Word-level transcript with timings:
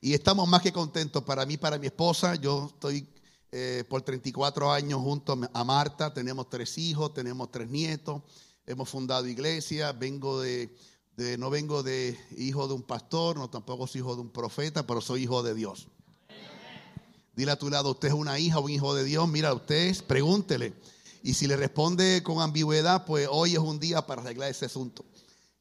y 0.00 0.14
estamos 0.14 0.48
más 0.48 0.62
que 0.62 0.72
contentos 0.72 1.22
para 1.24 1.44
mí, 1.44 1.58
para 1.58 1.76
mi 1.76 1.88
esposa. 1.88 2.36
Yo 2.36 2.70
estoy 2.72 3.06
eh, 3.52 3.84
por 3.86 4.00
34 4.00 4.72
años 4.72 4.98
junto 5.02 5.38
a 5.52 5.62
Marta, 5.62 6.14
tenemos 6.14 6.48
tres 6.48 6.78
hijos, 6.78 7.12
tenemos 7.12 7.50
tres 7.50 7.68
nietos, 7.68 8.22
hemos 8.64 8.88
fundado 8.88 9.26
iglesia, 9.26 9.92
vengo 9.92 10.40
de, 10.40 10.74
no 11.38 11.50
vengo 11.50 11.82
de 11.82 12.18
hijo 12.38 12.66
de 12.66 12.72
un 12.72 12.82
pastor, 12.82 13.36
no 13.36 13.50
tampoco 13.50 13.86
soy 13.86 14.00
hijo 14.00 14.14
de 14.14 14.22
un 14.22 14.30
profeta, 14.30 14.86
pero 14.86 15.02
soy 15.02 15.24
hijo 15.24 15.42
de 15.42 15.52
Dios. 15.52 15.88
Dile 17.36 17.52
a 17.52 17.58
tu 17.58 17.68
lado, 17.68 17.90
usted 17.90 18.08
es 18.08 18.14
una 18.14 18.38
hija 18.38 18.58
o 18.58 18.62
un 18.62 18.70
hijo 18.70 18.94
de 18.94 19.04
Dios, 19.04 19.28
mira, 19.28 19.52
usted 19.52 19.94
pregúntele. 20.06 20.72
Y 21.22 21.34
si 21.34 21.46
le 21.46 21.58
responde 21.58 22.22
con 22.22 22.40
ambigüedad, 22.40 23.04
pues 23.04 23.28
hoy 23.30 23.52
es 23.52 23.58
un 23.58 23.78
día 23.78 24.06
para 24.06 24.22
arreglar 24.22 24.50
ese 24.50 24.64
asunto. 24.64 25.04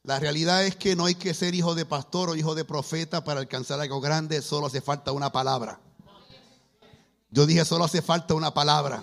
La 0.06 0.20
realidad 0.20 0.66
es 0.66 0.76
que 0.76 0.98
no 0.98 1.06
hay 1.06 1.16
que 1.16 1.34
ser 1.34 1.56
hijo 1.56 1.76
de 1.76 1.86
pastor 1.86 2.30
o 2.30 2.36
hijo 2.36 2.56
de 2.56 2.66
profeta 2.66 3.24
para 3.24 3.40
alcanzar 3.40 3.80
algo 3.80 4.02
grande, 4.02 4.42
solo 4.42 4.68
hace 4.68 4.82
falta 4.82 5.14
una 5.14 5.32
palabra. 5.32 5.80
Yo 7.32 7.46
dije, 7.46 7.64
solo 7.64 7.86
hace 7.86 8.02
falta 8.02 8.34
una 8.34 8.54
palabra. 8.54 9.02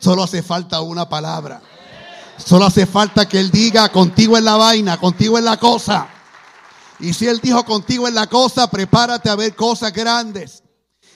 Solo 0.00 0.24
hace 0.24 0.42
falta 0.42 0.80
una 0.80 1.08
palabra. 1.08 1.62
Solo 2.36 2.64
hace 2.64 2.84
falta 2.84 3.28
que 3.28 3.38
Él 3.38 3.52
diga, 3.52 3.92
contigo 3.92 4.36
en 4.36 4.44
la 4.44 4.56
vaina, 4.56 4.98
contigo 4.98 5.38
en 5.38 5.44
la 5.44 5.56
cosa. 5.56 6.08
Y 6.98 7.12
si 7.12 7.28
Él 7.28 7.38
dijo 7.40 7.64
contigo 7.64 8.08
en 8.08 8.16
la 8.16 8.26
cosa, 8.26 8.68
prepárate 8.68 9.30
a 9.30 9.36
ver 9.36 9.54
cosas 9.54 9.92
grandes. 9.92 10.64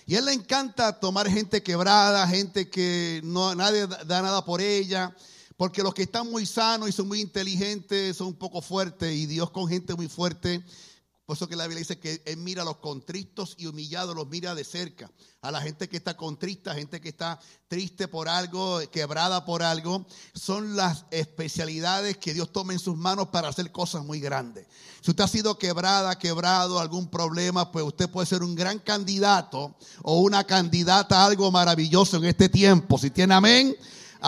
Y 0.07 0.15
Él 0.15 0.27
le 0.27 0.33
encanta 0.33 1.01
tomar 1.01 1.29
gente 1.29 1.61
quebrada, 1.61 2.29
gente 2.29 2.71
que 2.71 3.21
no, 3.25 3.53
nadie 3.57 3.89
da 3.89 4.23
nada 4.23 4.45
por 4.45 4.61
ella 4.61 5.13
porque 5.57 5.83
los 5.83 5.95
que 5.95 6.03
están 6.03 6.31
muy 6.31 6.47
sanos 6.47 6.89
y 6.89 6.93
son 6.93 7.09
muy 7.09 7.21
inteligentes 7.21 8.17
son 8.17 8.29
un 8.29 8.37
poco 8.37 8.61
fuertes 8.61 9.15
y 9.15 9.27
Dios 9.27 9.51
con 9.51 9.69
gente 9.69 9.95
muy 9.95 10.09
fuerte. 10.09 10.63
Por 11.27 11.37
eso 11.37 11.49
que 11.49 11.57
la 11.57 11.65
Biblia 11.65 11.81
dice 11.81 11.99
que 11.99 12.23
Él 12.25 12.37
mira 12.37 12.63
a 12.63 12.65
los 12.65 12.77
contristos 12.77 13.57
y 13.59 13.67
humillados, 13.67 14.15
los 14.15 14.29
mira 14.29 14.55
de 14.55 14.63
cerca. 14.63 15.11
A 15.41 15.51
la 15.51 15.61
gente 15.61 15.89
que 15.89 15.97
está 15.97 16.17
contrista, 16.17 16.73
gente 16.73 17.01
que 17.01 17.09
está 17.09 17.41
triste 17.67 18.07
por 18.07 18.29
algo, 18.29 18.79
quebrada 18.93 19.45
por 19.45 19.65
algo. 19.65 20.07
Son 20.35 20.77
las 20.77 21.05
especialidades 21.11 22.17
que 22.19 22.33
Dios 22.33 22.53
toma 22.53 22.75
en 22.75 22.79
sus 22.79 22.97
manos 22.97 23.29
para 23.29 23.49
hacer 23.49 23.73
cosas 23.73 24.05
muy 24.05 24.21
grandes. 24.21 24.69
Si 25.01 25.11
usted 25.11 25.25
ha 25.25 25.29
sido 25.29 25.59
quebrada, 25.59 26.17
quebrado, 26.17 26.79
algún 26.79 27.09
problema, 27.09 27.73
pues 27.73 27.85
usted 27.85 28.09
puede 28.09 28.29
ser 28.29 28.45
un 28.45 28.55
gran 28.55 28.79
candidato 28.79 29.75
o 30.03 30.21
una 30.21 30.45
candidata 30.45 31.23
a 31.23 31.27
algo 31.27 31.51
maravilloso 31.51 32.19
en 32.19 32.27
este 32.27 32.49
tiempo. 32.49 32.99
Si 32.99 33.11
tiene 33.11 33.35
amén, 33.35 33.77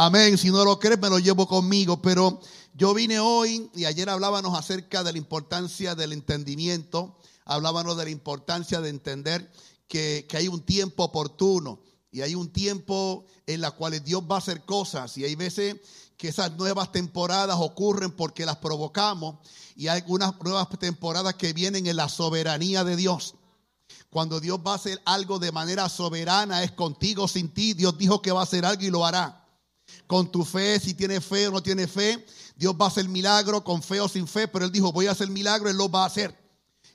Amén. 0.01 0.39
Si 0.39 0.53
no 0.53 0.65
lo 0.65 0.79
crees, 0.79 1.01
me 1.01 1.11
lo 1.11 1.19
llevo 1.19 1.49
conmigo. 1.49 2.01
Pero 2.01 2.41
yo 2.73 2.95
vine 2.95 3.19
hoy 3.19 3.69
y 3.75 3.85
ayer 3.85 4.09
hablábamos 4.09 4.57
acerca 4.57 5.03
de 5.03 5.11
la 5.11 5.19
importancia 5.19 5.97
del 5.97 6.13
entendimiento. 6.13 7.19
Hablábamos 7.45 7.97
de 7.97 8.05
la 8.05 8.11
importancia 8.11 8.81
de 8.81 8.91
entender 8.91 9.51
que, 9.89 10.25
hay 10.35 10.47
un 10.47 10.61
tiempo 10.61 11.03
oportuno 11.03 11.81
y 12.13 12.21
hay 12.21 12.37
un 12.37 12.53
tiempo 12.53 13.27
en 13.45 13.61
la 13.61 13.73
cual 13.73 14.01
Dios 14.05 14.23
va 14.23 14.37
a 14.37 14.39
hacer 14.39 14.65
cosas. 14.65 15.19
Y 15.19 15.25
hay 15.25 15.35
veces 15.35 15.79
que 16.17 16.29
esas 16.29 16.53
nuevas 16.53 16.93
temporadas 16.93 17.57
ocurren 17.59 18.13
porque 18.13 18.47
las 18.47 18.59
provocamos 18.59 19.39
y 19.75 19.89
hay 19.89 20.03
algunas 20.03 20.41
nuevas 20.41 20.69
temporadas 20.79 21.35
que 21.35 21.53
vienen 21.53 21.89
en 21.89 21.97
la 21.97 22.09
soberanía 22.09 22.85
de 22.85 22.95
Dios. 22.95 23.35
Cuando 24.11 24.39
Dios 24.39 24.61
va 24.65 24.75
a 24.75 24.77
hacer 24.77 25.03
algo 25.07 25.41
de 25.41 25.51
manera 25.51 25.89
soberana, 25.89 26.63
es 26.63 26.71
contigo, 26.71 27.27
sin 27.27 27.49
ti. 27.49 27.75
Dios 27.75 27.99
dijo 27.99 28.23
que 28.23 28.31
va 28.31 28.43
a 28.43 28.45
hacer 28.45 28.65
algo 28.65 28.85
y 28.85 28.91
lo 28.91 29.05
hará 29.05 29.48
con 30.09 30.33
tu 30.33 30.45
fe, 30.45 30.81
si 30.81 30.95
tiene 30.95 31.21
fe 31.21 31.47
o 31.47 31.53
no 31.53 31.63
tiene 31.63 31.87
fe. 31.87 32.25
Dios 32.57 32.75
va 32.75 32.87
a 32.87 32.89
hacer 32.89 33.09
milagro 33.09 33.63
con 33.63 33.83
fe 33.83 34.01
o 34.01 34.09
sin 34.09 34.27
fe, 34.27 34.49
pero 34.49 34.65
Él 34.65 34.73
dijo, 34.73 34.91
voy 34.91 35.07
a 35.07 35.13
hacer 35.13 35.29
milagro, 35.29 35.71
Él 35.71 35.77
lo 35.77 35.89
va 35.89 36.03
a 36.03 36.07
hacer. 36.07 36.37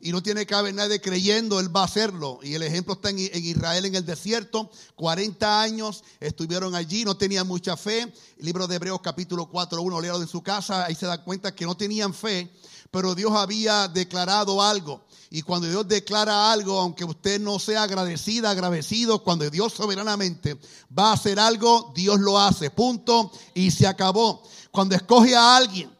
Y 0.01 0.11
no 0.11 0.21
tiene 0.21 0.45
que 0.45 0.53
haber 0.53 0.73
nadie 0.73 0.99
creyendo, 0.99 1.61
Él 1.61 1.73
va 1.73 1.81
a 1.81 1.85
hacerlo. 1.85 2.39
Y 2.43 2.55
el 2.55 2.63
ejemplo 2.63 2.95
está 2.95 3.11
en, 3.11 3.19
Israel 3.19 3.85
en 3.85 3.95
el 3.95 4.05
desierto. 4.05 4.69
40 4.95 5.61
años 5.61 6.03
estuvieron 6.19 6.75
allí, 6.75 7.05
no 7.05 7.15
tenían 7.15 7.47
mucha 7.47 7.77
fe. 7.77 8.01
El 8.01 8.45
libro 8.45 8.67
de 8.67 8.75
Hebreos 8.75 8.99
capítulo 9.01 9.45
4, 9.45 9.81
1, 9.81 10.01
léalo 10.01 10.21
en 10.21 10.27
su 10.27 10.41
casa, 10.41 10.83
ahí 10.83 10.95
se 10.95 11.05
da 11.05 11.23
cuenta 11.23 11.55
que 11.55 11.65
no 11.65 11.77
tenían 11.77 12.13
fe, 12.13 12.51
pero 12.93 13.15
Dios 13.15 13.31
había 13.33 13.87
declarado 13.87 14.61
algo. 14.61 15.01
Y 15.31 15.41
cuando 15.41 15.67
Dios 15.67 15.87
declara 15.87 16.51
algo, 16.51 16.79
aunque 16.79 17.03
usted 17.03 17.41
no 17.41 17.57
sea 17.57 17.81
agradecida, 17.81 18.51
agradecido, 18.51 19.23
cuando 19.23 19.49
Dios 19.49 19.73
soberanamente 19.73 20.59
va 20.95 21.09
a 21.09 21.13
hacer 21.13 21.39
algo, 21.39 21.91
Dios 21.95 22.19
lo 22.19 22.37
hace. 22.37 22.69
Punto. 22.69 23.31
Y 23.55 23.71
se 23.71 23.87
acabó. 23.87 24.43
Cuando 24.69 24.93
escoge 24.93 25.35
a 25.35 25.57
alguien, 25.57 25.91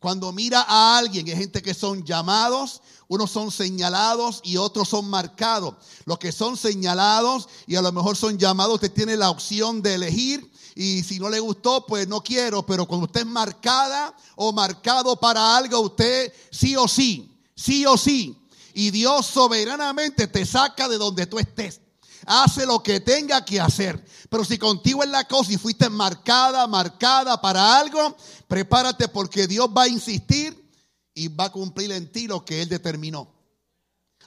cuando 0.00 0.32
mira 0.32 0.62
a 0.66 0.98
alguien, 0.98 1.24
hay 1.28 1.36
gente 1.36 1.62
que 1.62 1.72
son 1.72 2.02
llamados, 2.02 2.82
unos 3.06 3.30
son 3.30 3.52
señalados 3.52 4.40
y 4.42 4.56
otros 4.56 4.88
son 4.88 5.08
marcados. 5.08 5.76
Los 6.04 6.18
que 6.18 6.32
son 6.32 6.56
señalados 6.56 7.48
y 7.68 7.76
a 7.76 7.82
lo 7.82 7.92
mejor 7.92 8.16
son 8.16 8.38
llamados, 8.38 8.74
usted 8.74 8.92
tiene 8.92 9.16
la 9.16 9.30
opción 9.30 9.82
de 9.82 9.94
elegir. 9.94 10.49
Y 10.80 11.02
si 11.02 11.18
no 11.18 11.28
le 11.28 11.40
gustó, 11.40 11.84
pues 11.86 12.08
no 12.08 12.22
quiero. 12.22 12.64
Pero 12.64 12.86
cuando 12.86 13.06
usted 13.06 13.20
es 13.20 13.26
marcada 13.26 14.14
o 14.36 14.52
marcado 14.52 15.18
para 15.18 15.56
algo, 15.56 15.80
usted 15.80 16.32
sí 16.50 16.76
o 16.76 16.88
sí, 16.88 17.36
sí 17.54 17.84
o 17.84 17.96
sí 17.96 18.40
y 18.74 18.90
Dios 18.90 19.26
soberanamente 19.26 20.26
te 20.26 20.44
saca 20.44 20.88
de 20.88 20.98
donde 20.98 21.26
tú 21.26 21.38
estés. 21.38 21.80
Hace 22.26 22.66
lo 22.66 22.82
que 22.82 23.00
tenga 23.00 23.44
que 23.44 23.60
hacer. 23.60 24.04
Pero 24.28 24.44
si 24.44 24.58
contigo 24.58 25.02
es 25.02 25.08
la 25.08 25.26
cosa 25.26 25.52
y 25.52 25.56
fuiste 25.56 25.88
marcada, 25.88 26.66
marcada 26.66 27.40
para 27.40 27.78
algo, 27.78 28.16
prepárate 28.46 29.08
porque 29.08 29.46
Dios 29.46 29.68
va 29.76 29.84
a 29.84 29.88
insistir 29.88 30.70
y 31.14 31.28
va 31.28 31.44
a 31.44 31.52
cumplir 31.52 31.90
en 31.92 32.10
ti 32.12 32.26
lo 32.26 32.44
que 32.44 32.62
Él 32.62 32.68
determinó. 32.68 33.39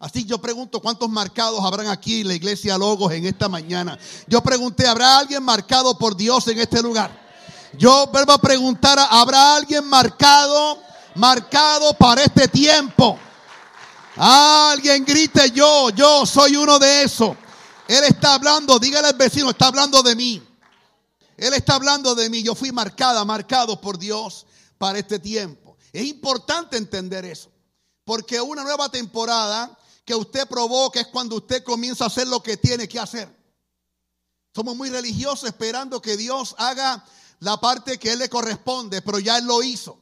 Así 0.04 0.26
yo 0.26 0.38
pregunto 0.38 0.82
cuántos 0.82 1.10
marcados 1.10 1.64
habrán 1.64 1.88
aquí 1.88 2.20
en 2.20 2.28
la 2.28 2.34
iglesia 2.34 2.78
Logos 2.78 3.14
en 3.14 3.26
esta 3.26 3.48
mañana. 3.48 3.98
Yo 4.28 4.44
pregunté, 4.44 4.86
¿habrá 4.86 5.20
alguien 5.20 5.42
marcado 5.42 5.98
por 5.98 6.18
Dios 6.18 6.46
en 6.50 6.60
este 6.60 6.82
lugar? 6.82 7.10
Yo 7.78 8.08
vuelvo 8.08 8.34
a 8.34 8.38
preguntar, 8.38 9.00
¿habrá 9.00 9.56
alguien 9.56 9.88
marcado, 9.88 10.78
marcado 11.16 11.94
para 11.94 12.22
este 12.22 12.50
tiempo? 12.50 13.18
Alguien 14.18 15.06
grite 15.06 15.52
yo, 15.52 15.90
yo 15.92 16.26
soy 16.26 16.58
uno 16.58 16.80
de 16.80 17.04
esos. 17.04 17.38
Él 17.88 18.04
está 18.04 18.34
hablando, 18.34 18.80
dígale 18.80 19.08
al 19.08 19.16
vecino, 19.16 19.52
está 19.52 19.68
hablando 19.68 20.04
de 20.04 20.18
mí. 20.18 20.44
Él 21.38 21.54
está 21.54 21.76
hablando 21.76 22.14
de 22.14 22.30
mí. 22.30 22.44
Yo 22.44 22.56
fui 22.56 22.74
marcada, 22.74 23.24
marcado 23.24 23.80
por 23.80 23.98
Dios 23.98 24.48
para 24.78 25.00
este 25.00 25.18
tiempo. 25.18 25.78
Es 25.94 26.04
importante 26.04 26.76
entender 26.76 27.24
eso. 27.24 27.50
Porque 28.04 28.42
una 28.42 28.64
nueva 28.64 28.90
temporada 28.90 29.80
que 30.06 30.16
usted 30.16 30.48
provoca 30.48 31.00
es 31.00 31.08
cuando 31.08 31.38
usted 31.38 31.64
comienza 31.64 32.04
a 32.04 32.08
hacer 32.08 32.28
lo 32.28 32.42
que 32.42 32.58
tiene 32.58 32.88
que 32.88 33.00
hacer. 33.00 33.34
Somos 34.54 34.76
muy 34.76 34.90
religiosos 34.90 35.50
esperando 35.50 36.02
que 36.02 36.18
Dios 36.18 36.56
haga 36.58 37.04
la 37.40 37.60
parte 37.60 37.98
que 37.98 38.12
Él 38.12 38.20
le 38.20 38.30
corresponde, 38.30 39.02
pero 39.02 39.20
ya 39.20 39.38
Él 39.38 39.46
lo 39.46 39.64
hizo. 39.64 40.00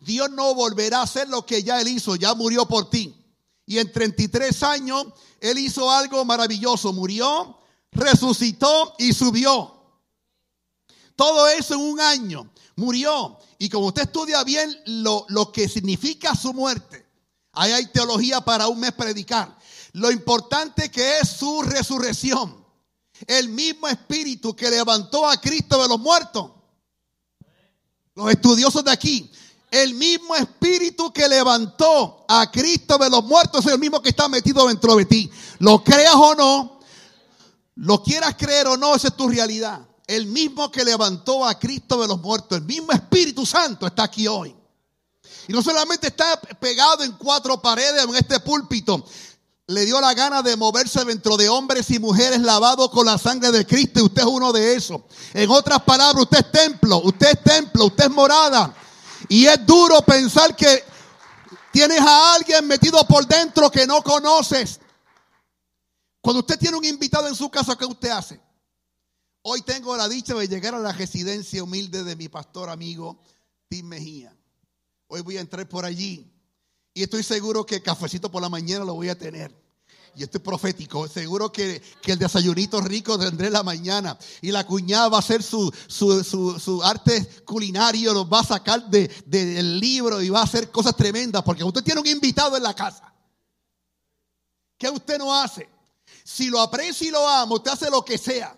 Dios 0.00 0.30
no 0.30 0.54
volverá 0.54 1.00
a 1.00 1.02
hacer 1.02 1.28
lo 1.28 1.44
que 1.44 1.62
ya 1.62 1.80
Él 1.80 1.88
hizo, 1.88 2.16
ya 2.16 2.34
murió 2.34 2.66
por 2.66 2.88
ti. 2.88 3.16
Y 3.70 3.78
en 3.78 3.92
33 3.92 4.64
años 4.64 5.06
él 5.38 5.58
hizo 5.58 5.90
algo 5.90 6.24
maravilloso. 6.24 6.92
Murió, 6.92 7.56
resucitó 7.92 8.94
y 8.98 9.12
subió. 9.12 9.76
Todo 11.14 11.46
eso 11.48 11.74
en 11.74 11.80
un 11.80 12.00
año. 12.00 12.50
Murió. 12.74 13.38
Y 13.58 13.68
como 13.68 13.86
usted 13.86 14.02
estudia 14.02 14.42
bien 14.42 14.76
lo, 14.86 15.24
lo 15.28 15.52
que 15.52 15.68
significa 15.68 16.34
su 16.34 16.52
muerte, 16.52 17.09
ahí 17.52 17.72
hay 17.72 17.86
teología 17.86 18.40
para 18.40 18.68
un 18.68 18.80
mes 18.80 18.92
predicar. 18.92 19.56
Lo 19.92 20.10
importante 20.10 20.90
que 20.90 21.18
es 21.18 21.28
su 21.28 21.62
resurrección. 21.62 22.64
El 23.26 23.48
mismo 23.48 23.88
espíritu 23.88 24.54
que 24.54 24.70
levantó 24.70 25.28
a 25.28 25.40
Cristo 25.40 25.82
de 25.82 25.88
los 25.88 25.98
muertos. 25.98 26.50
Los 28.14 28.30
estudiosos 28.30 28.84
de 28.84 28.90
aquí 28.90 29.30
el 29.70 29.94
mismo 29.94 30.34
espíritu 30.34 31.12
que 31.12 31.28
levantó 31.28 32.24
a 32.28 32.50
Cristo 32.50 32.98
de 32.98 33.08
los 33.08 33.24
muertos 33.24 33.64
es 33.64 33.72
el 33.72 33.78
mismo 33.78 34.02
que 34.02 34.08
está 34.08 34.28
metido 34.28 34.66
dentro 34.66 34.96
de 34.96 35.04
ti. 35.04 35.30
Lo 35.58 35.84
creas 35.84 36.14
o 36.14 36.34
no, 36.34 36.80
lo 37.76 38.02
quieras 38.02 38.34
creer 38.36 38.66
o 38.66 38.76
no, 38.76 38.96
esa 38.96 39.08
es 39.08 39.16
tu 39.16 39.28
realidad. 39.28 39.80
El 40.06 40.26
mismo 40.26 40.72
que 40.72 40.84
levantó 40.84 41.46
a 41.46 41.56
Cristo 41.58 42.00
de 42.02 42.08
los 42.08 42.20
muertos, 42.20 42.58
el 42.58 42.64
mismo 42.64 42.90
Espíritu 42.90 43.46
Santo 43.46 43.86
está 43.86 44.04
aquí 44.04 44.26
hoy. 44.26 44.54
Y 45.50 45.52
no 45.52 45.64
solamente 45.64 46.06
está 46.06 46.40
pegado 46.40 47.02
en 47.02 47.10
cuatro 47.10 47.60
paredes 47.60 48.04
en 48.04 48.14
este 48.14 48.38
púlpito, 48.38 49.04
le 49.66 49.84
dio 49.84 50.00
la 50.00 50.14
gana 50.14 50.42
de 50.42 50.54
moverse 50.56 51.04
dentro 51.04 51.36
de 51.36 51.48
hombres 51.48 51.90
y 51.90 51.98
mujeres 51.98 52.40
lavados 52.40 52.88
con 52.90 53.04
la 53.04 53.18
sangre 53.18 53.50
de 53.50 53.66
Cristo 53.66 53.98
y 53.98 54.02
usted 54.04 54.22
es 54.22 54.28
uno 54.28 54.52
de 54.52 54.76
esos. 54.76 55.00
En 55.34 55.50
otras 55.50 55.82
palabras, 55.82 56.22
usted 56.22 56.38
es 56.38 56.52
templo, 56.52 56.98
usted 56.98 57.30
es 57.30 57.42
templo, 57.42 57.86
usted 57.86 58.04
es 58.04 58.10
morada. 58.12 58.72
Y 59.28 59.46
es 59.46 59.66
duro 59.66 60.00
pensar 60.02 60.54
que 60.54 60.84
tienes 61.72 62.00
a 62.00 62.34
alguien 62.36 62.68
metido 62.68 63.04
por 63.08 63.26
dentro 63.26 63.72
que 63.72 63.88
no 63.88 64.04
conoces. 64.04 64.78
Cuando 66.20 66.42
usted 66.42 66.60
tiene 66.60 66.76
un 66.76 66.84
invitado 66.84 67.26
en 67.26 67.34
su 67.34 67.50
casa, 67.50 67.74
¿qué 67.74 67.86
usted 67.86 68.10
hace? 68.10 68.40
Hoy 69.42 69.62
tengo 69.62 69.96
la 69.96 70.08
dicha 70.08 70.32
de 70.32 70.46
llegar 70.46 70.76
a 70.76 70.78
la 70.78 70.92
residencia 70.92 71.64
humilde 71.64 72.04
de 72.04 72.14
mi 72.14 72.28
pastor 72.28 72.70
amigo 72.70 73.20
Tim 73.68 73.88
Mejía. 73.88 74.32
Hoy 75.12 75.22
voy 75.22 75.36
a 75.38 75.40
entrar 75.40 75.68
por 75.68 75.84
allí 75.84 76.32
y 76.94 77.02
estoy 77.02 77.24
seguro 77.24 77.66
que 77.66 77.82
cafecito 77.82 78.30
por 78.30 78.40
la 78.40 78.48
mañana 78.48 78.84
lo 78.84 78.94
voy 78.94 79.08
a 79.08 79.18
tener. 79.18 79.52
Y 80.14 80.22
este 80.22 80.38
profético, 80.38 81.08
seguro 81.08 81.50
que, 81.50 81.82
el 82.04 82.18
desayunito 82.18 82.80
rico 82.80 83.18
tendré 83.18 83.50
la 83.50 83.64
mañana. 83.64 84.16
Y 84.40 84.52
la 84.52 84.64
cuñada 84.64 85.08
va 85.08 85.16
a 85.16 85.20
hacer 85.20 85.42
su, 85.42 85.72
su, 85.88 86.80
arte 86.84 87.28
culinario, 87.44 88.14
lo 88.14 88.28
va 88.28 88.38
a 88.38 88.44
sacar 88.44 88.88
del 88.88 89.80
libro 89.80 90.22
y 90.22 90.30
va 90.30 90.42
a 90.42 90.44
hacer 90.44 90.70
cosas 90.70 90.94
tremendas. 90.94 91.42
Porque 91.42 91.64
usted 91.64 91.82
tiene 91.82 92.00
un 92.00 92.06
invitado 92.06 92.56
en 92.56 92.62
la 92.62 92.74
casa. 92.74 93.12
¿Qué 94.78 94.88
usted 94.88 95.18
no 95.18 95.34
hace? 95.34 95.68
Si 96.22 96.48
lo 96.48 96.60
aprecia 96.60 97.08
y 97.08 97.10
lo 97.10 97.28
ama, 97.28 97.56
usted 97.56 97.72
hace 97.72 97.90
lo 97.90 98.04
que 98.04 98.16
sea. 98.16 98.56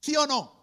¿Sí 0.00 0.16
o 0.16 0.26
no? 0.26 0.55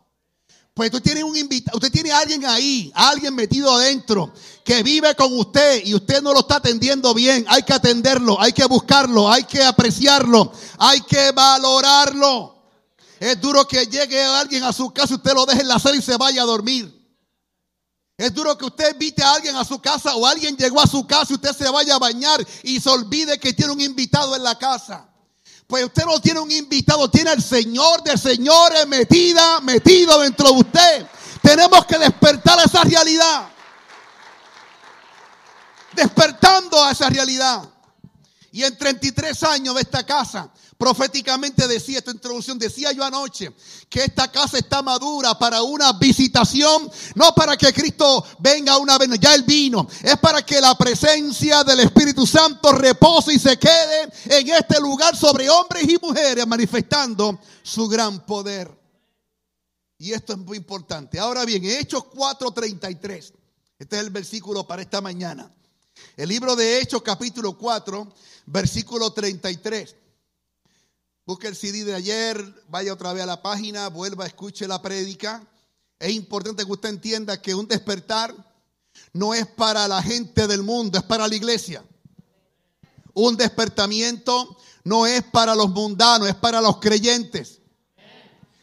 Pues 0.73 0.91
usted 0.91 1.03
tiene 1.03 1.23
un 1.23 1.37
invitado, 1.37 1.77
usted 1.77 1.91
tiene 1.91 2.11
alguien 2.11 2.43
ahí, 2.45 2.91
alguien 2.95 3.35
metido 3.35 3.71
adentro, 3.71 4.33
que 4.65 4.81
vive 4.81 5.13
con 5.15 5.37
usted 5.37 5.85
y 5.85 5.93
usted 5.93 6.19
no 6.23 6.33
lo 6.33 6.39
está 6.39 6.55
atendiendo 6.55 7.13
bien. 7.13 7.45
Hay 7.47 7.61
que 7.61 7.73
atenderlo, 7.73 8.41
hay 8.41 8.53
que 8.53 8.65
buscarlo, 8.65 9.31
hay 9.31 9.43
que 9.43 9.63
apreciarlo, 9.63 10.51
hay 10.79 11.01
que 11.01 11.31
valorarlo. 11.31 12.55
Es 13.19 13.39
duro 13.39 13.67
que 13.67 13.85
llegue 13.85 14.21
alguien 14.23 14.63
a 14.63 14.73
su 14.73 14.91
casa 14.91 15.13
y 15.13 15.17
usted 15.17 15.33
lo 15.33 15.45
deje 15.45 15.61
en 15.61 15.67
la 15.67 15.77
sala 15.77 15.95
y 15.95 16.01
se 16.01 16.17
vaya 16.17 16.41
a 16.41 16.45
dormir. 16.45 16.91
Es 18.17 18.33
duro 18.33 18.57
que 18.57 18.65
usted 18.65 18.93
invite 18.93 19.21
a 19.21 19.33
alguien 19.33 19.55
a 19.55 19.63
su 19.63 19.79
casa 19.79 20.15
o 20.15 20.25
alguien 20.25 20.57
llegó 20.57 20.81
a 20.81 20.87
su 20.87 21.05
casa 21.05 21.33
y 21.33 21.35
usted 21.35 21.55
se 21.55 21.69
vaya 21.69 21.95
a 21.95 21.99
bañar 21.99 22.43
y 22.63 22.79
se 22.79 22.89
olvide 22.89 23.39
que 23.39 23.53
tiene 23.53 23.73
un 23.73 23.81
invitado 23.81 24.35
en 24.35 24.41
la 24.41 24.57
casa. 24.57 25.12
Pues 25.67 25.85
usted 25.85 26.05
no 26.05 26.19
tiene 26.19 26.39
un 26.39 26.51
invitado, 26.51 27.09
tiene 27.09 27.31
al 27.31 27.41
Señor 27.41 28.03
de 28.03 28.17
señores 28.17 28.85
metida, 28.87 29.59
metido 29.61 30.19
dentro 30.19 30.47
de 30.47 30.59
usted. 30.59 31.07
Tenemos 31.41 31.85
que 31.85 31.97
despertar 31.97 32.59
a 32.59 32.63
esa 32.63 32.83
realidad. 32.83 33.49
Despertando 35.93 36.83
a 36.83 36.91
esa 36.91 37.09
realidad. 37.09 37.63
Y 38.51 38.63
en 38.63 38.77
33 38.77 39.43
años 39.43 39.75
de 39.75 39.81
esta 39.81 40.05
casa, 40.05 40.49
proféticamente 40.77 41.67
decía, 41.67 41.99
esta 41.99 42.11
introducción, 42.11 42.57
decía 42.57 42.91
yo 42.91 43.03
anoche 43.03 43.53
que 43.89 44.03
esta 44.03 44.31
casa 44.31 44.57
está 44.57 44.81
madura 44.81 45.37
para 45.37 45.61
una 45.63 45.93
visitación, 45.93 46.89
no 47.15 47.33
para 47.35 47.57
que 47.57 47.73
Cristo 47.73 48.25
venga 48.39 48.77
una 48.77 48.97
vez, 48.97 49.09
ya 49.19 49.35
Él 49.35 49.43
vino, 49.43 49.87
es 50.01 50.17
para 50.17 50.45
que 50.45 50.59
la 50.59 50.75
presencia 50.75 51.63
del 51.63 51.81
Espíritu 51.81 52.25
Santo 52.25 52.71
repose 52.71 53.33
y 53.33 53.39
se 53.39 53.57
quede 53.57 54.09
en 54.25 54.49
este 54.49 54.79
lugar 54.79 55.15
sobre 55.15 55.49
hombres 55.49 55.83
y 55.87 55.97
mujeres, 56.01 56.45
manifestando 56.47 57.39
su 57.61 57.87
gran 57.87 58.25
poder. 58.25 58.71
Y 59.97 60.11
esto 60.11 60.33
es 60.33 60.39
muy 60.39 60.57
importante. 60.57 61.19
Ahora 61.19 61.45
bien, 61.45 61.63
Hechos 61.63 62.03
4:33, 62.13 63.33
este 63.79 63.95
es 63.95 64.03
el 64.03 64.09
versículo 64.09 64.67
para 64.67 64.81
esta 64.81 65.01
mañana. 65.01 65.49
El 66.17 66.29
libro 66.29 66.55
de 66.55 66.81
Hechos 66.81 67.01
capítulo 67.01 67.57
4 67.57 68.13
versículo 68.45 69.11
33. 69.11 69.95
Busque 71.25 71.47
el 71.47 71.55
CD 71.55 71.85
de 71.85 71.95
ayer, 71.95 72.63
vaya 72.67 72.91
otra 72.91 73.13
vez 73.13 73.23
a 73.23 73.25
la 73.25 73.41
página, 73.41 73.87
vuelva, 73.87 74.25
escuche 74.25 74.67
la 74.67 74.81
prédica. 74.81 75.41
Es 75.97 76.11
importante 76.11 76.65
que 76.65 76.71
usted 76.71 76.89
entienda 76.89 77.41
que 77.41 77.55
un 77.55 77.65
despertar 77.65 78.35
no 79.13 79.33
es 79.33 79.47
para 79.47 79.87
la 79.87 80.03
gente 80.03 80.47
del 80.47 80.63
mundo, 80.63 80.97
es 80.97 81.03
para 81.05 81.25
la 81.25 81.33
iglesia. 81.33 81.81
Un 83.13 83.37
despertamiento 83.37 84.57
no 84.83 85.05
es 85.05 85.23
para 85.23 85.55
los 85.55 85.69
mundanos, 85.69 86.27
es 86.27 86.35
para 86.35 86.59
los 86.59 86.79
creyentes. 86.79 87.61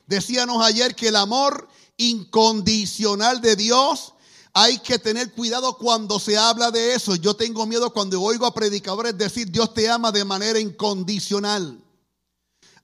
Decíamos 0.07 0.63
ayer 0.63 0.95
que 0.95 1.09
el 1.09 1.17
amor 1.17 1.67
incondicional 1.97 3.41
de 3.41 3.57
Dios 3.57 4.13
hay 4.53 4.81
que 4.81 4.99
tener 4.99 5.33
cuidado 5.33 5.79
cuando 5.79 6.21
se 6.21 6.37
habla 6.37 6.71
de 6.71 6.95
eso. 6.95 7.15
Yo 7.15 7.35
tengo 7.35 7.65
miedo 7.65 7.91
cuando 7.91 8.21
oigo 8.21 8.45
a 8.45 8.53
predicadores 8.53 9.17
decir 9.17 9.51
Dios 9.51 9.73
te 9.73 9.89
ama 9.89 10.13
de 10.13 10.27
manera 10.27 10.59
incondicional. 10.59 11.83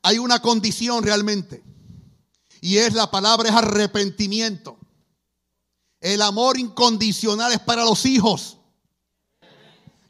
Hay 0.06 0.18
una 0.18 0.40
condición 0.40 1.02
realmente. 1.02 1.64
Y 2.60 2.76
es 2.76 2.94
la 2.94 3.10
palabra 3.10 3.48
es 3.48 3.54
arrepentimiento. 3.56 4.78
El 6.00 6.22
amor 6.22 6.56
incondicional 6.60 7.52
es 7.52 7.58
para 7.58 7.84
los 7.84 8.06
hijos. 8.06 8.58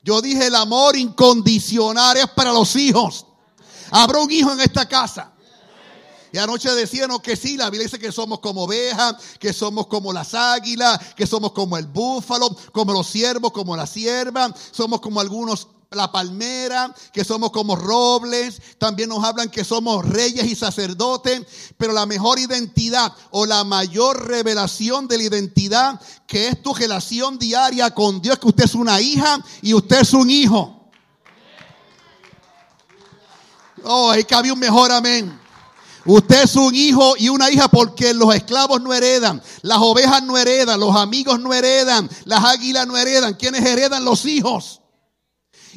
Yo 0.03 0.21
dije 0.21 0.49
el 0.49 0.55
amor 0.55 0.97
incondicional 0.97 2.19
es 2.19 2.29
para 2.29 2.53
los 2.53 2.77
hijos. 2.77 3.25
Habrá 3.91 4.19
un 4.19 4.31
hijo 4.31 4.53
en 4.53 4.61
esta 4.61 4.87
casa 4.87 5.33
y 6.31 6.37
anoche 6.37 6.71
decían 6.75 7.11
que 7.21 7.35
sí, 7.35 7.57
la 7.57 7.71
Biblia 7.71 7.85
dice 7.85 7.99
que 7.99 8.13
somos 8.13 8.41
como 8.41 8.65
ovejas, 8.65 9.15
que 9.41 9.55
somos 9.55 9.87
como 9.87 10.13
las 10.13 10.35
águilas, 10.35 11.15
que 11.15 11.27
somos 11.27 11.53
como 11.53 11.79
el 11.79 11.87
búfalo, 11.87 12.55
como 12.73 12.93
los 12.93 13.07
siervos, 13.07 13.51
como 13.53 13.75
la 13.75 13.87
sierva, 13.87 14.55
somos 14.71 15.01
como 15.01 15.21
algunos 15.21 15.69
la 15.91 16.11
palmera, 16.11 16.94
que 17.12 17.25
somos 17.25 17.50
como 17.50 17.77
robles, 17.77 18.61
también 18.79 19.09
nos 19.09 19.25
hablan 19.25 19.50
que 19.50 19.65
somos 19.65 20.05
reyes 20.05 20.47
y 20.47 20.55
sacerdotes, 20.55 21.43
pero 21.77 21.93
la 21.93 22.06
mejor 22.06 22.38
identidad 22.38 23.12
o 23.31 23.47
la 23.47 23.65
mayor 23.65 24.27
revelación 24.27 25.06
de 25.09 25.19
la 25.19 25.25
identidad, 25.25 26.00
que 26.27 26.49
es 26.49 26.62
tu 26.62 26.75
relación 26.75 27.38
diaria 27.38 27.91
con 27.93 28.21
Dios, 28.21 28.38
que 28.38 28.49
usted 28.49 28.65
es 28.65 28.75
una 28.75 29.00
hija 29.00 29.38
y 29.62 29.75
usted 29.75 30.00
es 30.00 30.12
un 30.12 30.29
hijo. 30.29 30.91
Oh, 33.85 34.11
ahí 34.11 34.25
cabe 34.25 34.50
un 34.50 34.59
mejor 34.59 34.91
amén. 34.91 35.41
Usted 36.05 36.44
es 36.44 36.56
un 36.56 36.75
hijo 36.75 37.15
y 37.19 37.29
una 37.29 37.50
hija 37.50 37.69
porque 37.69 38.15
los 38.15 38.33
esclavos 38.35 38.81
no 38.81 38.94
heredan, 38.94 39.43
las 39.62 39.79
ovejas 39.79 40.23
no 40.23 40.38
heredan, 40.38 40.79
los 40.79 40.94
amigos 40.94 41.41
no 41.41 41.53
heredan, 41.53 42.09
las 42.25 42.44
águilas 42.44 42.87
no 42.87 42.97
heredan. 42.97 43.35
¿Quiénes 43.35 43.65
heredan? 43.65 44.05
Los 44.05 44.25
hijos. 44.25 44.81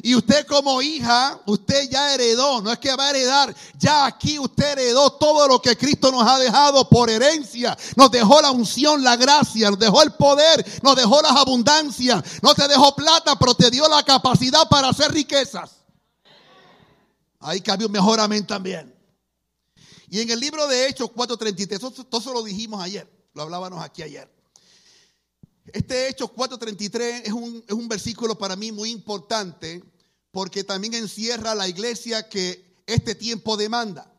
Y 0.02 0.14
usted 0.14 0.46
como 0.46 0.80
hija, 0.80 1.40
usted 1.46 1.90
ya 1.90 2.14
heredó, 2.14 2.62
no 2.62 2.72
es 2.72 2.78
que 2.78 2.94
va 2.96 3.06
a 3.06 3.10
heredar, 3.10 3.54
ya 3.76 4.06
aquí 4.06 4.38
usted 4.38 4.78
heredó 4.78 5.12
todo 5.12 5.46
lo 5.46 5.60
que 5.60 5.76
Cristo 5.76 6.10
nos 6.10 6.26
ha 6.26 6.38
dejado 6.38 6.88
por 6.88 7.10
herencia. 7.10 7.76
Nos 7.96 8.10
dejó 8.10 8.40
la 8.40 8.50
unción, 8.50 9.02
la 9.04 9.16
gracia, 9.16 9.70
nos 9.70 9.78
dejó 9.78 10.02
el 10.02 10.12
poder, 10.12 10.64
nos 10.82 10.96
dejó 10.96 11.20
las 11.20 11.32
abundancias. 11.32 12.22
No 12.42 12.54
te 12.54 12.66
dejó 12.66 12.94
plata, 12.94 13.36
pero 13.38 13.54
te 13.54 13.70
dio 13.70 13.88
la 13.88 14.02
capacidad 14.02 14.68
para 14.68 14.88
hacer 14.88 15.12
riquezas. 15.12 15.70
Ahí 17.40 17.60
cabe 17.60 17.84
un 17.84 17.92
mejor 17.92 18.20
amén 18.20 18.46
también. 18.46 18.94
Y 20.08 20.20
en 20.20 20.30
el 20.30 20.40
libro 20.40 20.66
de 20.66 20.88
Hechos 20.88 21.10
4.33, 21.10 22.08
todo 22.08 22.20
eso 22.20 22.32
lo 22.32 22.42
dijimos 22.42 22.82
ayer, 22.82 23.10
lo 23.34 23.42
hablábamos 23.42 23.82
aquí 23.84 24.02
ayer. 24.02 24.39
Este 25.72 26.08
Hechos 26.08 26.30
4.33 26.30 27.22
es 27.24 27.32
un, 27.32 27.64
es 27.66 27.74
un 27.74 27.88
versículo 27.88 28.36
para 28.36 28.56
mí 28.56 28.72
muy 28.72 28.90
importante 28.90 29.82
porque 30.30 30.64
también 30.64 30.94
encierra 30.94 31.54
la 31.54 31.68
iglesia 31.68 32.28
que 32.28 32.82
este 32.86 33.14
tiempo 33.14 33.56
demanda. 33.56 34.12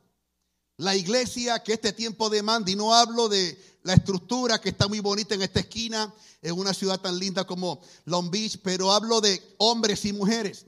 La 0.78 0.96
iglesia 0.96 1.62
que 1.64 1.74
este 1.74 1.94
tiempo 1.94 2.30
demanda. 2.30 2.72
Y 2.72 2.76
no 2.76 2.94
hablo 2.94 3.30
de 3.30 3.58
la 3.84 3.94
estructura 3.94 4.60
que 4.60 4.70
está 4.70 4.88
muy 4.88 5.00
bonita 5.00 5.36
en 5.36 5.42
esta 5.42 5.60
esquina, 5.60 6.14
en 6.42 6.58
una 6.58 6.74
ciudad 6.74 7.00
tan 7.00 7.18
linda 7.18 7.46
como 7.46 7.82
Long 8.06 8.30
Beach, 8.30 8.60
pero 8.64 8.92
hablo 8.92 9.22
de 9.22 9.56
hombres 9.58 10.06
y 10.06 10.14
mujeres. 10.14 10.66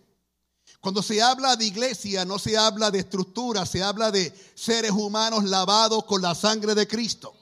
Cuando 0.79 1.01
se 1.01 1.21
habla 1.21 1.55
de 1.55 1.65
iglesia, 1.65 2.25
no 2.25 2.37
se 2.37 2.57
habla 2.57 2.91
de 2.91 2.99
estructura, 2.99 3.65
se 3.65 3.81
habla 3.81 4.11
de 4.11 4.33
seres 4.53 4.91
humanos 4.91 5.45
lavados 5.45 6.03
con 6.05 6.21
la 6.21 6.35
sangre 6.35 6.75
de 6.75 6.87
Cristo. 6.87 7.33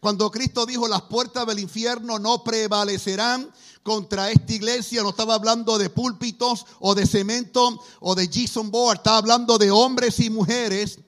Cuando 0.00 0.30
Cristo 0.30 0.64
dijo 0.64 0.86
las 0.86 1.02
puertas 1.02 1.46
del 1.46 1.58
infierno 1.58 2.18
no 2.18 2.44
prevalecerán 2.44 3.52
contra 3.82 4.30
esta 4.30 4.52
iglesia, 4.52 5.02
no 5.02 5.10
estaba 5.10 5.34
hablando 5.34 5.78
de 5.78 5.90
púlpitos 5.90 6.66
o 6.78 6.94
de 6.94 7.06
cemento 7.06 7.82
o 8.00 8.14
de 8.14 8.28
Jason 8.32 8.70
board, 8.70 8.98
estaba 8.98 9.18
hablando 9.18 9.58
de 9.58 9.70
hombres 9.70 10.20
y 10.20 10.30
mujeres 10.30 11.00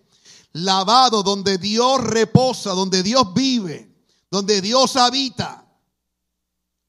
lavados 0.53 1.25
donde 1.25 1.59
Dios 1.59 2.01
reposa, 2.03 2.71
donde 2.71 3.03
Dios 3.03 3.33
vive, 3.35 3.95
donde 4.31 4.61
Dios 4.61 4.97
habita, 4.97 5.65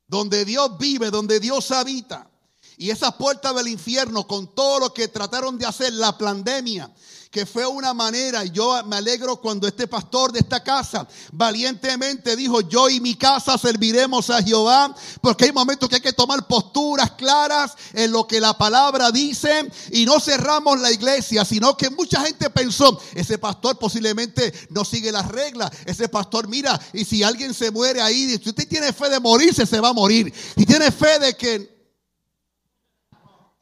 donde 0.08 0.46
Dios 0.46 0.78
vive, 0.80 1.12
donde 1.12 1.40
Dios 1.40 1.72
habita. 1.72 2.30
Y 2.78 2.90
esas 2.90 3.14
puertas 3.14 3.56
del 3.56 3.68
infierno, 3.68 4.26
con 4.28 4.56
todo 4.56 4.80
lo 4.80 4.94
que 4.94 5.08
trataron 5.08 5.58
de 5.58 5.68
hacer, 5.68 5.94
la 5.94 6.18
pandemia, 6.18 6.92
que 7.32 7.46
fue 7.46 7.66
una 7.66 7.94
manera, 7.94 8.44
yo 8.44 8.84
me 8.84 8.98
alegro 8.98 9.38
cuando 9.38 9.66
este 9.66 9.88
pastor 9.88 10.34
de 10.34 10.40
esta 10.40 10.62
casa 10.62 11.08
valientemente 11.32 12.36
dijo, 12.36 12.60
yo 12.60 12.90
y 12.90 13.00
mi 13.00 13.16
casa 13.16 13.58
serviremos 13.58 14.30
a 14.30 14.44
Jehová, 14.44 14.94
porque 15.22 15.46
hay 15.46 15.54
momentos 15.54 15.88
que 15.88 15.96
hay 15.96 16.02
que 16.02 16.12
tomar 16.12 16.46
posturas 16.46 17.12
claras 17.12 17.72
en 17.94 18.12
lo 18.12 18.28
que 18.28 18.42
la 18.42 18.58
palabra 18.58 19.12
dice 19.12 19.72
y 19.94 20.04
no 20.04 20.20
cerramos 20.20 20.82
la 20.82 20.92
iglesia, 20.92 21.46
sino 21.46 21.78
que 21.78 21.90
mucha 21.90 22.20
gente 22.20 22.50
pensó, 22.50 23.02
ese 23.16 23.38
pastor 23.38 23.80
posiblemente 23.80 24.54
no 24.70 24.84
sigue 24.84 25.10
las 25.10 25.30
reglas, 25.30 25.72
ese 25.86 26.10
pastor 26.10 26.50
mira, 26.50 26.78
y 26.92 27.06
si 27.06 27.24
alguien 27.24 27.54
se 27.54 27.72
muere 27.72 28.02
ahí, 28.02 28.38
si 28.44 28.50
usted 28.50 28.68
tiene 28.68 28.92
fe 28.92 29.08
de 29.10 29.22
morirse, 29.22 29.66
se 29.66 29.80
va 29.80 29.90
a 29.90 29.94
morir, 29.94 30.34
si 30.58 30.66
tiene 30.66 30.92
fe 30.92 31.18
de 31.18 31.34
que 31.38 31.82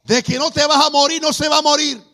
de 0.02 0.24
que 0.24 0.38
no 0.38 0.50
te 0.50 0.66
vas 0.66 0.84
a 0.84 0.90
morir, 0.90 1.22
no 1.22 1.32
se 1.32 1.48
va 1.48 1.58
a 1.58 1.62
morir. 1.62 2.09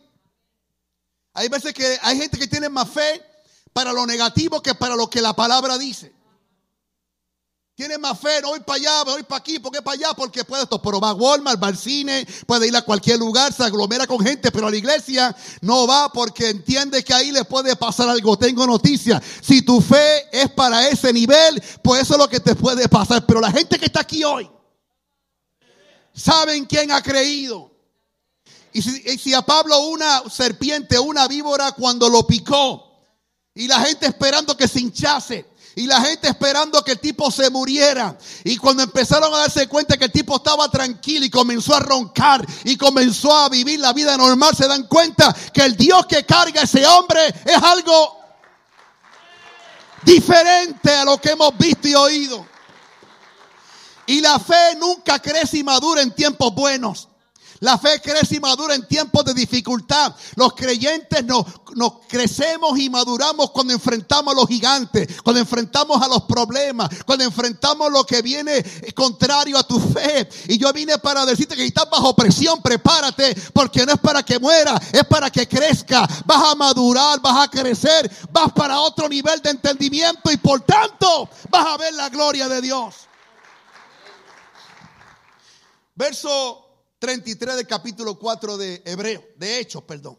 Hay 1.37 1.49
veces 1.49 1.71
que 1.71 1.99
hay 2.01 2.17
gente 2.17 2.35
que 2.35 2.47
tiene 2.47 2.67
más 2.67 2.89
fe 2.89 3.23
para 3.71 3.93
lo 3.93 4.07
negativo 4.07 4.59
que 4.59 4.73
para 4.73 4.95
lo 4.95 5.07
que 5.07 5.21
la 5.21 5.35
palabra 5.35 5.77
dice. 5.77 6.11
Tiene 7.75 7.99
más 7.99 8.19
fe, 8.19 8.41
no 8.41 8.47
voy 8.47 8.59
para 8.61 8.77
allá, 8.77 9.03
voy 9.03 9.21
para 9.21 9.37
aquí, 9.37 9.59
¿por 9.59 9.71
qué 9.71 9.83
para 9.83 9.93
allá? 9.93 10.07
Porque 10.15 10.43
puede 10.43 10.63
esto, 10.63 10.81
pero 10.81 10.99
va 10.99 11.13
Walmart, 11.13 11.61
va 11.61 11.67
al 11.67 11.77
cine, 11.77 12.27
puede 12.47 12.65
ir 12.65 12.75
a 12.75 12.81
cualquier 12.81 13.19
lugar, 13.19 13.53
se 13.53 13.63
aglomera 13.63 14.07
con 14.07 14.19
gente, 14.19 14.51
pero 14.51 14.65
a 14.65 14.71
la 14.71 14.77
iglesia 14.77 15.35
no 15.61 15.85
va 15.85 16.11
porque 16.11 16.49
entiende 16.49 17.03
que 17.03 17.13
ahí 17.13 17.31
le 17.31 17.45
puede 17.45 17.75
pasar 17.75 18.09
algo. 18.09 18.35
Tengo 18.35 18.65
noticia, 18.65 19.21
si 19.39 19.61
tu 19.61 19.79
fe 19.79 20.27
es 20.31 20.49
para 20.49 20.87
ese 20.87 21.13
nivel, 21.13 21.61
pues 21.83 22.01
eso 22.01 22.15
es 22.15 22.19
lo 22.19 22.27
que 22.27 22.39
te 22.39 22.55
puede 22.55 22.89
pasar. 22.89 23.27
Pero 23.27 23.39
la 23.39 23.51
gente 23.51 23.77
que 23.77 23.85
está 23.85 23.99
aquí 23.99 24.23
hoy, 24.23 24.49
saben 26.15 26.65
quién 26.65 26.91
ha 26.91 27.03
creído. 27.03 27.76
Y 28.73 28.81
si, 28.81 29.33
a 29.33 29.41
Pablo 29.41 29.79
una 29.79 30.23
serpiente, 30.29 30.99
una 30.99 31.27
víbora 31.27 31.71
cuando 31.71 32.09
lo 32.09 32.27
picó, 32.27 32.83
y 33.55 33.67
la 33.67 33.79
gente 33.81 34.05
esperando 34.05 34.55
que 34.55 34.67
se 34.67 34.79
hinchase, 34.79 35.45
y 35.75 35.85
la 35.85 36.01
gente 36.01 36.27
esperando 36.27 36.83
que 36.83 36.93
el 36.93 36.99
tipo 36.99 37.29
se 37.29 37.49
muriera. 37.51 38.17
Y 38.43 38.57
cuando 38.57 38.81
empezaron 38.81 39.31
a 39.33 39.37
darse 39.37 39.67
cuenta 39.67 39.95
que 39.95 40.05
el 40.05 40.11
tipo 40.11 40.35
estaba 40.35 40.69
tranquilo 40.69 41.23
y 41.23 41.29
comenzó 41.29 41.75
a 41.75 41.79
roncar 41.79 42.43
y 42.63 42.75
comenzó 42.77 43.35
a 43.35 43.47
vivir 43.47 43.79
la 43.79 43.93
vida 43.93 44.17
normal, 44.17 44.55
se 44.55 44.67
dan 44.67 44.87
cuenta 44.87 45.35
que 45.53 45.61
el 45.61 45.77
Dios 45.77 46.07
que 46.07 46.25
carga 46.25 46.61
a 46.61 46.63
ese 46.63 46.85
hombre 46.87 47.27
es 47.27 47.61
algo 47.61 48.17
diferente 50.03 50.89
a 50.95 51.05
lo 51.05 51.21
que 51.21 51.29
hemos 51.29 51.55
visto 51.57 51.87
y 51.87 51.93
oído. 51.93 52.45
Y 54.07 54.21
la 54.21 54.39
fe 54.39 54.75
nunca 54.79 55.19
crece 55.19 55.59
y 55.59 55.63
madura 55.63 56.01
en 56.01 56.11
tiempos 56.11 56.55
buenos. 56.55 57.07
La 57.59 57.77
fe 57.77 57.99
crece 58.01 58.35
y 58.35 58.39
madura 58.39 58.75
en 58.75 58.87
tiempos 58.87 59.25
de 59.25 59.33
dificultad. 59.33 60.13
Los 60.35 60.53
creyentes 60.53 61.25
nos, 61.25 61.45
nos, 61.75 61.93
crecemos 62.07 62.77
y 62.77 62.89
maduramos 62.89 63.51
cuando 63.51 63.73
enfrentamos 63.73 64.33
a 64.33 64.37
los 64.37 64.47
gigantes, 64.47 65.21
cuando 65.23 65.39
enfrentamos 65.39 66.01
a 66.01 66.07
los 66.07 66.23
problemas, 66.23 66.89
cuando 67.05 67.23
enfrentamos 67.23 67.91
lo 67.91 68.05
que 68.05 68.21
viene 68.21 68.63
contrario 68.93 69.57
a 69.57 69.63
tu 69.63 69.79
fe. 69.79 70.29
Y 70.47 70.57
yo 70.57 70.71
vine 70.71 70.99
para 70.99 71.25
decirte 71.25 71.55
que 71.55 71.65
estás 71.65 71.89
bajo 71.89 72.15
presión, 72.15 72.61
prepárate, 72.61 73.35
porque 73.53 73.85
no 73.85 73.93
es 73.93 73.99
para 73.99 74.23
que 74.23 74.39
muera, 74.39 74.79
es 74.91 75.05
para 75.05 75.31
que 75.31 75.47
crezca. 75.47 76.07
Vas 76.25 76.51
a 76.51 76.55
madurar, 76.55 77.19
vas 77.21 77.47
a 77.47 77.49
crecer, 77.49 78.09
vas 78.31 78.51
para 78.53 78.79
otro 78.79 79.09
nivel 79.09 79.41
de 79.41 79.49
entendimiento 79.49 80.31
y 80.31 80.37
por 80.37 80.61
tanto 80.61 81.29
vas 81.49 81.65
a 81.65 81.77
ver 81.77 81.93
la 81.95 82.09
gloria 82.09 82.47
de 82.47 82.61
Dios. 82.61 82.95
Verso 85.95 86.66
33 86.99 87.55
del 87.55 87.67
capítulo 87.67 88.17
4 88.17 88.57
de 88.57 88.81
Hebreo, 88.85 89.23
de 89.37 89.59
Hechos, 89.59 89.83
perdón. 89.83 90.17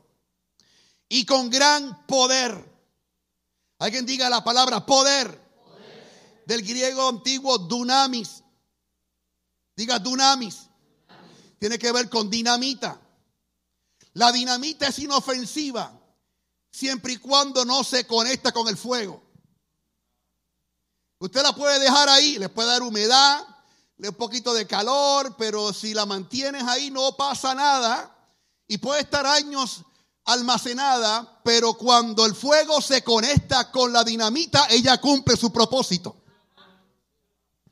Y 1.09 1.25
con 1.25 1.51
gran 1.51 2.07
poder. 2.07 2.77
Alguien 3.79 4.07
diga 4.07 4.29
la 4.29 4.45
palabra 4.45 4.85
poder. 4.85 5.47
Del 6.47 6.63
griego 6.63 7.09
antiguo 7.09 7.59
dunamis. 7.59 8.43
Diga 9.77 9.99
dunamis. 9.99 10.69
Tiene 11.59 11.79
que 11.79 11.93
ver 11.93 12.09
con 12.09 12.31
dinamita. 12.31 13.01
La 14.15 14.33
dinamita 14.33 14.89
es 14.89 14.99
inofensiva 14.99 15.99
siempre 16.71 17.15
y 17.15 17.17
cuando 17.19 17.65
no 17.65 17.83
se 17.85 18.07
conecta 18.07 18.53
con 18.53 18.69
el 18.69 18.77
fuego. 18.77 19.23
Usted 21.19 21.43
la 21.43 21.53
puede 21.53 21.81
dejar 21.81 22.09
ahí, 22.09 22.39
le 22.39 22.49
puede 22.49 22.69
dar 22.69 22.83
humedad, 22.83 23.45
un 24.07 24.15
poquito 24.15 24.55
de 24.55 24.67
calor, 24.67 25.35
pero 25.37 25.73
si 25.73 25.93
la 25.93 26.07
mantienes 26.07 26.63
ahí 26.65 26.91
no 26.91 27.17
pasa 27.17 27.55
nada 27.55 28.17
y 28.69 28.79
puede 28.79 29.01
estar 29.01 29.27
años 29.27 29.83
almacenada, 30.25 31.41
pero 31.43 31.75
cuando 31.75 32.25
el 32.27 32.35
fuego 32.35 32.81
se 32.81 33.03
conecta 33.03 33.71
con 33.71 33.93
la 33.93 34.05
dinamita, 34.05 34.67
ella 34.71 35.01
cumple 35.01 35.37
su 35.37 35.51
propósito. 35.51 36.17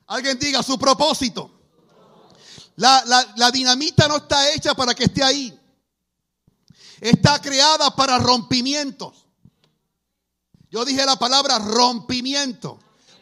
Alguien 0.07 0.39
diga 0.39 0.63
su 0.63 0.77
propósito. 0.77 1.51
La, 2.77 3.03
la, 3.05 3.33
la 3.37 3.51
dinamita 3.51 4.07
no 4.07 4.17
está 4.17 4.51
hecha 4.51 4.73
para 4.73 4.93
que 4.93 5.05
esté 5.05 5.23
ahí. 5.23 5.57
Está 6.99 7.39
creada 7.39 7.95
para 7.95 8.17
rompimientos. 8.17 9.25
Yo 10.69 10.83
dije 10.83 11.05
la 11.05 11.15
palabra 11.15 11.59
rompimiento 11.59 12.79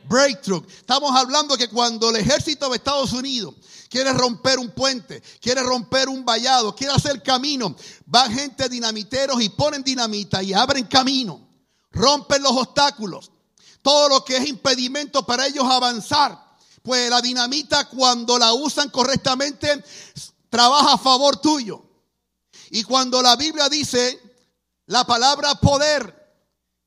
breakthrough. 0.07 0.65
Estamos 0.67 1.15
hablando 1.15 1.57
que 1.57 1.69
cuando 1.69 2.09
el 2.09 2.17
ejército 2.17 2.69
de 2.69 2.77
Estados 2.77 3.13
Unidos 3.13 3.55
quiere 3.89 4.13
romper 4.13 4.59
un 4.59 4.71
puente, 4.71 5.21
quiere 5.41 5.62
romper 5.63 6.09
un 6.09 6.25
vallado, 6.25 6.75
quiere 6.75 6.93
hacer 6.93 7.21
camino, 7.24 7.75
van 8.05 8.33
gente 8.33 8.69
dinamiteros 8.69 9.41
y 9.41 9.50
ponen 9.50 9.83
dinamita 9.83 10.41
y 10.43 10.53
abren 10.53 10.85
camino, 10.85 11.47
rompen 11.91 12.41
los 12.43 12.51
obstáculos, 12.51 13.31
todo 13.81 14.09
lo 14.09 14.25
que 14.25 14.38
es 14.38 14.47
impedimento 14.47 15.25
para 15.25 15.47
ellos 15.47 15.65
avanzar. 15.65 16.43
Pues 16.81 17.09
la 17.09 17.19
dinamita 17.19 17.89
cuando 17.89 18.38
la 18.38 18.53
usan 18.53 18.89
correctamente 18.89 19.83
trabaja 20.50 20.93
a 20.93 20.97
favor 20.97 21.38
tuyo. 21.38 21.83
Y 22.69 22.83
cuando 22.83 23.21
la 23.21 23.35
Biblia 23.35 23.69
dice 23.69 24.19
la 24.85 25.03
palabra 25.03 25.55
poder, 25.55 26.13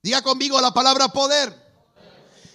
diga 0.02 0.22
conmigo 0.22 0.60
la 0.60 0.72
palabra 0.72 1.08
poder 1.08 1.67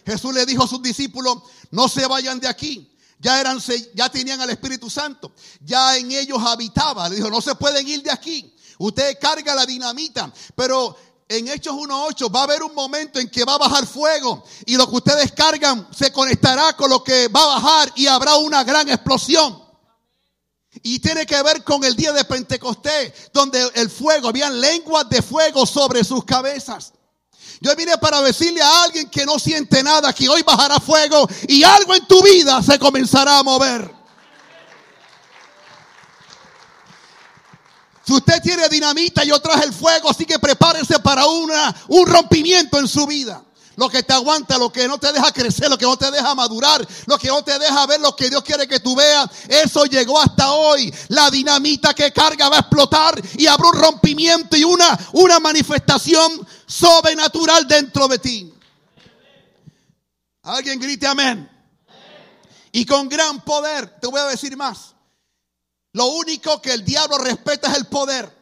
Jesús 0.06 0.34
le 0.34 0.46
dijo 0.46 0.64
a 0.64 0.68
sus 0.68 0.82
discípulos, 0.82 1.38
no 1.72 1.88
se 1.88 2.06
vayan 2.06 2.40
de 2.40 2.48
aquí. 2.48 2.90
Ya, 3.20 3.40
eran, 3.40 3.60
ya 3.94 4.10
tenían 4.10 4.42
al 4.42 4.50
Espíritu 4.50 4.90
Santo, 4.90 5.32
ya 5.62 5.96
en 5.96 6.12
ellos 6.12 6.40
habitaba. 6.46 7.08
Le 7.08 7.16
dijo, 7.16 7.30
no 7.30 7.40
se 7.40 7.56
pueden 7.56 7.88
ir 7.88 8.04
de 8.04 8.12
aquí. 8.12 8.54
Usted 8.80 9.18
carga 9.20 9.56
la 9.56 9.66
dinamita, 9.66 10.34
pero 10.56 10.98
en 11.30 11.48
Hechos 11.48 11.74
1.8 11.74 12.36
va 12.36 12.42
a 12.42 12.44
haber 12.44 12.64
un 12.64 12.76
momento 12.76 13.20
en 13.20 13.30
que 13.30 13.46
va 13.46 13.56
a 13.56 13.60
bajar 13.60 13.88
fuego 13.88 14.44
y 14.66 14.76
lo 14.76 14.90
que 14.90 14.98
ustedes 14.98 15.32
cargan 15.32 15.88
se 15.96 16.12
conectará 16.12 16.74
con 16.74 16.90
lo 16.90 17.04
que 17.04 17.28
va 17.30 17.44
a 17.44 17.60
bajar 17.60 17.94
y 17.96 18.08
habrá 18.08 18.36
una 18.36 18.64
gran 18.64 18.90
explosión. 18.90 19.64
Y 20.82 21.00
tiene 21.00 21.26
que 21.26 21.42
ver 21.44 21.64
con 21.64 21.84
el 21.84 21.96
día 21.96 22.12
de 22.12 22.26
Pentecostés, 22.26 23.32
donde 23.32 23.64
el 23.76 23.90
fuego, 23.90 24.30
habían 24.30 24.60
lenguas 24.60 25.08
de 25.08 25.22
fuego 25.22 25.66
sobre 25.66 26.04
sus 26.04 26.26
cabezas. 26.26 26.94
Yo 27.64 27.74
vine 27.78 27.98
para 27.98 28.22
decirle 28.22 28.62
a 28.62 28.84
alguien 28.84 29.10
que 29.10 29.26
no 29.26 29.40
siente 29.40 29.82
nada 29.82 30.12
que 30.12 30.28
hoy 30.28 30.44
bajará 30.44 30.82
fuego 30.82 31.26
y 31.48 31.64
algo 31.64 31.96
en 31.96 32.06
tu 32.06 32.22
vida 32.22 32.62
se 32.62 32.78
comenzará 32.78 33.38
a 33.38 33.44
mover. 33.44 33.90
Si 38.06 38.12
usted 38.12 38.42
tiene 38.42 38.68
dinamita, 38.68 39.24
yo 39.24 39.40
traje 39.40 39.64
el 39.64 39.72
fuego, 39.72 40.10
así 40.10 40.26
que 40.26 40.38
prepárese 40.40 41.00
para 41.00 41.26
una, 41.26 41.74
un 41.88 42.06
rompimiento 42.06 42.80
en 42.80 42.88
su 42.90 43.08
vida. 43.08 43.42
Lo 43.76 43.90
que 43.90 44.04
te 44.04 44.14
aguanta, 44.14 44.58
lo 44.58 44.72
que 44.72 44.88
no 44.88 45.00
te 45.00 45.12
deja 45.12 45.32
crecer, 45.32 45.70
lo 45.70 45.78
que 45.78 45.86
no 45.86 45.98
te 45.98 46.12
deja 46.12 46.36
madurar, 46.36 46.88
lo 47.08 47.18
que 47.18 47.28
no 47.28 47.44
te 47.44 47.58
deja 47.58 47.86
ver 47.88 48.00
lo 48.00 48.16
que 48.16 48.30
Dios 48.30 48.44
quiere 48.44 48.68
que 48.68 48.80
tú 48.80 48.96
veas. 48.96 49.28
Eso 49.48 49.86
llegó 49.86 50.20
hasta 50.20 50.52
hoy. 50.54 50.94
La 51.08 51.30
dinamita 51.32 51.94
que 51.94 52.12
carga 52.12 52.50
va 52.50 52.58
a 52.58 52.60
explotar 52.60 53.20
y 53.38 53.48
habrá 53.48 53.70
un 53.70 53.80
rompimiento 53.80 54.56
y 54.56 54.64
una, 54.64 54.98
una 55.14 55.40
manifestación 55.40 56.48
sobrenatural 56.68 57.68
dentro 57.68 58.08
de 58.08 58.20
ti. 58.20 58.54
Alguien 60.44 60.80
grite 60.80 61.08
amén. 61.08 61.50
Y 62.72 62.86
con 62.86 63.08
gran 63.08 63.42
poder, 63.42 64.00
te 64.00 64.08
voy 64.08 64.20
a 64.20 64.26
decir 64.26 64.58
más. 64.58 64.94
Lo 65.94 66.08
único 66.08 66.62
que 66.62 66.74
el 66.74 66.84
diablo 66.84 67.18
respeta 67.20 67.72
es 67.72 67.78
el 67.78 67.86
poder. 67.86 68.36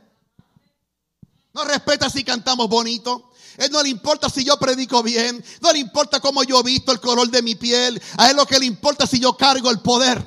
No 1.54 1.66
respeta 1.66 2.10
si 2.10 2.24
cantamos 2.24 2.70
bonito. 2.70 3.31
Él 3.58 3.72
no 3.72 3.82
le 3.84 3.90
importa 3.90 4.30
si 4.30 4.44
yo 4.44 4.58
predico 4.58 5.04
bien. 5.04 5.44
No 5.62 5.72
le 5.72 5.80
importa 5.80 6.20
cómo 6.20 6.44
yo 6.44 6.60
he 6.60 6.64
visto 6.64 6.92
el 6.92 7.00
color 7.00 7.30
de 7.30 7.42
mi 7.42 7.56
piel. 7.56 8.02
A 8.18 8.30
él 8.30 8.38
lo 8.38 8.46
que 8.46 8.60
le 8.60 8.66
importa 8.66 9.06
es 9.06 9.10
si 9.10 9.20
yo 9.20 9.36
cargo 9.36 9.70
el 9.70 9.80
poder. 9.80 10.26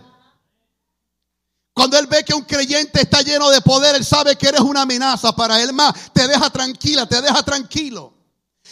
Cuando 1.74 1.98
él 1.98 2.06
ve 2.06 2.24
que 2.24 2.34
un 2.34 2.44
creyente 2.44 3.02
está 3.02 3.22
lleno 3.22 3.50
de 3.50 3.60
poder, 3.60 3.96
él 3.96 4.04
sabe 4.04 4.36
que 4.36 4.46
eres 4.46 4.60
una 4.60 4.82
amenaza 4.82 5.34
para 5.34 5.60
él 5.60 5.72
más. 5.72 6.12
Te 6.12 6.28
deja 6.28 6.48
tranquila, 6.50 7.06
te 7.06 7.20
deja 7.20 7.42
tranquilo. 7.42 8.14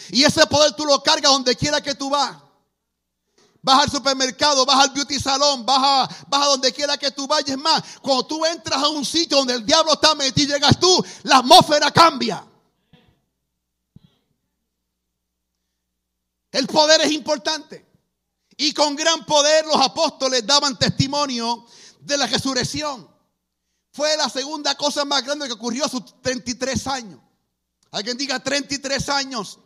Y 0.09 0.23
ese 0.23 0.45
poder 0.47 0.73
tú 0.73 0.85
lo 0.85 1.03
cargas 1.03 1.31
donde 1.31 1.55
quiera 1.55 1.81
que 1.81 1.95
tú 1.95 2.09
vas. 2.09 2.37
Vas 3.61 3.83
al 3.83 3.91
supermercado, 3.91 4.65
vas 4.65 4.79
al 4.79 4.89
beauty 4.91 5.19
salón, 5.19 5.65
vas 5.65 5.79
a, 5.81 6.09
vas 6.27 6.41
a 6.41 6.49
donde 6.49 6.73
quiera 6.73 6.97
que 6.97 7.11
tú 7.11 7.27
vayas 7.27 7.57
más. 7.57 7.81
Cuando 8.01 8.25
tú 8.25 8.45
entras 8.45 8.81
a 8.81 8.89
un 8.89 9.05
sitio 9.05 9.37
donde 9.37 9.53
el 9.53 9.65
diablo 9.65 9.93
está 9.93 10.15
metido 10.15 10.49
y 10.49 10.53
llegas 10.53 10.79
tú, 10.79 11.03
la 11.23 11.37
atmósfera 11.37 11.91
cambia. 11.91 12.45
El 16.53 16.67
poder 16.67 17.01
es 17.01 17.11
importante. 17.11 17.85
Y 18.55 18.73
con 18.73 18.95
gran 18.95 19.25
poder 19.25 19.65
los 19.65 19.75
apóstoles 19.75 20.45
daban 20.45 20.77
testimonio 20.77 21.65
de 21.99 22.15
la 22.15 22.27
resurrección. 22.27 23.09
Fue 23.91 24.15
la 24.15 24.29
segunda 24.29 24.75
cosa 24.75 25.03
más 25.03 25.25
grande 25.25 25.47
que 25.47 25.53
ocurrió 25.53 25.85
a 25.85 25.89
sus 25.89 26.21
33 26.21 26.87
años. 26.87 27.19
Alguien 27.91 28.17
diga 28.17 28.39
33 28.39 29.09
años. 29.09 29.59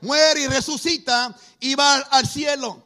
Muere 0.00 0.42
y 0.42 0.46
resucita 0.46 1.36
y 1.58 1.74
va 1.74 1.96
al 1.96 2.28
cielo. 2.28 2.82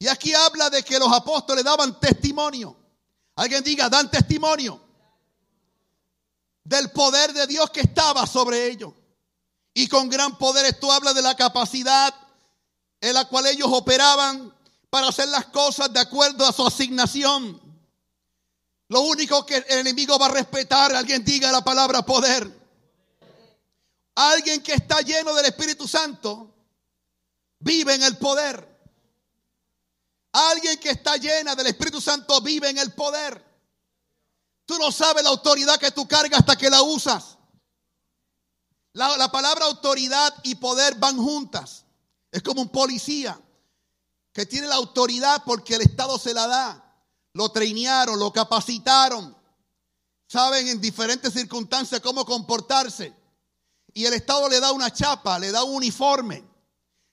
Y 0.00 0.08
aquí 0.08 0.34
habla 0.34 0.68
de 0.68 0.82
que 0.82 0.98
los 0.98 1.12
apóstoles 1.12 1.62
daban 1.64 1.98
testimonio. 2.00 2.76
Alguien 3.36 3.62
diga, 3.62 3.88
dan 3.88 4.10
testimonio 4.10 4.82
del 6.64 6.90
poder 6.90 7.32
de 7.32 7.46
Dios 7.46 7.70
que 7.70 7.80
estaba 7.80 8.26
sobre 8.26 8.66
ellos. 8.66 8.92
Y 9.74 9.86
con 9.86 10.08
gran 10.08 10.36
poder 10.38 10.66
esto 10.66 10.90
habla 10.90 11.14
de 11.14 11.22
la 11.22 11.36
capacidad 11.36 12.12
en 13.00 13.14
la 13.14 13.26
cual 13.26 13.46
ellos 13.46 13.68
operaban 13.70 14.54
para 14.90 15.08
hacer 15.08 15.28
las 15.28 15.46
cosas 15.46 15.92
de 15.92 16.00
acuerdo 16.00 16.46
a 16.46 16.52
su 16.52 16.66
asignación. 16.66 17.60
Lo 18.88 19.02
único 19.02 19.44
que 19.44 19.56
el 19.56 19.80
enemigo 19.80 20.18
va 20.18 20.26
a 20.26 20.30
respetar, 20.30 20.94
alguien 20.94 21.24
diga 21.24 21.52
la 21.52 21.62
palabra 21.62 22.02
poder. 22.02 22.58
Alguien 24.14 24.62
que 24.62 24.72
está 24.72 25.00
lleno 25.02 25.34
del 25.34 25.46
Espíritu 25.46 25.86
Santo 25.86 26.54
vive 27.60 27.94
en 27.94 28.02
el 28.02 28.16
poder. 28.16 28.66
Alguien 30.32 30.78
que 30.78 30.90
está 30.90 31.16
llena 31.16 31.54
del 31.54 31.68
Espíritu 31.68 32.00
Santo 32.00 32.40
vive 32.40 32.70
en 32.70 32.78
el 32.78 32.92
poder. 32.94 33.44
Tú 34.64 34.78
no 34.78 34.90
sabes 34.90 35.22
la 35.22 35.30
autoridad 35.30 35.78
que 35.78 35.90
tú 35.90 36.06
cargas 36.06 36.40
hasta 36.40 36.56
que 36.56 36.68
la 36.68 36.82
usas. 36.82 37.38
La, 38.92 39.16
la, 39.16 39.30
palabra 39.30 39.66
autoridad 39.66 40.34
y 40.42 40.56
poder 40.56 40.96
van 40.96 41.16
juntas. 41.16 41.84
Es 42.38 42.42
como 42.42 42.62
un 42.62 42.68
policía 42.68 43.40
que 44.32 44.46
tiene 44.46 44.68
la 44.68 44.76
autoridad 44.76 45.42
porque 45.44 45.74
el 45.74 45.82
Estado 45.82 46.18
se 46.18 46.32
la 46.32 46.46
da 46.46 46.84
lo 47.38 47.50
trainearon, 47.50 48.18
lo 48.18 48.32
capacitaron, 48.32 49.36
saben 50.26 50.66
en 50.66 50.80
diferentes 50.80 51.32
circunstancias 51.32 52.00
cómo 52.00 52.24
comportarse. 52.24 53.14
Y 53.94 54.06
el 54.06 54.14
Estado 54.14 54.48
le 54.48 54.58
da 54.58 54.72
una 54.72 54.92
chapa, 54.92 55.38
le 55.38 55.52
da 55.52 55.62
un 55.62 55.76
uniforme. 55.76 56.44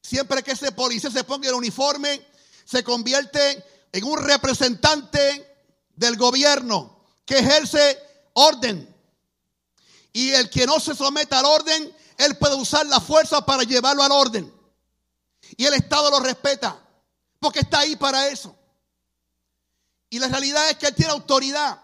Siempre 0.01 0.41
que 0.41 0.53
ese 0.53 0.71
policía 0.71 1.11
se 1.11 1.23
ponga 1.23 1.49
el 1.49 1.53
uniforme, 1.53 2.25
se 2.65 2.83
convierte 2.83 3.63
en 3.91 4.03
un 4.03 4.17
representante 4.17 5.67
del 5.95 6.17
gobierno 6.17 7.05
que 7.23 7.37
ejerce 7.37 7.99
orden. 8.33 8.95
Y 10.11 10.31
el 10.31 10.49
que 10.49 10.65
no 10.65 10.79
se 10.79 10.95
someta 10.95 11.37
al 11.37 11.45
orden, 11.45 11.95
él 12.17 12.35
puede 12.37 12.55
usar 12.55 12.87
la 12.87 12.99
fuerza 12.99 13.45
para 13.45 13.61
llevarlo 13.61 14.01
al 14.01 14.11
orden. 14.11 14.54
Y 15.57 15.65
el 15.65 15.73
Estado 15.73 16.09
lo 16.09 16.19
respeta, 16.19 16.77
porque 17.39 17.59
está 17.59 17.79
ahí 17.79 17.95
para 17.95 18.27
eso. 18.27 18.55
Y 20.09 20.19
la 20.19 20.27
realidad 20.27 20.69
es 20.69 20.77
que 20.77 20.87
Él 20.87 20.95
tiene 20.95 21.11
autoridad 21.11 21.81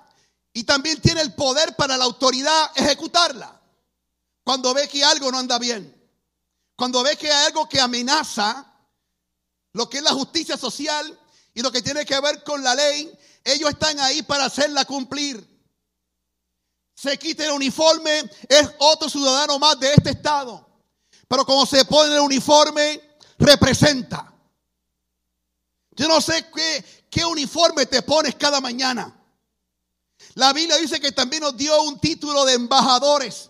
y 0.54 0.64
también 0.64 1.02
tiene 1.02 1.22
el 1.22 1.34
poder 1.34 1.76
para 1.76 1.98
la 1.98 2.06
autoridad 2.06 2.72
ejecutarla. 2.76 3.60
Cuando 4.44 4.74
ve 4.74 4.88
que 4.88 5.04
algo 5.04 5.32
no 5.32 5.40
anda 5.40 5.58
bien, 5.60 5.96
cuando 6.76 7.04
ve 7.04 7.16
que 7.16 7.32
hay 7.32 7.48
algo 7.48 7.70
que 7.70 7.80
amenaza 7.80 8.68
lo 9.74 9.90
que 9.90 9.98
es 9.98 10.04
la 10.04 10.12
justicia 10.12 10.58
social 10.58 11.18
y 11.54 11.62
lo 11.62 11.72
que 11.72 11.82
tiene 11.82 12.06
que 12.06 12.20
ver 12.20 12.44
con 12.44 12.64
la 12.64 12.76
ley, 12.76 13.12
ellos 13.44 13.70
están 13.70 14.00
ahí 14.00 14.22
para 14.24 14.46
hacerla 14.46 14.86
cumplir. 14.86 15.48
Se 16.96 17.18
quita 17.18 17.46
el 17.46 17.52
uniforme, 17.52 18.30
es 18.48 18.70
otro 18.80 19.10
ciudadano 19.10 19.58
más 19.58 19.80
de 19.80 19.94
este 19.94 20.12
estado. 20.12 20.68
Pero 21.28 21.46
como 21.46 21.66
se 21.66 21.86
pone 21.86 22.14
el 22.14 22.20
uniforme, 22.22 23.02
representa. 23.42 24.34
Yo 25.92 26.08
no 26.08 26.22
sé 26.22 26.48
qué, 26.56 27.02
¿Qué 27.12 27.26
uniforme 27.26 27.86
te 27.86 28.02
pones 28.04 28.36
cada 28.36 28.62
mañana? 28.62 29.14
La 30.36 30.54
Biblia 30.54 30.78
dice 30.78 30.98
que 31.02 31.12
también 31.12 31.44
nos 31.44 31.58
dio 31.58 31.84
un 31.84 32.00
título 32.00 32.46
de 32.46 32.54
embajadores. 32.54 33.50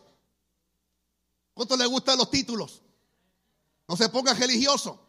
¿Cuánto 1.53 1.77
le 1.77 1.85
gustan 1.85 2.17
los 2.17 2.31
títulos? 2.31 2.81
No 3.87 3.95
se 3.95 4.09
ponga 4.09 4.33
religioso. 4.33 4.99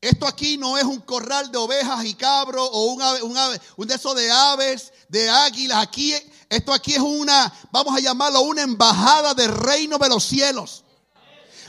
Esto 0.00 0.26
aquí 0.26 0.58
no 0.58 0.76
es 0.76 0.84
un 0.84 1.00
corral 1.00 1.52
de 1.52 1.58
ovejas 1.58 2.04
y 2.04 2.14
cabros 2.14 2.68
o 2.72 2.86
un, 2.86 3.02
un, 3.22 3.36
un 3.76 3.86
de 3.86 3.94
esos 3.94 4.16
de 4.16 4.30
aves, 4.30 4.92
de 5.08 5.30
águilas. 5.30 5.78
Aquí, 5.78 6.12
esto 6.48 6.72
aquí 6.72 6.94
es 6.94 7.00
una, 7.00 7.52
vamos 7.70 7.96
a 7.96 8.00
llamarlo 8.00 8.40
una 8.40 8.62
embajada 8.62 9.32
del 9.32 9.54
reino 9.54 9.96
de 9.96 10.08
los 10.08 10.24
cielos. 10.24 10.82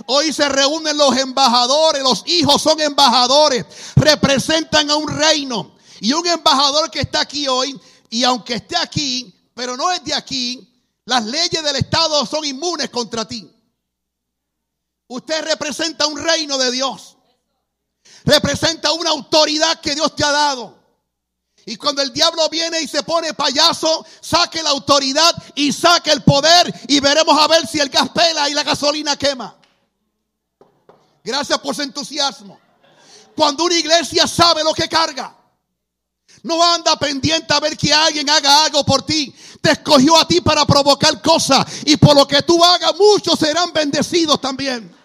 Hoy 0.07 0.31
se 0.31 0.47
reúnen 0.49 0.97
los 0.97 1.15
embajadores, 1.17 2.03
los 2.03 2.23
hijos 2.27 2.61
son 2.61 2.79
embajadores, 2.79 3.65
representan 3.95 4.89
a 4.89 4.95
un 4.95 5.07
reino. 5.07 5.75
Y 5.99 6.13
un 6.13 6.27
embajador 6.27 6.91
que 6.91 6.99
está 6.99 7.21
aquí 7.21 7.47
hoy, 7.47 7.79
y 8.09 8.23
aunque 8.23 8.55
esté 8.55 8.77
aquí, 8.77 9.33
pero 9.53 9.77
no 9.77 9.91
es 9.91 10.03
de 10.03 10.13
aquí, 10.13 10.71
las 11.05 11.25
leyes 11.25 11.63
del 11.63 11.77
Estado 11.77 12.25
son 12.25 12.45
inmunes 12.45 12.89
contra 12.89 13.25
ti. 13.25 13.49
Usted 15.07 15.43
representa 15.43 16.07
un 16.07 16.17
reino 16.17 16.57
de 16.57 16.71
Dios. 16.71 17.17
Representa 18.23 18.91
una 18.91 19.11
autoridad 19.11 19.79
que 19.79 19.95
Dios 19.95 20.15
te 20.15 20.23
ha 20.23 20.31
dado. 20.31 20.75
Y 21.65 21.77
cuando 21.77 22.01
el 22.01 22.13
diablo 22.13 22.47
viene 22.49 22.81
y 22.81 22.87
se 22.87 23.01
pone 23.03 23.33
payaso, 23.33 24.05
saque 24.21 24.61
la 24.61 24.69
autoridad 24.69 25.31
y 25.55 25.71
saque 25.73 26.11
el 26.11 26.23
poder 26.23 26.71
y 26.87 26.99
veremos 26.99 27.37
a 27.39 27.47
ver 27.47 27.65
si 27.65 27.79
el 27.79 27.89
gas 27.89 28.09
pela 28.09 28.49
y 28.49 28.53
la 28.53 28.63
gasolina 28.63 29.15
quema. 29.15 29.55
Gracias 31.25 31.57
por 31.59 31.75
su 31.75 31.81
entusiasmo. 31.81 32.59
Cuando 33.35 33.65
una 33.65 33.75
iglesia 33.75 34.27
sabe 34.27 34.63
lo 34.63 34.73
que 34.75 34.87
carga, 34.87 35.35
no 36.43 36.63
anda 36.63 36.95
pendiente 36.97 37.51
a 37.51 37.59
ver 37.59 37.75
que 37.75 37.91
alguien 37.91 38.29
haga 38.29 38.65
algo 38.65 38.85
por 38.85 39.01
ti. 39.01 39.33
Te 39.59 39.71
escogió 39.71 40.15
a 40.15 40.27
ti 40.27 40.39
para 40.39 40.63
provocar 40.65 41.19
cosas. 41.23 41.65
Y 41.85 41.97
por 41.97 42.15
lo 42.15 42.27
que 42.27 42.43
tú 42.43 42.63
hagas, 42.63 42.93
muchos 42.95 43.39
serán 43.39 43.73
bendecidos 43.73 44.39
también. 44.39 44.95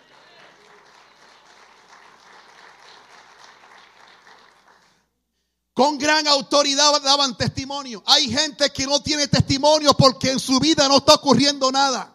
Con 5.73 5.97
gran 5.97 6.29
autoridad 6.29 7.01
daban 7.01 7.35
testimonio. 7.39 8.03
Hay 8.05 8.31
gente 8.31 8.71
que 8.71 8.87
no 8.87 9.03
tiene 9.03 9.27
testimonio 9.27 9.95
porque 9.95 10.31
en 10.31 10.39
su 10.39 10.61
vida 10.61 10.87
no 10.87 10.99
está 10.99 11.15
ocurriendo 11.15 11.73
nada. 11.73 12.13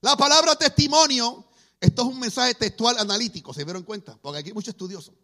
La 0.00 0.16
palabra 0.16 0.56
testimonio, 0.56 1.44
esto 1.80 2.02
es 2.02 2.08
un 2.08 2.20
mensaje 2.20 2.54
textual 2.54 2.98
analítico, 2.98 3.54
¿se 3.54 3.64
dieron 3.64 3.82
cuenta? 3.82 4.16
Porque 4.20 4.38
aquí 4.38 4.48
hay 4.50 4.54
muchos 4.54 4.74
estudiosos. 4.74 5.14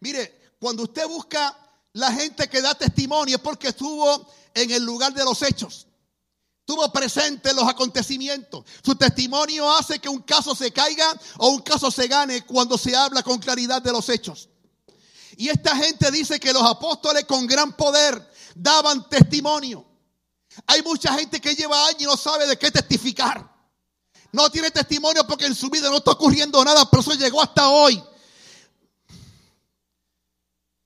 Mire, 0.00 0.52
cuando 0.60 0.84
usted 0.84 1.06
busca 1.08 1.56
la 1.94 2.12
gente 2.12 2.48
que 2.48 2.62
da 2.62 2.74
testimonio 2.74 3.36
es 3.36 3.42
porque 3.42 3.68
estuvo 3.68 4.28
en 4.54 4.70
el 4.70 4.84
lugar 4.84 5.12
de 5.12 5.24
los 5.24 5.42
hechos. 5.42 5.86
Estuvo 6.60 6.92
presente 6.92 7.50
en 7.50 7.56
los 7.56 7.66
acontecimientos. 7.66 8.64
Su 8.84 8.94
testimonio 8.94 9.70
hace 9.72 9.98
que 9.98 10.08
un 10.08 10.20
caso 10.20 10.54
se 10.54 10.70
caiga 10.70 11.18
o 11.38 11.48
un 11.48 11.62
caso 11.62 11.90
se 11.90 12.06
gane 12.06 12.44
cuando 12.44 12.76
se 12.76 12.94
habla 12.94 13.22
con 13.22 13.38
claridad 13.38 13.82
de 13.82 13.90
los 13.90 14.08
hechos. 14.08 14.48
Y 15.36 15.48
esta 15.48 15.74
gente 15.76 16.10
dice 16.10 16.38
que 16.38 16.52
los 16.52 16.62
apóstoles 16.62 17.24
con 17.24 17.46
gran 17.46 17.76
poder 17.76 18.30
daban 18.54 19.08
testimonio. 19.08 19.84
Hay 20.66 20.82
mucha 20.82 21.14
gente 21.14 21.40
que 21.40 21.54
lleva 21.54 21.86
años 21.86 22.02
y 22.02 22.04
no 22.04 22.16
sabe 22.16 22.46
de 22.46 22.58
qué 22.58 22.70
testificar. 22.70 23.57
No 24.32 24.50
tiene 24.50 24.70
testimonio 24.70 25.26
porque 25.26 25.46
en 25.46 25.54
su 25.54 25.70
vida 25.70 25.88
no 25.88 25.96
está 25.96 26.12
ocurriendo 26.12 26.64
nada, 26.64 26.88
pero 26.90 27.00
eso 27.00 27.14
llegó 27.14 27.42
hasta 27.42 27.68
hoy. 27.68 28.02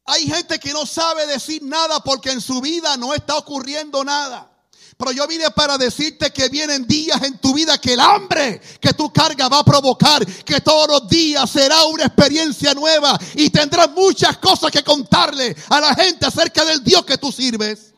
Hay 0.04 0.26
gente 0.26 0.58
que 0.58 0.72
no 0.72 0.84
sabe 0.84 1.26
decir 1.26 1.62
nada 1.62 2.00
porque 2.00 2.30
en 2.30 2.40
su 2.40 2.60
vida 2.60 2.96
no 2.96 3.14
está 3.14 3.36
ocurriendo 3.36 4.04
nada. 4.04 4.48
Pero 4.96 5.10
yo 5.12 5.26
vine 5.26 5.50
para 5.50 5.78
decirte 5.78 6.32
que 6.32 6.48
vienen 6.48 6.86
días 6.86 7.20
en 7.22 7.38
tu 7.38 7.54
vida 7.54 7.78
que 7.78 7.94
el 7.94 8.00
hambre 8.00 8.60
que 8.80 8.92
tú 8.92 9.12
cargas 9.12 9.50
va 9.50 9.60
a 9.60 9.64
provocar 9.64 10.24
que 10.44 10.60
todos 10.60 10.88
los 10.88 11.08
días 11.08 11.50
será 11.50 11.84
una 11.84 12.04
experiencia 12.04 12.74
nueva 12.74 13.18
y 13.34 13.50
tendrás 13.50 13.90
muchas 13.90 14.38
cosas 14.38 14.70
que 14.70 14.84
contarle 14.84 15.56
a 15.70 15.80
la 15.80 15.94
gente 15.94 16.26
acerca 16.26 16.64
del 16.64 16.84
Dios 16.84 17.04
que 17.04 17.18
tú 17.18 17.32
sirves. 17.32 17.92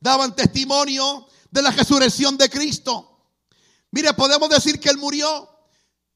Daban 0.00 0.34
testimonio 0.34 1.26
de 1.50 1.62
la 1.62 1.70
resurrección 1.70 2.36
de 2.36 2.50
Cristo. 2.50 3.09
Mire, 3.90 4.12
podemos 4.14 4.48
decir 4.48 4.78
que 4.78 4.88
Él 4.88 4.98
murió 4.98 5.48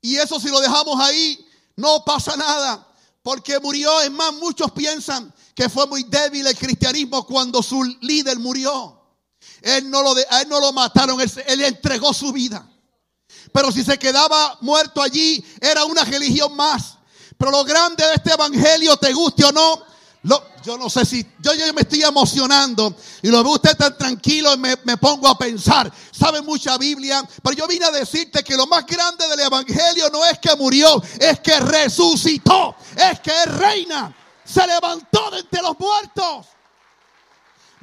y 0.00 0.16
eso 0.16 0.38
si 0.38 0.48
lo 0.48 0.60
dejamos 0.60 1.00
ahí 1.00 1.44
no 1.76 2.04
pasa 2.04 2.36
nada 2.36 2.86
porque 3.22 3.58
murió. 3.58 4.00
Es 4.02 4.10
más, 4.10 4.32
muchos 4.34 4.70
piensan 4.72 5.32
que 5.54 5.68
fue 5.68 5.86
muy 5.86 6.04
débil 6.04 6.46
el 6.46 6.56
cristianismo 6.56 7.26
cuando 7.26 7.62
su 7.62 7.82
líder 8.02 8.38
murió. 8.38 9.00
Él 9.62 9.90
no 9.90 10.02
lo, 10.02 10.16
él 10.16 10.48
no 10.48 10.60
lo 10.60 10.72
mataron, 10.72 11.20
él, 11.20 11.30
él 11.46 11.64
entregó 11.64 12.12
su 12.12 12.32
vida. 12.32 12.68
Pero 13.52 13.72
si 13.72 13.82
se 13.82 13.98
quedaba 13.98 14.58
muerto 14.60 15.00
allí, 15.00 15.44
era 15.60 15.84
una 15.84 16.04
religión 16.04 16.54
más. 16.54 16.98
Pero 17.38 17.50
lo 17.50 17.64
grande 17.64 18.04
de 18.06 18.14
este 18.14 18.32
evangelio, 18.32 18.96
te 18.96 19.12
guste 19.12 19.44
o 19.44 19.52
no, 19.52 19.82
yo 20.64 20.78
no 20.78 20.88
sé 20.88 21.04
si 21.04 21.26
yo, 21.40 21.52
me 21.74 21.82
estoy 21.82 22.02
emocionando 22.02 22.96
y 23.22 23.28
lo 23.28 23.42
veo 23.44 23.52
usted 23.52 23.76
tan 23.76 23.96
tranquilo 23.96 24.54
y 24.54 24.58
me, 24.58 24.74
me, 24.84 24.96
pongo 24.96 25.28
a 25.28 25.36
pensar. 25.36 25.92
Sabe 26.10 26.40
mucha 26.40 26.78
Biblia, 26.78 27.22
pero 27.42 27.54
yo 27.54 27.68
vine 27.68 27.84
a 27.84 27.90
decirte 27.90 28.42
que 28.42 28.56
lo 28.56 28.66
más 28.66 28.86
grande 28.86 29.28
del 29.28 29.40
Evangelio 29.40 30.08
no 30.10 30.24
es 30.24 30.38
que 30.38 30.56
murió, 30.56 31.02
es 31.20 31.40
que 31.40 31.60
resucitó, 31.60 32.74
es 32.96 33.20
que 33.20 33.30
es 33.30 33.54
reina, 33.58 34.14
se 34.44 34.66
levantó 34.66 35.30
de 35.30 35.40
entre 35.40 35.60
los 35.60 35.78
muertos. 35.78 36.46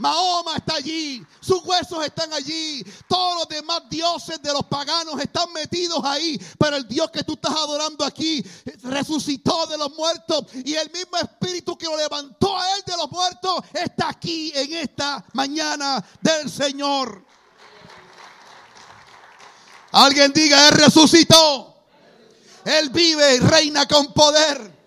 Mahoma 0.01 0.57
está 0.57 0.75
allí, 0.75 1.23
sus 1.39 1.63
huesos 1.63 2.03
están 2.03 2.33
allí, 2.33 2.83
todos 3.07 3.35
los 3.39 3.47
demás 3.47 3.83
dioses 3.87 4.41
de 4.41 4.51
los 4.51 4.65
paganos 4.65 5.21
están 5.21 5.53
metidos 5.53 6.03
ahí, 6.03 6.41
pero 6.57 6.75
el 6.77 6.87
Dios 6.87 7.11
que 7.11 7.23
tú 7.23 7.33
estás 7.33 7.53
adorando 7.53 8.03
aquí 8.03 8.43
resucitó 8.81 9.67
de 9.67 9.77
los 9.77 9.95
muertos 9.95 10.47
y 10.65 10.73
el 10.73 10.89
mismo 10.91 11.17
espíritu 11.17 11.77
que 11.77 11.85
lo 11.85 11.95
levantó 11.95 12.57
a 12.57 12.75
él 12.75 12.83
de 12.85 12.97
los 12.97 13.11
muertos 13.11 13.63
está 13.73 14.09
aquí 14.09 14.51
en 14.55 14.73
esta 14.73 15.23
mañana 15.33 16.03
del 16.19 16.49
Señor. 16.49 17.23
Alguien 19.91 20.31
diga, 20.33 20.69
Él 20.69 20.75
resucitó. 20.75 21.75
Él 22.63 22.89
vive 22.89 23.35
y 23.35 23.39
reina 23.39 23.87
con 23.87 24.13
poder. 24.13 24.79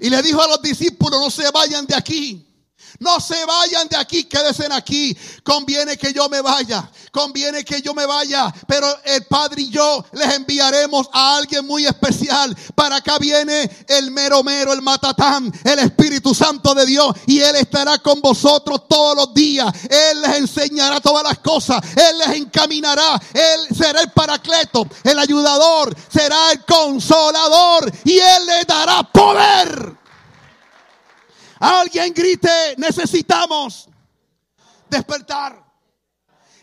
Y 0.00 0.10
le 0.10 0.22
dijo 0.22 0.42
a 0.42 0.46
los 0.46 0.62
discípulos, 0.62 1.20
no 1.20 1.30
se 1.30 1.50
vayan 1.50 1.86
de 1.86 1.94
aquí. 1.94 2.51
No 2.98 3.20
se 3.20 3.44
vayan 3.44 3.88
de 3.88 3.96
aquí, 3.96 4.24
quédense 4.24 4.66
aquí. 4.70 5.16
Conviene 5.42 5.96
que 5.96 6.12
yo 6.12 6.28
me 6.28 6.40
vaya. 6.40 6.88
Conviene 7.10 7.64
que 7.64 7.82
yo 7.82 7.94
me 7.94 8.06
vaya. 8.06 8.52
Pero 8.66 8.86
el 9.04 9.24
Padre 9.26 9.62
y 9.62 9.70
yo 9.70 10.04
les 10.12 10.34
enviaremos 10.34 11.08
a 11.12 11.36
alguien 11.36 11.66
muy 11.66 11.86
especial. 11.86 12.56
Para 12.74 12.96
acá 12.96 13.18
viene 13.18 13.70
el 13.88 14.10
mero 14.10 14.42
mero, 14.42 14.72
el 14.72 14.82
matatán, 14.82 15.52
el 15.64 15.78
Espíritu 15.78 16.34
Santo 16.34 16.74
de 16.74 16.86
Dios. 16.86 17.14
Y 17.26 17.40
Él 17.40 17.56
estará 17.56 17.98
con 17.98 18.20
vosotros 18.20 18.88
todos 18.88 19.16
los 19.16 19.34
días. 19.34 19.72
Él 19.90 20.20
les 20.22 20.38
enseñará 20.38 21.00
todas 21.00 21.24
las 21.24 21.38
cosas. 21.38 21.80
Él 21.96 22.18
les 22.18 22.36
encaminará. 22.36 23.20
Él 23.32 23.76
será 23.76 24.00
el 24.00 24.10
paracleto, 24.12 24.86
el 25.04 25.18
ayudador. 25.18 25.94
Será 26.12 26.52
el 26.52 26.64
consolador. 26.64 27.92
Y 28.04 28.18
Él 28.18 28.46
les 28.46 28.66
dará 28.66 29.02
poder 29.02 30.01
Alguien 31.62 32.12
grite, 32.12 32.74
necesitamos 32.76 33.88
despertar. 34.90 35.62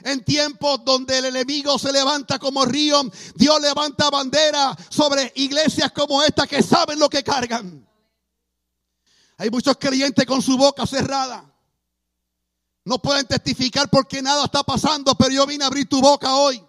En 0.03 0.25
tiempos 0.25 0.83
donde 0.83 1.17
el 1.19 1.25
enemigo 1.25 1.79
se 1.79 1.93
levanta 1.93 2.38
como 2.38 2.65
río, 2.65 3.01
Dios 3.35 3.62
levanta 3.62 4.09
bandera 4.09 4.75
sobre 4.89 5.31
iglesias 5.35 5.93
como 5.93 6.21
esta 6.21 6.45
que 6.45 6.62
saben 6.62 6.99
lo 6.99 7.09
que 7.09 7.23
cargan. 7.23 7.88
Hay 9.38 9.49
muchos 9.49 9.77
creyentes 9.77 10.25
con 10.25 10.41
su 10.41 10.57
boca 10.57 10.85
cerrada. 10.85 11.49
No 12.83 13.01
pueden 13.01 13.25
testificar 13.25 13.89
porque 13.89 14.21
nada 14.21 14.43
está 14.45 14.63
pasando, 14.63 15.15
pero 15.15 15.31
yo 15.31 15.45
vine 15.45 15.63
a 15.63 15.67
abrir 15.67 15.88
tu 15.88 16.01
boca 16.01 16.35
hoy. 16.35 16.62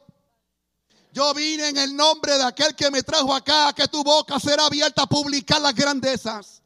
Yo 1.12 1.34
vine 1.34 1.70
en 1.70 1.78
el 1.78 1.96
nombre 1.96 2.38
de 2.38 2.44
aquel 2.44 2.76
que 2.76 2.92
me 2.92 3.02
trajo 3.02 3.34
acá, 3.34 3.72
que 3.72 3.88
tu 3.88 4.04
boca 4.04 4.38
será 4.38 4.66
abierta 4.66 5.02
a 5.02 5.06
publicar 5.06 5.60
las 5.60 5.74
grandezas. 5.74 6.59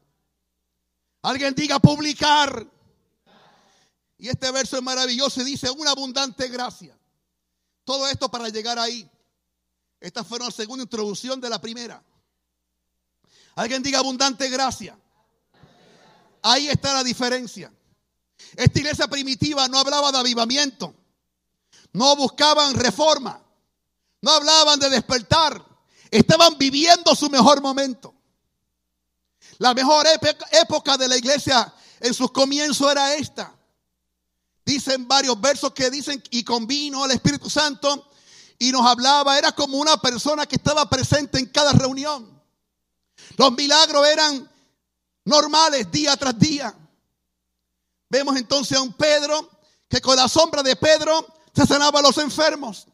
Alguien 1.25 1.55
diga 1.55 1.79
publicar. 1.79 2.67
Y 4.19 4.29
este 4.29 4.51
verso 4.51 4.77
es 4.77 4.83
maravilloso 4.83 5.41
y 5.41 5.45
dice 5.45 5.71
una 5.71 5.89
abundante 5.89 6.47
gracia. 6.49 6.95
Todo 7.83 8.07
esto 8.07 8.29
para 8.29 8.47
llegar 8.49 8.77
ahí. 8.77 9.09
Esta 9.99 10.23
fue 10.23 10.37
la 10.37 10.51
segunda 10.51 10.83
introducción 10.83 11.41
de 11.41 11.49
la 11.49 11.59
primera. 11.59 12.03
Alguien 13.55 13.81
diga 13.81 13.99
abundante 13.99 14.49
gracia. 14.49 14.99
Ahí 16.43 16.67
está 16.67 16.93
la 16.93 17.03
diferencia. 17.03 17.73
Esta 18.55 18.79
iglesia 18.79 19.07
primitiva 19.07 19.67
no 19.67 19.79
hablaba 19.79 20.11
de 20.11 20.19
avivamiento. 20.19 20.93
No 21.91 22.15
buscaban 22.15 22.75
reforma. 22.75 23.41
No 24.21 24.29
hablaban 24.31 24.79
de 24.79 24.91
despertar. 24.91 25.65
Estaban 26.11 26.55
viviendo 26.59 27.15
su 27.15 27.31
mejor 27.31 27.63
momento. 27.63 28.13
La 29.57 29.73
mejor 29.73 30.05
época 30.51 30.97
de 30.97 31.07
la 31.07 31.17
iglesia 31.17 31.73
en 31.99 32.13
sus 32.13 32.31
comienzos 32.31 32.91
era 32.91 33.15
esta. 33.15 33.53
Dicen 34.65 35.07
varios 35.07 35.39
versos 35.39 35.73
que 35.73 35.89
dicen, 35.89 36.21
y 36.31 36.43
convino 36.43 37.05
el 37.05 37.11
Espíritu 37.11 37.49
Santo 37.49 38.09
y 38.57 38.71
nos 38.71 38.85
hablaba, 38.85 39.37
era 39.37 39.51
como 39.51 39.77
una 39.77 39.97
persona 39.97 40.45
que 40.45 40.55
estaba 40.55 40.89
presente 40.89 41.39
en 41.39 41.45
cada 41.47 41.71
reunión. 41.73 42.41
Los 43.37 43.51
milagros 43.53 44.07
eran 44.07 44.49
normales 45.23 45.91
día 45.91 46.15
tras 46.17 46.37
día. 46.37 46.75
Vemos 48.09 48.35
entonces 48.37 48.77
a 48.77 48.81
un 48.81 48.93
Pedro 48.93 49.49
que 49.87 50.01
con 50.01 50.15
la 50.15 50.27
sombra 50.27 50.63
de 50.63 50.75
Pedro 50.75 51.25
se 51.53 51.65
sanaba 51.65 51.99
a 51.99 52.03
los 52.03 52.17
enfermos. 52.17 52.87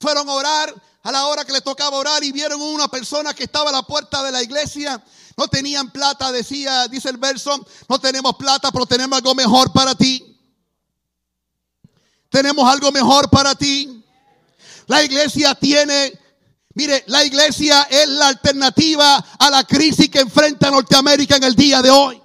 Fueron 0.00 0.28
a 0.28 0.32
orar 0.32 0.74
a 1.02 1.12
la 1.12 1.26
hora 1.26 1.44
que 1.44 1.52
le 1.52 1.60
tocaba 1.60 1.96
orar 1.96 2.24
y 2.24 2.32
vieron 2.32 2.60
una 2.60 2.88
persona 2.88 3.34
que 3.34 3.44
estaba 3.44 3.70
a 3.70 3.72
la 3.72 3.82
puerta 3.82 4.22
de 4.22 4.32
la 4.32 4.42
iglesia 4.42 5.02
no 5.36 5.48
tenían 5.48 5.90
plata, 5.90 6.30
decía, 6.30 6.86
dice 6.88 7.08
el 7.08 7.16
verso, 7.16 7.66
no 7.88 7.98
tenemos 7.98 8.36
plata, 8.36 8.70
pero 8.70 8.86
tenemos 8.86 9.16
algo 9.18 9.34
mejor 9.34 9.72
para 9.72 9.94
ti. 9.94 10.22
Tenemos 12.28 12.68
algo 12.68 12.90
mejor 12.92 13.30
para 13.30 13.54
ti. 13.54 14.04
La 14.86 15.02
iglesia 15.02 15.54
tiene, 15.54 16.12
mire, 16.74 17.04
la 17.06 17.24
iglesia 17.24 17.82
es 17.90 18.08
la 18.08 18.28
alternativa 18.28 19.16
a 19.38 19.50
la 19.50 19.64
crisis 19.64 20.08
que 20.08 20.20
enfrenta 20.20 20.70
Norteamérica 20.70 21.36
en 21.36 21.44
el 21.44 21.54
día 21.54 21.82
de 21.82 21.90
hoy. 21.90 22.20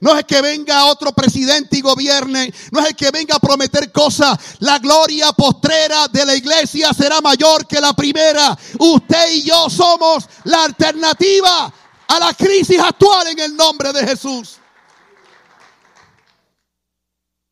No 0.00 0.18
es 0.18 0.24
que 0.24 0.42
venga 0.42 0.84
otro 0.86 1.12
presidente 1.12 1.78
y 1.78 1.80
gobierne. 1.80 2.52
No 2.72 2.80
es 2.80 2.88
el 2.88 2.96
que 2.96 3.10
venga 3.10 3.36
a 3.36 3.40
prometer 3.40 3.90
cosas. 3.90 4.38
La 4.58 4.78
gloria 4.78 5.32
postrera 5.32 6.08
de 6.08 6.26
la 6.26 6.34
iglesia 6.34 6.92
será 6.92 7.20
mayor 7.20 7.66
que 7.66 7.80
la 7.80 7.94
primera. 7.94 8.56
Usted 8.78 9.32
y 9.32 9.44
yo 9.44 9.70
somos 9.70 10.24
la 10.44 10.64
alternativa 10.64 11.72
a 12.16 12.18
la 12.18 12.34
crisis 12.34 12.78
actual 12.78 13.28
en 13.28 13.38
el 13.40 13.56
nombre 13.56 13.92
de 13.92 14.06
Jesús. 14.06 14.56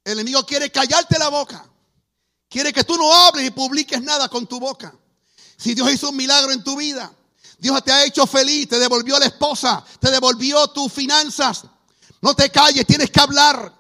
El 0.05 0.15
enemigo 0.15 0.45
quiere 0.45 0.71
callarte 0.71 1.19
la 1.19 1.29
boca. 1.29 1.65
Quiere 2.49 2.73
que 2.73 2.85
tú 2.85 2.97
no 2.97 3.13
hables 3.13 3.47
y 3.47 3.51
publiques 3.51 4.03
nada 4.03 4.29
con 4.29 4.47
tu 4.47 4.61
boca. 4.61 4.95
Si 5.57 5.75
Dios 5.75 5.91
hizo 5.93 6.11
un 6.11 6.17
milagro 6.17 6.53
en 6.53 6.63
tu 6.63 6.77
vida, 6.77 7.13
Dios 7.59 7.83
te 7.85 7.93
ha 7.93 8.05
hecho 8.05 8.27
feliz, 8.27 8.69
te 8.69 8.79
devolvió 8.79 9.19
la 9.19 9.27
esposa, 9.27 9.85
te 10.01 10.11
devolvió 10.11 10.67
tus 10.69 10.93
finanzas. 10.93 11.65
No 12.21 12.35
te 12.35 12.51
calles, 12.51 12.87
tienes 12.87 13.11
que 13.11 13.21
hablar. 13.21 13.73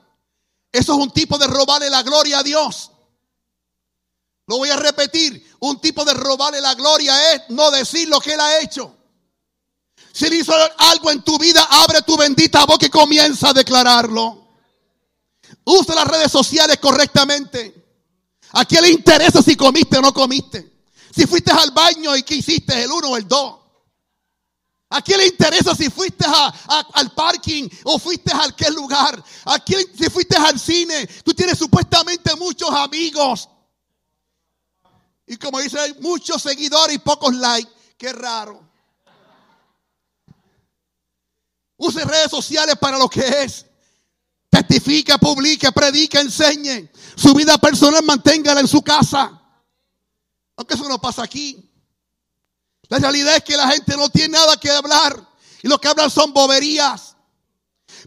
Eso 0.70 0.92
es 0.94 0.98
un 0.98 1.10
tipo 1.10 1.36
de 1.36 1.46
robarle 1.46 1.90
la 1.90 2.02
gloria 2.02 2.38
a 2.38 2.42
Dios. 2.42 2.90
Lo 4.46 4.58
voy 4.58 4.70
a 4.70 4.76
repetir. 4.76 5.56
Un 5.60 5.80
tipo 5.80 6.04
de 6.04 6.14
robarle 6.14 6.60
la 6.60 6.74
gloria 6.74 7.34
es 7.34 7.42
no 7.50 7.70
decir 7.70 8.08
lo 8.08 8.20
que 8.20 8.34
Él 8.34 8.40
ha 8.40 8.60
hecho. 8.60 8.96
Si 10.12 10.26
él 10.26 10.34
hizo 10.34 10.52
algo 10.78 11.10
en 11.10 11.22
tu 11.22 11.38
vida, 11.38 11.66
abre 11.70 12.02
tu 12.02 12.16
bendita 12.16 12.64
boca 12.66 12.86
y 12.86 12.90
comienza 12.90 13.48
a 13.48 13.52
declararlo. 13.52 14.46
Usa 15.64 15.94
las 15.94 16.06
redes 16.06 16.30
sociales 16.30 16.78
correctamente. 16.78 17.82
¿A 18.52 18.64
quién 18.64 18.82
le 18.82 18.90
interesa 18.90 19.42
si 19.42 19.56
comiste 19.56 19.96
o 19.96 20.02
no 20.02 20.12
comiste? 20.12 20.70
Si 21.14 21.26
fuiste 21.26 21.50
al 21.50 21.70
baño 21.70 22.14
y 22.16 22.22
qué 22.22 22.36
hiciste, 22.36 22.82
el 22.82 22.90
uno 22.90 23.10
o 23.10 23.16
el 23.16 23.26
dos. 23.26 23.60
¿A 24.90 25.00
quién 25.00 25.18
le 25.18 25.26
interesa 25.26 25.74
si 25.74 25.88
fuiste 25.88 26.26
al 26.26 27.12
parking 27.12 27.66
o 27.84 27.98
fuiste 27.98 28.30
a 28.30 28.44
aquel 28.44 28.74
lugar? 28.74 29.22
¿A 29.46 29.58
quién 29.58 29.86
si 29.96 30.10
fuiste 30.10 30.36
al 30.36 30.60
cine? 30.60 31.06
Tú 31.24 31.32
tienes 31.32 31.58
supuestamente 31.58 32.34
muchos 32.36 32.68
amigos. 32.70 33.48
Y 35.26 35.38
como 35.38 35.60
dice, 35.60 35.78
hay 35.78 35.94
muchos 36.00 36.42
seguidores 36.42 36.96
y 36.96 36.98
pocos 36.98 37.34
likes. 37.34 37.72
Qué 37.96 38.12
raro. 38.12 38.71
Use 41.82 42.04
redes 42.04 42.30
sociales 42.30 42.76
para 42.80 42.96
lo 42.96 43.08
que 43.08 43.42
es. 43.42 43.66
Testifique, 44.48 45.18
publique, 45.18 45.72
predique, 45.72 46.20
enseñe. 46.20 46.88
Su 47.16 47.34
vida 47.34 47.58
personal 47.58 48.04
manténgala 48.04 48.60
en 48.60 48.68
su 48.68 48.82
casa. 48.82 49.42
Aunque 50.56 50.74
eso 50.74 50.88
no 50.88 51.00
pasa 51.00 51.24
aquí. 51.24 51.68
La 52.88 52.98
realidad 52.98 53.34
es 53.36 53.42
que 53.42 53.56
la 53.56 53.66
gente 53.66 53.96
no 53.96 54.08
tiene 54.10 54.38
nada 54.38 54.56
que 54.58 54.70
hablar. 54.70 55.28
Y 55.60 55.66
lo 55.66 55.80
que 55.80 55.88
hablan 55.88 56.08
son 56.08 56.32
boberías. 56.32 57.16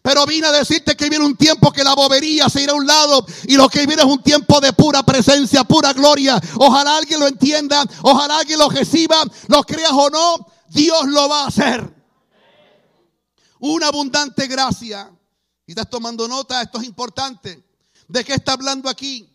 Pero 0.02 0.26
vine 0.26 0.48
a 0.48 0.52
decirte 0.54 0.96
que 0.96 1.10
viene 1.10 1.26
un 1.26 1.36
tiempo 1.36 1.74
que 1.74 1.84
la 1.84 1.96
bobería 1.96 2.48
se 2.48 2.62
irá 2.62 2.72
a 2.72 2.76
un 2.76 2.88
lado 2.88 3.26
y 3.44 3.56
lo 3.56 3.68
que 3.68 3.86
viene 3.86 4.04
es 4.04 4.08
un 4.08 4.24
tiempo 4.24 4.62
de 4.62 4.72
pura 4.72 5.04
presencia, 5.04 5.66
pura 5.66 5.92
gloria. 5.92 6.40
Ojalá 6.58 6.98
alguien 6.98 7.20
lo 7.20 7.28
entienda, 7.28 7.84
ojalá 8.04 8.38
alguien 8.38 8.60
lo 8.60 8.70
reciba, 8.70 9.18
lo 9.48 9.64
creas 9.64 9.92
o 9.92 10.10
no, 10.10 10.48
Dios 10.70 11.06
lo 11.08 11.28
va 11.28 11.44
a 11.44 11.48
hacer 11.48 11.95
una 13.74 13.88
abundante 13.88 14.48
gracia. 14.48 15.12
Y 15.66 15.72
estás 15.72 15.90
tomando 15.90 16.28
nota, 16.28 16.62
esto 16.62 16.80
es 16.80 16.86
importante. 16.86 17.64
¿De 18.08 18.24
qué 18.24 18.34
está 18.34 18.54
hablando 18.54 18.90
aquí? 18.90 19.30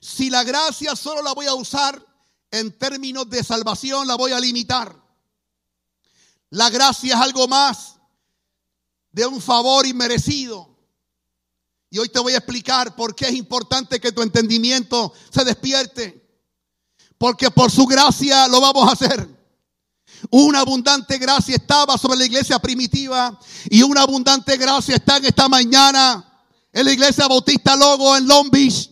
Si 0.00 0.28
la 0.28 0.42
gracia 0.42 0.96
solo 0.96 1.22
la 1.22 1.32
voy 1.32 1.46
a 1.46 1.54
usar 1.54 2.04
en 2.50 2.76
términos 2.76 3.28
de 3.30 3.42
salvación, 3.44 4.06
la 4.06 4.16
voy 4.16 4.32
a 4.32 4.40
limitar. 4.40 5.00
La 6.50 6.70
gracia 6.70 7.14
es 7.14 7.20
algo 7.20 7.48
más 7.48 7.94
de 9.12 9.26
un 9.26 9.40
favor 9.40 9.86
inmerecido. 9.86 10.76
Y 11.90 11.98
hoy 11.98 12.08
te 12.08 12.18
voy 12.18 12.34
a 12.34 12.38
explicar 12.38 12.96
por 12.96 13.14
qué 13.14 13.26
es 13.26 13.34
importante 13.34 14.00
que 14.00 14.10
tu 14.10 14.22
entendimiento 14.22 15.12
se 15.32 15.44
despierte. 15.44 16.22
Porque 17.16 17.50
por 17.52 17.70
su 17.70 17.86
gracia 17.86 18.48
lo 18.48 18.60
vamos 18.60 18.88
a 18.88 18.92
hacer. 18.92 19.33
Una 20.30 20.60
abundante 20.60 21.18
gracia 21.18 21.56
estaba 21.56 21.98
sobre 21.98 22.18
la 22.18 22.24
iglesia 22.24 22.58
primitiva 22.58 23.38
y 23.70 23.82
una 23.82 24.02
abundante 24.02 24.56
gracia 24.56 24.96
está 24.96 25.18
en 25.18 25.26
esta 25.26 25.48
mañana 25.48 26.24
en 26.72 26.84
la 26.84 26.92
iglesia 26.92 27.28
Bautista 27.28 27.76
Logo 27.76 28.16
en 28.16 28.26
Long 28.26 28.50
Beach. 28.50 28.90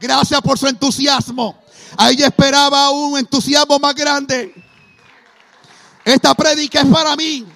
Gracias 0.00 0.40
por 0.40 0.58
su 0.58 0.66
entusiasmo. 0.66 1.62
Ahí 1.96 2.16
esperaba 2.22 2.90
un 2.90 3.18
entusiasmo 3.18 3.78
más 3.78 3.94
grande. 3.94 4.54
Esta 6.04 6.34
prédica 6.34 6.80
es 6.80 6.86
para 6.86 7.14
mí. 7.16 7.46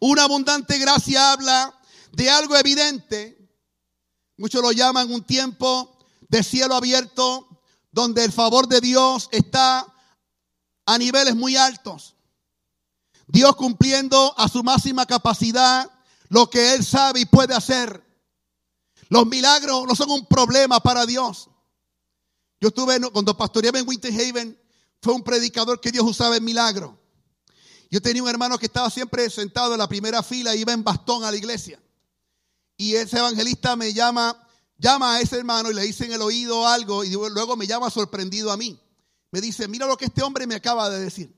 Una 0.00 0.22
abundante 0.24 0.78
gracia 0.78 1.32
habla 1.32 1.74
de 2.12 2.30
algo 2.30 2.56
evidente. 2.56 3.36
Muchos 4.38 4.62
lo 4.62 4.72
llaman 4.72 5.12
un 5.12 5.22
tiempo 5.24 5.98
de 6.28 6.42
cielo 6.42 6.74
abierto 6.74 7.49
donde 7.92 8.24
el 8.24 8.32
favor 8.32 8.68
de 8.68 8.80
Dios 8.80 9.28
está 9.32 9.86
a 10.86 10.98
niveles 10.98 11.34
muy 11.34 11.56
altos. 11.56 12.14
Dios 13.26 13.54
cumpliendo 13.56 14.34
a 14.36 14.48
su 14.48 14.62
máxima 14.62 15.06
capacidad 15.06 15.90
lo 16.28 16.50
que 16.50 16.74
Él 16.74 16.84
sabe 16.84 17.20
y 17.20 17.26
puede 17.26 17.54
hacer. 17.54 18.04
Los 19.08 19.26
milagros 19.26 19.86
no 19.86 19.94
son 19.94 20.10
un 20.10 20.26
problema 20.26 20.80
para 20.80 21.06
Dios. 21.06 21.48
Yo 22.60 22.68
estuve, 22.68 23.00
cuando 23.10 23.36
pastoreaba 23.36 23.78
en 23.78 23.88
Winter 23.88 24.12
Haven, 24.12 24.58
fue 25.02 25.14
un 25.14 25.22
predicador 25.22 25.80
que 25.80 25.90
Dios 25.90 26.04
usaba 26.04 26.36
en 26.36 26.44
milagro. 26.44 26.98
Yo 27.90 28.00
tenía 28.00 28.22
un 28.22 28.28
hermano 28.28 28.58
que 28.58 28.66
estaba 28.66 28.90
siempre 28.90 29.28
sentado 29.30 29.72
en 29.72 29.78
la 29.78 29.88
primera 29.88 30.22
fila 30.22 30.54
y 30.54 30.60
iba 30.60 30.72
en 30.72 30.84
bastón 30.84 31.24
a 31.24 31.30
la 31.30 31.36
iglesia. 31.36 31.80
Y 32.76 32.94
ese 32.94 33.18
evangelista 33.18 33.74
me 33.74 33.92
llama, 33.92 34.36
llama 34.80 35.16
a 35.16 35.20
ese 35.20 35.38
hermano 35.38 35.70
y 35.70 35.74
le 35.74 35.82
dice 35.82 36.06
en 36.06 36.12
el 36.12 36.22
oído 36.22 36.66
algo 36.66 37.04
y 37.04 37.10
luego 37.10 37.56
me 37.56 37.66
llama 37.66 37.90
sorprendido 37.90 38.50
a 38.50 38.56
mí. 38.56 38.80
Me 39.30 39.40
dice, 39.40 39.68
mira 39.68 39.86
lo 39.86 39.96
que 39.96 40.06
este 40.06 40.22
hombre 40.22 40.46
me 40.46 40.54
acaba 40.56 40.90
de 40.90 40.98
decir. 40.98 41.32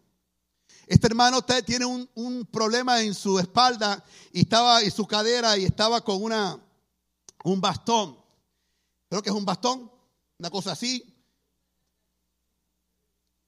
Este 0.87 1.09
hermano 1.09 1.43
tiene 1.43 1.85
un, 1.85 2.09
un 2.15 2.47
problema 2.47 3.03
en 3.03 3.15
su 3.15 3.39
espalda 3.39 4.03
y 4.33 4.41
estaba 4.41 4.81
en 4.81 4.91
su 4.91 5.07
cadera 5.07 5.59
y 5.59 5.65
estaba 5.65 6.03
con 6.03 6.23
una, 6.23 6.59
un 7.45 7.61
bastón. 7.61 8.17
Creo 9.09 9.23
que 9.23 9.31
es 9.31 9.37
un 9.37 9.45
bastón, 9.45 9.91
una 10.39 10.51
cosa 10.51 10.73
así. 10.73 11.05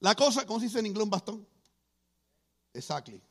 La 0.00 0.14
cosa, 0.14 0.44
¿cómo 0.44 0.58
se 0.58 0.66
dice 0.66 0.80
en 0.80 0.86
inglés 0.86 1.04
un 1.04 1.10
bastón? 1.10 1.48
Exactly. 2.74 3.22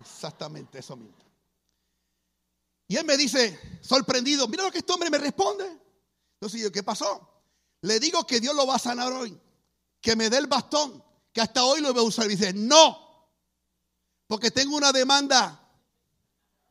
exactamente 0.00 0.78
eso 0.78 0.96
mismo. 0.96 1.29
Y 2.90 2.96
él 2.96 3.04
me 3.04 3.16
dice, 3.16 3.78
sorprendido, 3.82 4.48
mira 4.48 4.64
lo 4.64 4.72
que 4.72 4.78
este 4.78 4.92
hombre 4.92 5.10
me 5.10 5.18
responde. 5.18 5.64
Entonces 6.34 6.60
yo, 6.60 6.72
¿qué 6.72 6.82
pasó? 6.82 7.44
Le 7.82 8.00
digo 8.00 8.26
que 8.26 8.40
Dios 8.40 8.52
lo 8.52 8.66
va 8.66 8.74
a 8.74 8.80
sanar 8.80 9.12
hoy, 9.12 9.40
que 10.00 10.16
me 10.16 10.28
dé 10.28 10.38
el 10.38 10.48
bastón, 10.48 11.00
que 11.32 11.40
hasta 11.40 11.62
hoy 11.62 11.82
lo 11.82 11.92
voy 11.92 12.02
a 12.02 12.08
usar. 12.08 12.26
Y 12.26 12.30
dice, 12.30 12.52
no, 12.52 13.30
porque 14.26 14.50
tengo 14.50 14.76
una 14.76 14.90
demanda. 14.90 15.56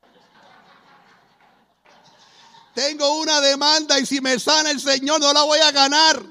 Tengo 2.75 3.17
una 3.21 3.39
demanda 3.39 3.97
y 3.97 4.05
si 4.05 4.19
me 4.19 4.37
sana 4.39 4.71
el 4.71 4.81
Señor 4.81 5.21
no 5.21 5.31
la 5.31 5.43
voy 5.43 5.59
a 5.59 5.71
ganar. 5.71 6.21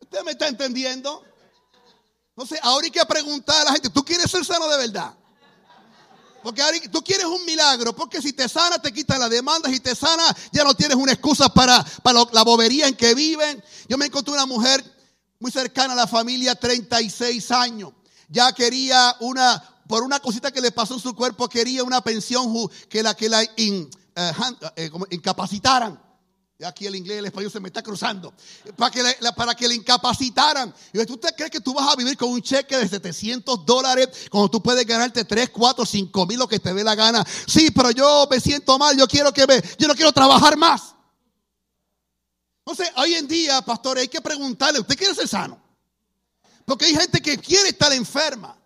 ¿Usted 0.00 0.24
me 0.24 0.30
está 0.30 0.48
entendiendo? 0.48 1.22
Entonces, 2.30 2.60
ahora 2.62 2.86
hay 2.86 2.92
que 2.92 3.04
preguntar 3.04 3.60
a 3.60 3.64
la 3.64 3.72
gente, 3.72 3.90
¿tú 3.90 4.02
quieres 4.02 4.30
ser 4.30 4.42
sano 4.42 4.68
de 4.68 4.78
verdad? 4.78 5.19
Porque 6.42 6.62
tú 6.90 7.02
quieres 7.02 7.26
un 7.26 7.44
milagro, 7.44 7.94
porque 7.94 8.22
si 8.22 8.32
te 8.32 8.48
sana 8.48 8.80
te 8.80 8.92
quitan 8.92 9.20
las 9.20 9.30
demandas, 9.30 9.72
si 9.72 9.80
te 9.80 9.94
sana 9.94 10.24
ya 10.52 10.64
no 10.64 10.74
tienes 10.74 10.96
una 10.96 11.12
excusa 11.12 11.48
para, 11.48 11.84
para 12.02 12.24
la 12.32 12.42
bobería 12.42 12.86
en 12.86 12.94
que 12.94 13.14
viven. 13.14 13.62
Yo 13.88 13.98
me 13.98 14.06
encontré 14.06 14.32
una 14.32 14.46
mujer 14.46 14.84
muy 15.38 15.50
cercana 15.50 15.94
a 15.94 15.96
la 15.96 16.06
familia, 16.06 16.54
36 16.54 17.50
años. 17.50 17.92
Ya 18.28 18.52
quería 18.52 19.16
una, 19.20 19.62
por 19.88 20.02
una 20.02 20.20
cosita 20.20 20.52
que 20.52 20.60
le 20.60 20.70
pasó 20.70 20.94
en 20.94 21.00
su 21.00 21.14
cuerpo, 21.14 21.48
quería 21.48 21.82
una 21.82 22.00
pensión 22.00 22.52
que 22.88 23.02
la, 23.02 23.14
que 23.14 23.28
la 23.28 23.42
eh, 23.42 23.88
eh, 24.76 24.90
incapacitaran. 25.10 26.00
Aquí 26.66 26.86
el 26.86 26.94
inglés 26.94 27.16
y 27.16 27.18
el 27.18 27.26
español 27.26 27.50
se 27.50 27.60
me 27.60 27.68
está 27.68 27.82
cruzando. 27.82 28.34
Para 28.76 28.90
que, 28.90 29.02
le, 29.02 29.14
para 29.34 29.54
que 29.54 29.66
le 29.66 29.74
incapacitaran. 29.74 30.74
Y 30.92 31.04
¿tú 31.06 31.16
te 31.16 31.32
crees 31.34 31.50
que 31.50 31.60
tú 31.60 31.72
vas 31.72 31.90
a 31.90 31.96
vivir 31.96 32.16
con 32.16 32.28
un 32.30 32.42
cheque 32.42 32.76
de 32.76 32.88
700 32.88 33.64
dólares 33.64 34.08
cuando 34.30 34.50
tú 34.50 34.62
puedes 34.62 34.84
ganarte 34.86 35.24
3, 35.24 35.50
4, 35.50 35.86
5 35.86 36.26
mil 36.26 36.38
lo 36.38 36.48
que 36.48 36.58
te 36.58 36.74
dé 36.74 36.84
la 36.84 36.94
gana? 36.94 37.24
Sí, 37.46 37.70
pero 37.70 37.90
yo 37.90 38.26
me 38.30 38.40
siento 38.40 38.78
mal, 38.78 38.96
yo 38.96 39.08
quiero 39.08 39.32
que 39.32 39.46
me, 39.46 39.62
yo 39.78 39.88
no 39.88 39.94
quiero 39.94 40.12
trabajar 40.12 40.56
más. 40.56 40.94
Entonces, 42.66 42.92
hoy 42.96 43.14
en 43.14 43.26
día, 43.26 43.62
pastor, 43.62 43.98
hay 43.98 44.08
que 44.08 44.20
preguntarle, 44.20 44.80
¿usted 44.80 44.96
quiere 44.96 45.14
ser 45.14 45.28
sano? 45.28 45.60
Porque 46.64 46.84
hay 46.84 46.94
gente 46.94 47.20
que 47.20 47.38
quiere 47.38 47.70
estar 47.70 47.92
enferma. 47.92 48.56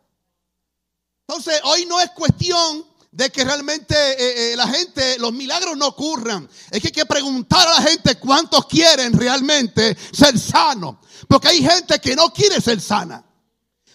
Entonces, 1.27 1.61
hoy 1.65 1.87
no 1.87 2.01
es 2.01 2.11
cuestión 2.11 2.85
de 3.15 3.31
que 3.31 3.45
realmente 3.45 3.95
eh, 3.95 4.53
eh, 4.53 4.57
la 4.57 4.67
gente, 4.67 5.21
los 5.21 5.33
milagros 5.33 5.77
no 5.77 5.87
ocurran. 5.87 6.49
Es 6.69 6.81
que 6.81 6.89
hay 6.89 6.93
que 6.93 7.07
preguntar 7.07 7.67
a 7.69 7.81
la 7.81 7.89
gente 7.89 8.17
cuántos 8.17 8.67
quieren 8.67 9.13
realmente 9.13 9.97
ser 10.13 10.37
sanos. 10.37 10.97
Porque 11.29 11.47
hay 11.47 11.63
gente 11.63 12.01
que 12.01 12.17
no 12.17 12.33
quiere 12.33 12.61
ser 12.61 12.81
sana. 12.81 13.25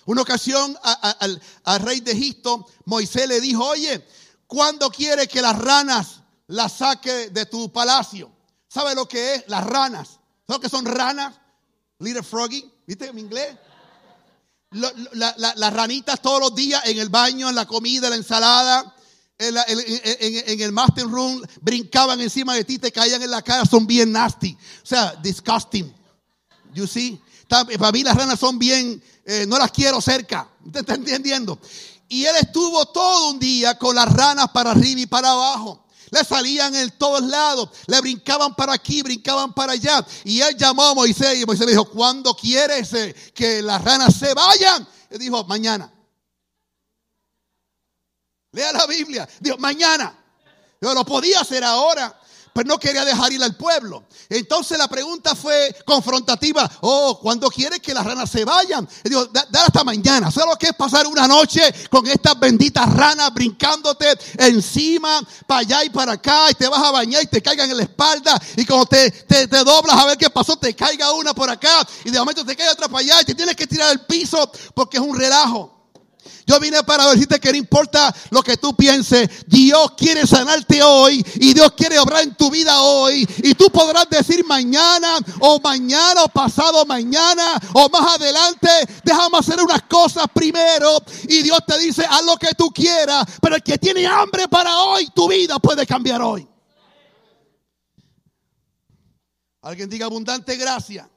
Una 0.06 0.22
ocasión 0.22 0.76
al, 0.82 1.42
rey 1.82 2.00
de 2.00 2.14
Egipto, 2.14 2.66
Moisés 2.86 3.28
le 3.28 3.42
dijo, 3.42 3.66
oye, 3.66 4.08
¿cuándo 4.48 4.90
quiere 4.90 5.28
que 5.28 5.42
las 5.42 5.60
ranas 5.60 6.22
las 6.48 6.78
saque 6.78 7.30
de 7.30 7.46
tu 7.46 7.70
palacio? 7.74 8.32
¿Sabe 8.70 8.96
lo 8.96 9.06
que 9.06 9.36
es? 9.36 9.44
Las 9.48 9.66
ranas. 9.66 10.08
¿Sabe 10.48 10.58
lo 10.58 10.60
que 10.62 10.70
son 10.70 10.86
ranas? 10.86 11.36
Little 12.00 12.24
froggy, 12.24 12.72
¿viste 12.88 13.08
en 13.08 13.20
inglés? 13.20 13.54
las 14.72 15.74
ranitas 15.74 16.22
todos 16.22 16.40
los 16.40 16.56
días 16.56 16.86
en 16.86 17.00
el 17.00 17.10
baño, 17.10 17.50
en 17.50 17.56
la 17.56 17.66
comida, 17.66 18.06
en 18.08 18.12
la 18.12 18.18
ensalada 18.18 18.96
en, 19.40 20.62
el 20.62 20.72
master 20.74 21.06
room 21.06 21.42
brincaban 21.62 22.20
encima 22.20 22.54
de 22.56 22.66
ti, 22.66 22.78
te 22.78 22.92
caían 22.92 23.22
en 23.22 23.32
la 23.32 23.42
cara, 23.42 23.66
son 23.66 23.88
bien 23.88 24.12
nasty. 24.12 24.56
O 24.84 24.86
sea, 24.86 25.16
disgusting. 25.16 25.94
You 26.74 26.86
see? 26.86 27.20
Para 27.48 27.92
mí 27.92 28.04
las 28.04 28.16
ranas 28.16 28.40
son 28.40 28.60
bien, 28.60 29.02
eh, 29.26 29.46
no 29.48 29.58
las 29.58 29.72
quiero 29.72 30.02
cerca. 30.02 30.48
¿Te 30.72 30.80
está 30.80 30.96
entendiendo? 30.96 31.60
Y 32.10 32.26
él 32.26 32.36
estuvo 32.40 32.86
todo 32.88 33.30
un 33.30 33.40
día 33.40 33.78
con 33.78 33.96
las 33.96 34.12
ranas 34.12 34.50
para 34.50 34.72
arriba 34.72 35.02
y 35.02 35.06
para 35.06 35.32
abajo. 35.32 35.86
Le 36.12 36.24
salían 36.24 36.74
en 36.76 36.90
todos 36.98 37.22
lados, 37.22 37.70
le 37.86 38.02
brincaban 38.02 38.56
para 38.56 38.74
aquí, 38.74 39.04
brincaban 39.04 39.54
para 39.54 39.74
allá. 39.74 40.06
Y 40.24 40.42
él 40.42 40.58
llamó 40.58 40.84
a 40.84 40.96
Moisés 40.96 41.40
y 41.40 41.46
Moisés 41.46 41.68
le 41.68 41.74
dijo, 41.74 41.86
¿cuándo 41.86 42.36
quieres 42.36 42.92
eh, 42.94 43.16
que 43.34 43.62
las 43.62 43.84
ranas 43.84 44.16
se 44.16 44.34
vayan? 44.34 44.88
Él 45.10 45.20
dijo, 45.20 45.44
mañana. 45.46 45.92
Lea 48.52 48.72
la 48.74 48.86
Biblia. 48.88 49.28
Dios, 49.40 49.60
mañana. 49.60 50.16
Yo 50.82 50.94
lo 50.94 51.04
podía 51.04 51.42
hacer 51.42 51.64
ahora, 51.64 52.18
pero 52.54 52.68
no 52.68 52.80
quería 52.80 53.04
dejar 53.04 53.34
ir 53.34 53.44
al 53.44 53.58
pueblo. 53.58 54.06
Entonces 54.30 54.78
la 54.78 54.88
pregunta 54.88 55.36
fue 55.36 55.76
confrontativa. 55.86 56.70
Oh, 56.82 57.20
cuando 57.20 57.50
quieres 57.50 57.80
que 57.80 57.94
las 57.94 58.06
ranas 58.06 58.30
se 58.30 58.46
vayan? 58.46 58.88
Digo, 59.04 59.26
da, 59.26 59.46
hasta 59.66 59.84
mañana. 59.84 60.32
¿Sabes 60.32 60.50
lo 60.52 60.56
que 60.56 60.68
es 60.68 60.74
pasar 60.74 61.06
una 61.06 61.28
noche 61.28 61.62
con 61.90 62.08
estas 62.08 62.40
benditas 62.40 62.92
ranas 62.94 63.34
brincándote 63.34 64.08
encima, 64.38 65.22
para 65.46 65.62
allá 65.62 65.84
y 65.84 65.90
para 65.90 66.14
acá, 66.14 66.50
y 66.50 66.54
te 66.54 66.68
vas 66.70 66.82
a 66.82 66.92
bañar 66.92 67.22
y 67.24 67.28
te 67.28 67.42
caigan 67.42 67.70
en 67.70 67.78
la 67.78 67.84
espalda, 67.84 68.42
y 68.56 68.66
cuando 68.66 68.86
te, 68.86 69.12
te, 69.12 69.48
te 69.48 69.64
doblas 69.64 69.98
a 69.98 70.06
ver 70.06 70.18
qué 70.18 70.30
pasó, 70.30 70.58
te 70.58 70.74
caiga 70.74 71.12
una 71.12 71.34
por 71.34 71.50
acá, 71.50 71.86
y 72.06 72.10
de 72.10 72.20
momento 72.20 72.46
te 72.46 72.56
cae 72.56 72.70
otra 72.70 72.88
para 72.88 73.00
allá, 73.00 73.22
y 73.22 73.26
te 73.26 73.36
tienes 73.36 73.56
que 73.56 73.68
tirar 73.68 73.90
al 73.90 74.06
piso 74.06 74.50
porque 74.74 74.98
es 74.98 75.04
un 75.04 75.18
relajo. 75.20 75.79
Yo 76.50 76.60
vine 76.60 76.82
para 76.82 77.12
decirte 77.12 77.40
que 77.40 77.52
no 77.52 77.58
importa 77.60 78.12
lo 78.32 78.42
que 78.42 78.58
tú 78.58 78.76
pienses, 78.76 79.30
Dios 79.46 79.92
quiere 79.96 80.26
sanarte 80.26 80.82
hoy 80.82 81.24
y 81.36 81.54
Dios 81.54 81.74
quiere 81.74 82.00
obrar 82.00 82.24
en 82.24 82.34
tu 82.34 82.50
vida 82.50 82.82
hoy. 82.82 83.30
Y 83.44 83.54
tú 83.54 83.70
podrás 83.70 84.10
decir 84.10 84.44
mañana 84.44 85.20
o 85.42 85.60
mañana 85.60 86.24
o 86.24 86.28
pasado 86.28 86.84
mañana 86.86 87.44
o 87.74 87.88
más 87.90 88.16
adelante, 88.16 88.68
déjame 89.04 89.38
hacer 89.38 89.62
unas 89.62 89.84
cosas 89.84 90.26
primero. 90.34 90.98
Y 91.28 91.44
Dios 91.44 91.60
te 91.68 91.78
dice, 91.78 92.04
haz 92.10 92.26
lo 92.26 92.36
que 92.38 92.56
tú 92.58 92.72
quieras, 92.72 93.26
pero 93.40 93.56
el 93.58 93.62
que 93.62 93.78
tiene 93.78 94.08
hambre 94.08 94.48
para 94.48 94.76
hoy, 94.76 95.08
tu 95.14 95.28
vida 95.28 95.60
puede 95.60 95.86
cambiar 95.86 96.20
hoy. 96.24 96.50
Alguien 99.62 99.88
diga 99.88 100.08
abundante 100.08 100.56
gracia. 100.56 101.08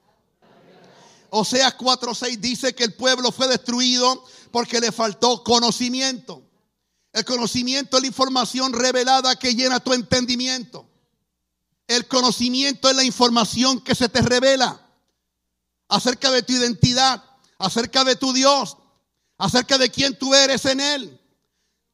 Oseas 1.31 1.75
4:6 1.75 2.37
dice 2.37 2.75
que 2.75 2.83
el 2.83 2.93
pueblo 2.93 3.31
fue 3.31 3.47
destruido 3.47 4.23
porque 4.53 4.79
le 4.79 4.91
faltó 4.91 5.43
conocimiento. 5.43 6.47
El 7.11 7.25
conocimiento 7.25 7.97
es 7.97 8.03
la 8.03 8.07
información 8.07 8.71
revelada 8.71 9.35
que 9.35 9.55
llena 9.55 9.79
tu 9.79 9.93
entendimiento. 9.93 10.87
El 11.87 12.07
conocimiento 12.07 12.87
es 12.87 12.95
la 12.95 13.03
información 13.03 13.81
que 13.81 13.95
se 13.95 14.09
te 14.09 14.21
revela 14.21 14.79
acerca 15.87 16.29
de 16.29 16.43
tu 16.43 16.53
identidad, 16.53 17.23
acerca 17.57 18.03
de 18.03 18.15
tu 18.15 18.31
Dios, 18.31 18.77
acerca 19.39 19.79
de 19.79 19.89
quién 19.89 20.15
tú 20.19 20.35
eres 20.35 20.65
en 20.65 20.79
Él. 20.79 21.19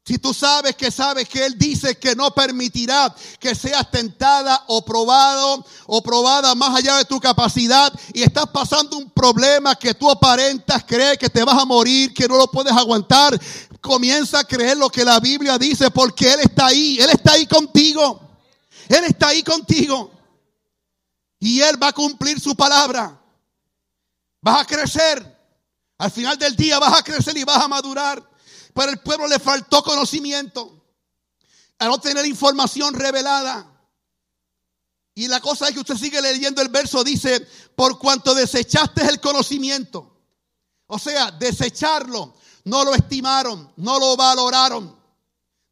Si 0.06 0.18
tú 0.18 0.34
sabes 0.34 0.76
que 0.76 0.90
sabes 0.90 1.30
que 1.30 1.46
Él 1.46 1.58
dice 1.58 1.98
que 2.00 2.16
no 2.16 2.32
permitirá 2.32 3.14
que 3.40 3.54
seas 3.54 3.92
tentada 3.92 4.64
o 4.68 4.84
probado 4.84 5.64
o 5.86 6.02
probada 6.02 6.56
más 6.56 6.76
allá 6.76 6.98
de 6.98 7.06
tu 7.06 7.20
capacidad 7.20 7.94
y 8.14 8.24
estás 8.24 8.48
pasando 8.48 8.98
un 8.98 9.12
problema 9.12 9.76
que 9.76 9.94
tú 9.94 10.10
aparentas, 10.10 10.84
crees 10.86 11.18
que 11.18 11.30
te 11.30 11.44
vas 11.44 11.62
a 11.62 11.66
morir, 11.66 12.14
que 12.14 12.28
no 12.28 12.38
lo 12.38 12.48
puedes 12.50 12.74
aguantar, 12.74 13.40
comienza 13.82 14.40
a 14.40 14.44
creer 14.44 14.78
lo 14.78 14.90
que 14.90 15.06
la 15.06 15.20
Biblia 15.20 15.58
dice 15.58 15.92
porque 15.92 16.34
Él 16.34 16.40
está 16.40 16.68
ahí, 16.68 16.98
Él 17.00 17.10
está 17.12 17.34
ahí 17.34 17.46
contigo, 17.46 18.20
Él 18.88 19.04
está 19.06 19.28
ahí 19.28 19.44
contigo 19.44 20.12
y 21.40 21.62
Él 21.62 21.82
va 21.82 21.90
a 21.90 21.94
cumplir 21.94 22.40
su 22.40 22.56
palabra. 22.56 23.16
Vas 24.42 24.62
a 24.62 24.66
crecer, 24.66 25.38
al 25.98 26.12
final 26.12 26.38
del 26.38 26.56
día 26.56 26.80
vas 26.80 26.98
a 26.98 27.04
crecer 27.04 27.38
y 27.38 27.44
vas 27.44 27.64
a 27.64 27.68
madurar. 27.68 28.29
Pero 28.80 28.94
el 28.94 29.00
pueblo 29.00 29.28
le 29.28 29.40
faltó 29.40 29.84
conocimiento. 29.84 30.86
A 31.80 31.88
no 31.88 32.00
tener 32.00 32.26
información 32.26 32.94
revelada. 32.94 33.70
Y 35.14 35.28
la 35.28 35.42
cosa 35.42 35.68
es 35.68 35.74
que 35.74 35.82
usted 35.82 35.98
sigue 35.98 36.22
leyendo 36.22 36.62
el 36.62 36.70
verso, 36.70 37.04
dice, 37.04 37.46
por 37.76 38.00
cuanto 38.00 38.34
desechaste 38.34 39.06
el 39.06 39.20
conocimiento. 39.20 40.22
O 40.88 40.98
sea, 40.98 41.30
desecharlo. 41.30 42.38
No 42.64 42.86
lo 42.86 42.96
estimaron, 42.96 43.70
no 43.76 44.00
lo 44.00 44.16
valoraron. 44.16 44.98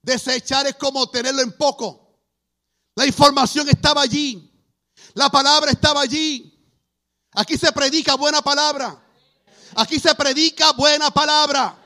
Desechar 0.02 0.68
es 0.68 0.76
como 0.76 1.10
tenerlo 1.10 1.42
en 1.42 1.54
poco. 1.54 2.20
La 2.94 3.06
información 3.06 3.70
estaba 3.70 4.02
allí. 4.02 4.52
La 5.14 5.30
palabra 5.30 5.72
estaba 5.72 6.02
allí. 6.02 6.62
Aquí 7.32 7.58
se 7.58 7.72
predica 7.72 8.16
buena 8.16 8.42
palabra. 8.42 9.02
Aquí 9.76 9.98
se 9.98 10.14
predica 10.14 10.74
buena 10.74 11.10
palabra. 11.10 11.86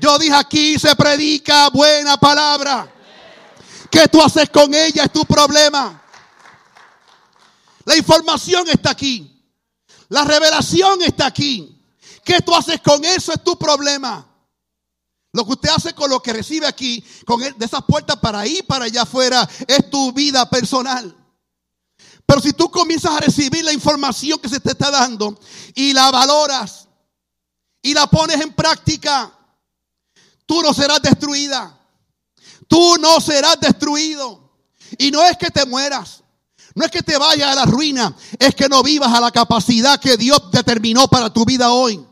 Yo 0.00 0.18
dije 0.18 0.34
aquí 0.34 0.78
se 0.78 0.94
predica 0.96 1.68
buena 1.68 2.16
palabra. 2.16 2.90
¿Qué 3.90 4.08
tú 4.08 4.22
haces 4.22 4.48
con 4.48 4.72
ella? 4.72 5.04
Es 5.04 5.12
tu 5.12 5.24
problema. 5.24 6.02
La 7.84 7.96
información 7.96 8.68
está 8.68 8.90
aquí. 8.90 9.26
La 10.08 10.24
revelación 10.24 11.02
está 11.02 11.26
aquí. 11.26 11.76
¿Qué 12.24 12.40
tú 12.40 12.54
haces 12.54 12.80
con 12.80 13.04
eso? 13.04 13.32
Es 13.32 13.42
tu 13.42 13.58
problema. 13.58 14.26
Lo 15.32 15.44
que 15.44 15.52
usted 15.52 15.70
hace 15.70 15.94
con 15.94 16.10
lo 16.10 16.20
que 16.20 16.32
recibe 16.32 16.66
aquí, 16.66 17.04
con 17.24 17.40
de 17.40 17.64
esas 17.64 17.84
puertas 17.84 18.16
para 18.16 18.46
ir 18.46 18.66
para 18.66 18.86
allá 18.86 19.02
afuera, 19.02 19.48
es 19.66 19.90
tu 19.90 20.12
vida 20.12 20.48
personal. 20.48 21.16
Pero 22.26 22.40
si 22.40 22.52
tú 22.52 22.70
comienzas 22.70 23.12
a 23.12 23.20
recibir 23.20 23.64
la 23.64 23.72
información 23.72 24.38
que 24.38 24.48
se 24.48 24.60
te 24.60 24.70
está 24.70 24.90
dando 24.90 25.38
y 25.74 25.92
la 25.92 26.10
valoras 26.10 26.88
y 27.82 27.94
la 27.94 28.06
pones 28.08 28.40
en 28.40 28.52
práctica, 28.52 29.32
tú 30.50 30.62
no 30.62 30.74
serás 30.74 31.00
destruida. 31.00 31.78
Tú 32.66 32.96
no 32.98 33.20
serás 33.20 33.60
destruido. 33.60 34.50
Y 34.98 35.12
no 35.12 35.22
es 35.22 35.36
que 35.36 35.48
te 35.48 35.64
mueras. 35.64 36.24
No 36.74 36.84
es 36.84 36.90
que 36.90 37.04
te 37.04 37.16
vayas 37.16 37.52
a 37.52 37.54
la 37.54 37.66
ruina. 37.66 38.12
Es 38.36 38.56
que 38.56 38.68
no 38.68 38.82
vivas 38.82 39.14
a 39.14 39.20
la 39.20 39.30
capacidad 39.30 40.00
que 40.00 40.16
Dios 40.16 40.50
determinó 40.50 41.06
para 41.06 41.32
tu 41.32 41.44
vida 41.44 41.70
hoy. 41.70 42.04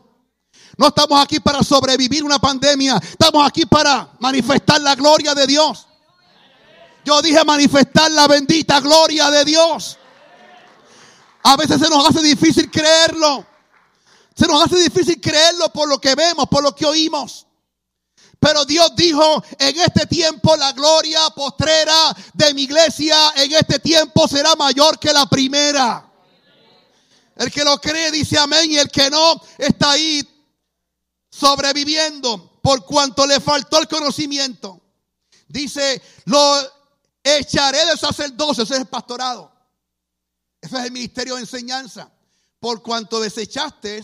No 0.77 0.87
estamos 0.87 1.21
aquí 1.21 1.41
para 1.41 1.61
sobrevivir 1.63 2.23
una 2.23 2.39
pandemia. 2.39 2.95
Estamos 3.03 3.45
aquí 3.45 3.65
para 3.65 4.09
manifestar 4.19 4.79
la 4.79 4.95
gloria 4.95 5.35
de 5.35 5.45
Dios. 5.45 5.87
Yo 7.03 7.21
dije 7.21 7.43
manifestar 7.43 8.09
la 8.09 8.25
bendita 8.29 8.79
gloria 8.79 9.29
de 9.31 9.43
Dios. 9.43 9.97
A 11.43 11.57
veces 11.57 11.77
se 11.81 11.89
nos 11.89 12.07
hace 12.07 12.21
difícil 12.21 12.71
creerlo. 12.71 13.45
Se 14.33 14.47
nos 14.47 14.63
hace 14.63 14.77
difícil 14.77 15.19
creerlo 15.19 15.67
por 15.73 15.89
lo 15.89 15.99
que 15.99 16.15
vemos, 16.15 16.47
por 16.47 16.63
lo 16.63 16.73
que 16.73 16.85
oímos. 16.85 17.47
Pero 18.39 18.63
Dios 18.63 18.95
dijo, 18.95 19.43
en 19.57 19.79
este 19.79 20.05
tiempo 20.05 20.55
la 20.55 20.71
gloria 20.71 21.29
postrera 21.35 22.15
de 22.33 22.53
mi 22.53 22.63
iglesia, 22.63 23.33
en 23.35 23.51
este 23.51 23.79
tiempo 23.79 24.27
será 24.27 24.55
mayor 24.55 24.97
que 24.97 25.11
la 25.11 25.25
primera. 25.25 26.09
El 27.35 27.51
que 27.51 27.63
lo 27.63 27.79
cree 27.79 28.11
dice 28.11 28.37
amén 28.37 28.71
y 28.71 28.77
el 28.77 28.89
que 28.89 29.09
no 29.09 29.41
está 29.57 29.91
ahí 29.91 30.27
sobreviviendo 31.29 32.59
por 32.61 32.85
cuanto 32.85 33.25
le 33.25 33.39
faltó 33.39 33.77
el 33.79 33.87
conocimiento. 33.87 34.81
Dice, 35.47 36.01
lo 36.25 36.61
echaré 37.23 37.85
del 37.85 37.97
sacerdocio, 37.97 38.63
ese 38.63 38.75
es 38.75 38.79
el 38.81 38.87
pastorado. 38.87 39.51
Ese 40.61 40.77
es 40.77 40.85
el 40.85 40.91
ministerio 40.91 41.35
de 41.35 41.41
enseñanza. 41.41 42.11
Por 42.59 42.81
cuanto 42.81 43.19
desechaste 43.19 44.01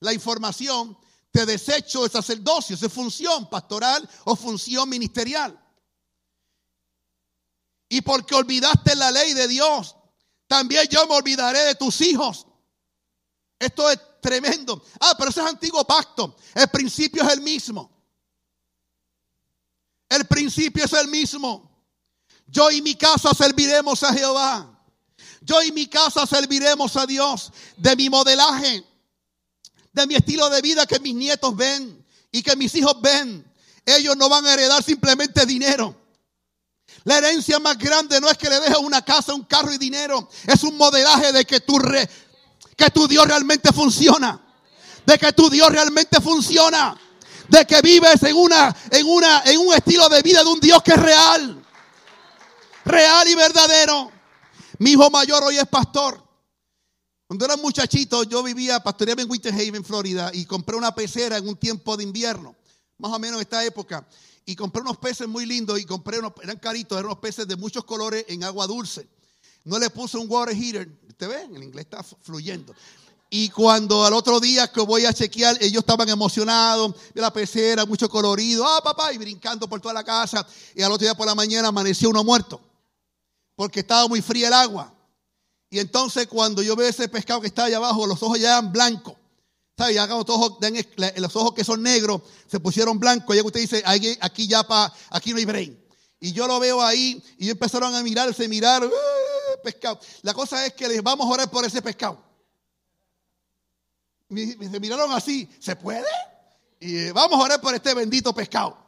la 0.00 0.12
información, 0.12 0.96
te 1.34 1.44
desecho 1.44 2.04
el 2.04 2.12
sacerdocio, 2.12 2.76
es 2.76 2.92
función 2.92 3.50
pastoral 3.50 4.08
o 4.24 4.36
función 4.36 4.88
ministerial. 4.88 5.60
Y 7.88 8.02
porque 8.02 8.36
olvidaste 8.36 8.94
la 8.94 9.10
ley 9.10 9.34
de 9.34 9.48
Dios, 9.48 9.96
también 10.46 10.86
yo 10.88 11.04
me 11.08 11.16
olvidaré 11.16 11.58
de 11.64 11.74
tus 11.74 12.00
hijos. 12.02 12.46
Esto 13.58 13.90
es 13.90 13.98
tremendo. 14.22 14.80
Ah, 15.00 15.16
pero 15.18 15.30
ese 15.30 15.40
es 15.40 15.46
antiguo 15.46 15.84
pacto. 15.84 16.36
El 16.54 16.68
principio 16.68 17.24
es 17.24 17.32
el 17.32 17.40
mismo. 17.40 17.90
El 20.08 20.26
principio 20.26 20.84
es 20.84 20.92
el 20.92 21.08
mismo. 21.08 21.84
Yo 22.46 22.70
y 22.70 22.80
mi 22.80 22.94
casa 22.94 23.34
serviremos 23.34 24.04
a 24.04 24.12
Jehová. 24.12 24.86
Yo 25.40 25.60
y 25.64 25.72
mi 25.72 25.88
casa 25.88 26.28
serviremos 26.28 26.96
a 26.96 27.06
Dios 27.06 27.52
de 27.76 27.96
mi 27.96 28.08
modelaje, 28.08 28.84
de 29.94 30.06
mi 30.06 30.16
estilo 30.16 30.50
de 30.50 30.60
vida 30.60 30.86
que 30.86 30.98
mis 30.98 31.14
nietos 31.14 31.56
ven 31.56 32.04
y 32.30 32.42
que 32.42 32.56
mis 32.56 32.74
hijos 32.74 33.00
ven. 33.00 33.50
Ellos 33.86 34.16
no 34.16 34.28
van 34.28 34.44
a 34.44 34.52
heredar 34.52 34.82
simplemente 34.82 35.46
dinero. 35.46 35.96
La 37.04 37.18
herencia 37.18 37.58
más 37.60 37.78
grande 37.78 38.20
no 38.20 38.28
es 38.28 38.36
que 38.36 38.48
le 38.48 38.60
dejes 38.60 38.78
una 38.78 39.02
casa, 39.02 39.34
un 39.34 39.44
carro 39.44 39.72
y 39.72 39.78
dinero. 39.78 40.28
Es 40.46 40.62
un 40.64 40.76
modelaje 40.76 41.32
de 41.32 41.44
que 41.44 41.60
tú 41.60 41.78
re, 41.78 42.08
que 42.76 42.90
tu 42.90 43.06
Dios 43.06 43.26
realmente 43.26 43.72
funciona. 43.72 44.40
De 45.06 45.18
que 45.18 45.32
tu 45.32 45.48
Dios 45.48 45.70
realmente 45.70 46.20
funciona. 46.20 46.98
De 47.48 47.64
que 47.66 47.80
vives 47.82 48.22
en 48.22 48.36
una, 48.36 48.74
en 48.90 49.06
una, 49.06 49.42
en 49.44 49.60
un 49.60 49.74
estilo 49.74 50.08
de 50.08 50.22
vida 50.22 50.42
de 50.42 50.50
un 50.50 50.60
Dios 50.60 50.82
que 50.82 50.92
es 50.92 51.00
real. 51.00 51.64
Real 52.84 53.28
y 53.28 53.34
verdadero. 53.34 54.10
Mi 54.78 54.92
hijo 54.92 55.08
mayor 55.10 55.44
hoy 55.44 55.58
es 55.58 55.66
pastor. 55.68 56.23
Cuando 57.34 57.46
era 57.46 57.56
muchachito, 57.56 58.22
yo 58.22 58.44
vivía, 58.44 58.78
pastoreaba 58.78 59.20
en 59.20 59.28
Winter 59.28 59.52
Haven, 59.52 59.84
Florida, 59.84 60.30
y 60.32 60.44
compré 60.44 60.76
una 60.76 60.94
pecera 60.94 61.36
en 61.36 61.48
un 61.48 61.56
tiempo 61.56 61.96
de 61.96 62.04
invierno, 62.04 62.54
más 62.96 63.10
o 63.10 63.18
menos 63.18 63.38
en 63.38 63.40
esta 63.40 63.64
época. 63.64 64.06
Y 64.46 64.54
compré 64.54 64.82
unos 64.82 64.98
peces 64.98 65.26
muy 65.26 65.44
lindos 65.44 65.80
y 65.80 65.84
compré 65.84 66.20
unos, 66.20 66.32
eran 66.44 66.60
caritos, 66.60 66.96
eran 66.96 67.06
unos 67.06 67.18
peces 67.18 67.48
de 67.48 67.56
muchos 67.56 67.82
colores 67.82 68.24
en 68.28 68.44
agua 68.44 68.68
dulce. 68.68 69.08
No 69.64 69.80
le 69.80 69.90
puse 69.90 70.16
un 70.16 70.30
water 70.30 70.54
heater, 70.54 70.88
¿Te 71.16 71.26
ven? 71.26 71.56
El 71.56 71.64
inglés 71.64 71.86
está 71.86 72.04
fluyendo. 72.04 72.72
Y 73.30 73.48
cuando 73.48 74.04
al 74.04 74.12
otro 74.12 74.38
día 74.38 74.70
que 74.70 74.82
voy 74.82 75.04
a 75.04 75.12
chequear, 75.12 75.56
ellos 75.60 75.80
estaban 75.80 76.08
emocionados, 76.08 76.94
de 77.12 77.20
la 77.20 77.32
pecera, 77.32 77.84
mucho 77.84 78.08
colorido, 78.08 78.64
ah, 78.64 78.80
papá, 78.80 79.12
y 79.12 79.18
brincando 79.18 79.68
por 79.68 79.80
toda 79.80 79.92
la 79.92 80.04
casa. 80.04 80.46
Y 80.76 80.82
al 80.82 80.92
otro 80.92 81.04
día 81.04 81.16
por 81.16 81.26
la 81.26 81.34
mañana 81.34 81.66
amaneció 81.66 82.10
uno 82.10 82.22
muerto, 82.22 82.60
porque 83.56 83.80
estaba 83.80 84.06
muy 84.06 84.22
fría 84.22 84.46
el 84.46 84.54
agua. 84.54 84.93
Y 85.74 85.80
entonces 85.80 86.28
cuando 86.28 86.62
yo 86.62 86.76
veo 86.76 86.88
ese 86.88 87.08
pescado 87.08 87.40
que 87.40 87.48
está 87.48 87.64
allá 87.64 87.78
abajo, 87.78 88.06
los 88.06 88.22
ojos 88.22 88.38
ya 88.38 88.58
eran 88.58 88.70
blancos. 88.70 89.16
¿Sabes? 89.76 89.96
Ya 89.96 90.06
los 90.06 90.30
ojos, 90.30 90.58
los 91.16 91.34
ojos 91.34 91.52
que 91.52 91.64
son 91.64 91.82
negros 91.82 92.22
se 92.48 92.60
pusieron 92.60 93.00
blancos. 93.00 93.34
Y 93.34 93.40
usted 93.40 93.58
dice, 93.58 93.82
aquí 93.84 94.46
ya 94.46 94.62
pa, 94.62 94.94
aquí 95.10 95.32
no 95.32 95.38
hay 95.38 95.44
brain. 95.44 95.84
Y 96.20 96.30
yo 96.30 96.46
lo 96.46 96.60
veo 96.60 96.80
ahí 96.80 97.20
y 97.38 97.50
empezaron 97.50 97.92
a 97.92 98.04
mirarse, 98.04 98.46
mirar 98.46 98.88
pescado. 99.64 99.98
La 100.22 100.32
cosa 100.32 100.64
es 100.64 100.74
que 100.74 100.86
les 100.86 101.02
vamos 101.02 101.26
a 101.26 101.30
orar 101.30 101.50
por 101.50 101.64
ese 101.64 101.82
pescado. 101.82 102.22
Me, 104.28 104.54
miraron 104.78 105.10
así, 105.10 105.50
¿se 105.58 105.74
puede? 105.74 106.06
Y 106.78 106.98
eh, 106.98 107.12
vamos 107.12 107.36
a 107.40 107.42
orar 107.42 107.60
por 107.60 107.74
este 107.74 107.94
bendito 107.94 108.32
pescado. 108.32 108.78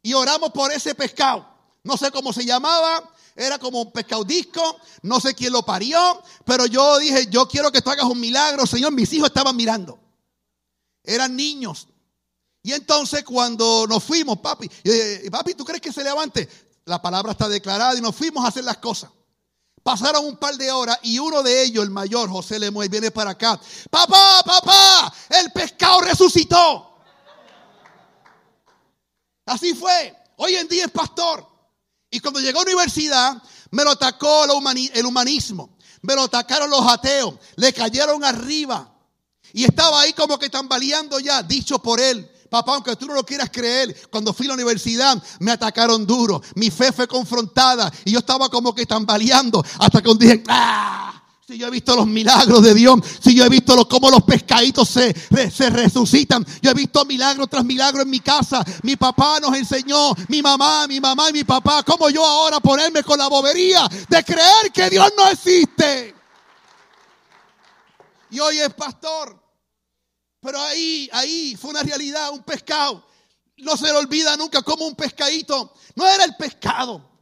Y 0.00 0.14
oramos 0.14 0.50
por 0.52 0.72
ese 0.72 0.94
pescado. 0.94 1.46
No 1.84 1.98
sé 1.98 2.10
cómo 2.10 2.32
se 2.32 2.46
llamaba, 2.46 3.11
era 3.34 3.58
como 3.58 3.82
un 3.82 3.92
pescadisco, 3.92 4.76
no 5.02 5.20
sé 5.20 5.34
quién 5.34 5.52
lo 5.52 5.62
parió, 5.64 6.22
pero 6.44 6.66
yo 6.66 6.98
dije, 6.98 7.26
yo 7.30 7.48
quiero 7.48 7.72
que 7.72 7.80
tú 7.80 7.90
hagas 7.90 8.04
un 8.04 8.20
milagro, 8.20 8.66
Señor, 8.66 8.92
mis 8.92 9.12
hijos 9.12 9.28
estaban 9.28 9.56
mirando. 9.56 9.98
Eran 11.04 11.34
niños. 11.34 11.88
Y 12.62 12.72
entonces 12.72 13.24
cuando 13.24 13.86
nos 13.88 14.04
fuimos, 14.04 14.38
papi, 14.38 14.70
papi, 15.30 15.54
¿tú 15.54 15.64
crees 15.64 15.80
que 15.80 15.92
se 15.92 16.04
levante? 16.04 16.48
La 16.84 17.00
palabra 17.00 17.32
está 17.32 17.48
declarada 17.48 17.96
y 17.96 18.00
nos 18.00 18.14
fuimos 18.14 18.44
a 18.44 18.48
hacer 18.48 18.64
las 18.64 18.78
cosas. 18.78 19.10
Pasaron 19.82 20.24
un 20.24 20.36
par 20.36 20.56
de 20.56 20.70
horas 20.70 20.98
y 21.02 21.18
uno 21.18 21.42
de 21.42 21.64
ellos, 21.64 21.82
el 21.82 21.90
mayor, 21.90 22.30
José 22.30 22.58
Lemuel, 22.58 22.88
viene 22.88 23.10
para 23.10 23.30
acá. 23.30 23.60
Papá, 23.90 24.42
papá, 24.44 25.12
el 25.28 25.50
pescado 25.50 26.02
resucitó. 26.02 26.98
Así 29.44 29.74
fue. 29.74 30.16
Hoy 30.36 30.54
en 30.54 30.68
día 30.68 30.84
es 30.84 30.90
pastor. 30.92 31.51
Y 32.12 32.20
cuando 32.20 32.40
llegó 32.40 32.60
a 32.60 32.64
la 32.64 32.70
universidad, 32.70 33.42
me 33.70 33.82
lo 33.82 33.90
atacó 33.90 34.44
el 34.44 35.06
humanismo. 35.06 35.76
Me 36.02 36.14
lo 36.14 36.24
atacaron 36.24 36.68
los 36.68 36.86
ateos. 36.86 37.34
Le 37.56 37.72
cayeron 37.72 38.22
arriba. 38.22 38.94
Y 39.54 39.64
estaba 39.64 40.02
ahí 40.02 40.12
como 40.12 40.38
que 40.38 40.50
tambaleando 40.50 41.18
ya, 41.18 41.42
dicho 41.42 41.78
por 41.80 41.98
él. 41.98 42.30
Papá, 42.50 42.74
aunque 42.74 42.94
tú 42.96 43.06
no 43.06 43.14
lo 43.14 43.24
quieras 43.24 43.48
creer, 43.50 43.96
cuando 44.10 44.34
fui 44.34 44.44
a 44.44 44.48
la 44.48 44.54
universidad 44.54 45.22
me 45.40 45.52
atacaron 45.52 46.06
duro. 46.06 46.42
Mi 46.54 46.70
fe 46.70 46.92
fue 46.92 47.08
confrontada 47.08 47.90
y 48.04 48.12
yo 48.12 48.18
estaba 48.18 48.50
como 48.50 48.74
que 48.74 48.84
tambaleando 48.84 49.64
hasta 49.78 50.02
que 50.02 50.10
un 50.10 50.18
día, 50.18 50.42
¡ah! 50.48 51.21
Si 51.52 51.58
yo 51.58 51.66
he 51.66 51.70
visto 51.70 51.94
los 51.94 52.06
milagros 52.06 52.62
de 52.62 52.72
Dios, 52.72 52.98
si 53.22 53.34
yo 53.34 53.44
he 53.44 53.48
visto 53.50 53.86
cómo 53.86 54.08
los 54.08 54.22
pescaditos 54.22 54.88
se, 54.88 55.12
se 55.50 55.68
resucitan, 55.68 56.46
yo 56.62 56.70
he 56.70 56.72
visto 56.72 57.04
milagro 57.04 57.46
tras 57.46 57.62
milagro 57.62 58.00
en 58.00 58.08
mi 58.08 58.20
casa. 58.20 58.64
Mi 58.82 58.96
papá 58.96 59.38
nos 59.38 59.54
enseñó, 59.54 60.14
mi 60.28 60.40
mamá, 60.40 60.86
mi 60.86 60.98
mamá 60.98 61.28
y 61.28 61.34
mi 61.34 61.44
papá, 61.44 61.82
cómo 61.82 62.08
yo 62.08 62.24
ahora 62.24 62.58
ponerme 62.58 63.02
con 63.02 63.18
la 63.18 63.28
bobería 63.28 63.86
de 64.08 64.24
creer 64.24 64.72
que 64.72 64.88
Dios 64.88 65.12
no 65.14 65.28
existe. 65.28 66.14
Y 68.30 68.40
hoy 68.40 68.58
es 68.58 68.72
pastor. 68.72 69.38
Pero 70.40 70.58
ahí, 70.58 71.06
ahí 71.12 71.54
fue 71.60 71.72
una 71.72 71.82
realidad, 71.82 72.30
un 72.30 72.44
pescado. 72.44 73.06
No 73.58 73.76
se 73.76 73.88
le 73.88 73.92
olvida 73.92 74.38
nunca 74.38 74.62
como 74.62 74.86
un 74.86 74.94
pescadito. 74.94 75.74
No 75.96 76.08
era 76.08 76.24
el 76.24 76.34
pescado, 76.34 77.12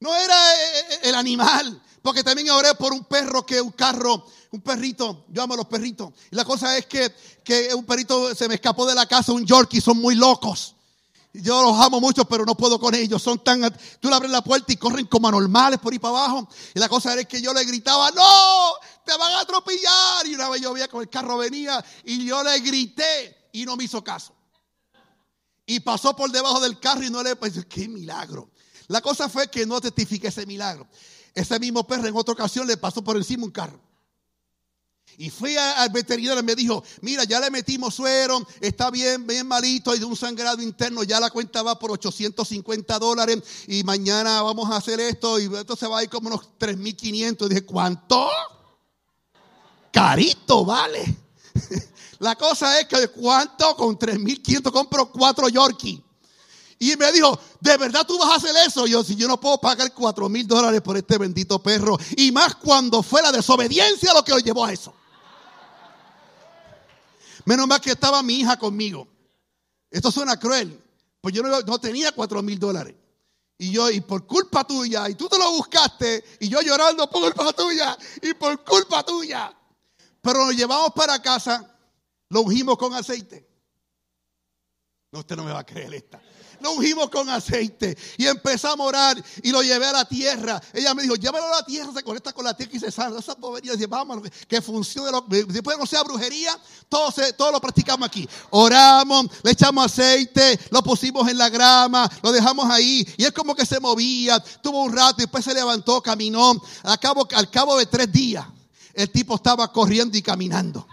no 0.00 0.14
era 0.14 0.54
eh, 0.54 0.80
eh, 0.90 0.98
el 1.04 1.14
animal, 1.14 1.82
Porque 2.04 2.22
también 2.22 2.50
oré 2.50 2.74
por 2.74 2.92
un 2.92 3.04
perro 3.04 3.46
que 3.46 3.58
un 3.62 3.70
carro, 3.70 4.26
un 4.50 4.60
perrito, 4.60 5.24
yo 5.30 5.42
amo 5.42 5.54
a 5.54 5.56
los 5.56 5.66
perritos. 5.66 6.12
Y 6.30 6.36
la 6.36 6.44
cosa 6.44 6.76
es 6.76 6.84
que, 6.84 7.10
que 7.42 7.72
un 7.72 7.86
perrito 7.86 8.34
se 8.34 8.46
me 8.46 8.56
escapó 8.56 8.84
de 8.84 8.94
la 8.94 9.06
casa, 9.06 9.32
un 9.32 9.46
Yorkie, 9.46 9.80
son 9.80 9.96
muy 9.96 10.14
locos. 10.14 10.74
Yo 11.32 11.62
los 11.62 11.80
amo 11.80 12.02
mucho, 12.02 12.26
pero 12.26 12.44
no 12.44 12.58
puedo 12.58 12.78
con 12.78 12.94
ellos. 12.94 13.22
Son 13.22 13.42
tan. 13.42 13.74
Tú 14.00 14.10
le 14.10 14.16
abres 14.16 14.30
la 14.30 14.44
puerta 14.44 14.70
y 14.70 14.76
corren 14.76 15.06
como 15.06 15.28
anormales 15.28 15.80
por 15.80 15.94
ahí 15.94 15.98
para 15.98 16.18
abajo. 16.18 16.46
Y 16.74 16.78
la 16.78 16.90
cosa 16.90 17.18
es 17.18 17.26
que 17.26 17.40
yo 17.40 17.54
le 17.54 17.64
gritaba: 17.64 18.10
¡No! 18.10 18.74
¡Te 19.06 19.16
van 19.16 19.32
a 19.32 19.40
atropellar! 19.40 20.26
Y 20.26 20.34
una 20.34 20.50
vez 20.50 20.60
yo 20.60 20.74
veía 20.74 20.88
como 20.88 21.00
el 21.00 21.08
carro 21.08 21.38
venía 21.38 21.82
y 22.04 22.26
yo 22.26 22.44
le 22.44 22.60
grité 22.60 23.48
y 23.50 23.64
no 23.64 23.78
me 23.78 23.84
hizo 23.84 24.04
caso. 24.04 24.34
Y 25.64 25.80
pasó 25.80 26.14
por 26.14 26.30
debajo 26.30 26.60
del 26.60 26.78
carro 26.78 27.02
y 27.02 27.08
no 27.08 27.22
le. 27.22 27.34
Pues, 27.34 27.64
¡Qué 27.64 27.88
milagro! 27.88 28.50
La 28.88 29.00
cosa 29.00 29.30
fue 29.30 29.48
que 29.48 29.64
no 29.64 29.80
testifiqué 29.80 30.28
ese 30.28 30.44
milagro. 30.44 30.86
Ese 31.34 31.58
mismo 31.58 31.86
perro 31.86 32.06
en 32.06 32.16
otra 32.16 32.34
ocasión 32.34 32.66
le 32.66 32.76
pasó 32.76 33.02
por 33.02 33.16
encima 33.16 33.44
un 33.44 33.50
carro. 33.50 33.80
Y 35.16 35.30
fui 35.30 35.56
al 35.56 35.90
veterinario 35.90 36.40
y 36.40 36.44
me 36.44 36.56
dijo, 36.56 36.82
mira, 37.00 37.24
ya 37.24 37.38
le 37.38 37.50
metimos 37.50 37.94
suero, 37.94 38.44
está 38.60 38.90
bien, 38.90 39.26
bien 39.26 39.46
malito, 39.46 39.92
hay 39.92 40.00
de 40.00 40.04
un 40.04 40.16
sangrado 40.16 40.60
interno, 40.60 41.04
ya 41.04 41.20
la 41.20 41.30
cuenta 41.30 41.62
va 41.62 41.78
por 41.78 41.92
850 41.92 42.98
dólares 42.98 43.42
y 43.68 43.84
mañana 43.84 44.42
vamos 44.42 44.70
a 44.70 44.76
hacer 44.76 44.98
esto 44.98 45.38
y 45.38 45.44
esto 45.54 45.76
se 45.76 45.86
va 45.86 45.98
a 45.98 46.02
ir 46.02 46.08
como 46.08 46.28
unos 46.28 46.48
3.500. 46.58 47.46
Y 47.46 47.48
dije, 47.48 47.64
¿cuánto? 47.64 48.28
Carito, 49.92 50.64
vale. 50.64 51.16
La 52.18 52.36
cosa 52.36 52.80
es 52.80 52.86
que 52.86 53.08
¿cuánto? 53.08 53.76
Con 53.76 53.98
3.500 53.98 54.72
compro 54.72 55.12
cuatro 55.12 55.48
Yorkie. 55.48 56.02
Y 56.78 56.96
me 56.96 57.12
dijo, 57.12 57.38
¿de 57.60 57.76
verdad 57.76 58.06
tú 58.06 58.18
vas 58.18 58.30
a 58.30 58.34
hacer 58.36 58.54
eso? 58.66 58.86
Y 58.86 58.90
yo, 58.90 59.04
si 59.04 59.14
yo 59.16 59.28
no 59.28 59.40
puedo 59.40 59.58
pagar 59.58 59.92
cuatro 59.92 60.28
mil 60.28 60.46
dólares 60.46 60.80
por 60.80 60.96
este 60.96 61.18
bendito 61.18 61.62
perro. 61.62 61.96
Y 62.16 62.32
más 62.32 62.56
cuando 62.56 63.02
fue 63.02 63.22
la 63.22 63.32
desobediencia 63.32 64.12
lo 64.12 64.24
que 64.24 64.32
lo 64.32 64.38
llevó 64.38 64.64
a 64.64 64.72
eso. 64.72 64.94
Menos 67.44 67.66
mal 67.66 67.80
que 67.80 67.92
estaba 67.92 68.22
mi 68.22 68.40
hija 68.40 68.58
conmigo. 68.58 69.06
Esto 69.90 70.10
suena 70.10 70.38
cruel. 70.38 70.80
Pues 71.20 71.34
yo 71.34 71.42
no, 71.42 71.78
tenía 71.78 72.12
cuatro 72.12 72.42
mil 72.42 72.58
dólares. 72.58 72.94
Y 73.56 73.70
yo, 73.70 73.88
y 73.88 74.00
por 74.00 74.26
culpa 74.26 74.64
tuya, 74.64 75.08
y 75.08 75.14
tú 75.14 75.28
te 75.28 75.38
lo 75.38 75.52
buscaste, 75.52 76.24
y 76.40 76.48
yo 76.48 76.60
llorando 76.60 77.08
por 77.08 77.32
culpa 77.32 77.52
tuya, 77.52 77.96
y 78.20 78.34
por 78.34 78.64
culpa 78.64 79.04
tuya. 79.04 79.56
Pero 80.20 80.44
nos 80.44 80.56
llevamos 80.56 80.92
para 80.92 81.22
casa, 81.22 81.72
lo 82.30 82.40
ungimos 82.40 82.76
con 82.76 82.92
aceite. 82.94 83.48
No, 85.12 85.20
usted 85.20 85.36
no 85.36 85.44
me 85.44 85.52
va 85.52 85.60
a 85.60 85.64
creer 85.64 85.94
esta 85.94 86.20
lo 86.64 86.72
ungimos 86.72 87.10
con 87.10 87.28
aceite 87.28 87.94
y 88.16 88.26
empezamos 88.26 88.86
a 88.86 88.88
orar 88.88 89.24
y 89.42 89.50
lo 89.50 89.62
llevé 89.62 89.84
a 89.84 89.92
la 89.92 90.04
tierra. 90.06 90.58
Ella 90.72 90.94
me 90.94 91.02
dijo, 91.02 91.14
llévalo 91.14 91.44
a 91.44 91.56
la 91.56 91.64
tierra, 91.64 91.92
se 91.94 92.02
conecta 92.02 92.32
con 92.32 92.42
la 92.42 92.56
tierra 92.56 92.72
y 92.74 92.80
se 92.80 92.90
sana. 92.90 93.18
Esa 93.18 93.34
bobería, 93.34 93.72
dice, 93.72 93.86
vamos, 93.86 94.22
que 94.48 94.62
funcione. 94.62 95.10
Después 95.46 95.76
no 95.78 95.84
sea 95.84 96.02
brujería, 96.02 96.58
todo, 96.88 97.12
todo 97.36 97.52
lo 97.52 97.60
practicamos 97.60 98.06
aquí. 98.06 98.26
Oramos, 98.48 99.26
le 99.42 99.50
echamos 99.50 99.84
aceite, 99.84 100.58
lo 100.70 100.82
pusimos 100.82 101.28
en 101.28 101.36
la 101.36 101.50
grama, 101.50 102.10
lo 102.22 102.32
dejamos 102.32 102.64
ahí 102.70 103.06
y 103.18 103.24
es 103.24 103.32
como 103.32 103.54
que 103.54 103.66
se 103.66 103.78
movía, 103.78 104.42
tuvo 104.62 104.84
un 104.84 104.92
rato 104.92 105.16
y 105.18 105.24
después 105.24 105.44
se 105.44 105.52
levantó, 105.52 106.00
caminó. 106.00 106.54
Al 106.82 106.98
cabo, 106.98 107.28
al 107.34 107.50
cabo 107.50 107.76
de 107.76 107.84
tres 107.84 108.10
días, 108.10 108.46
el 108.94 109.10
tipo 109.10 109.34
estaba 109.34 109.70
corriendo 109.70 110.16
y 110.16 110.22
caminando. 110.22 110.86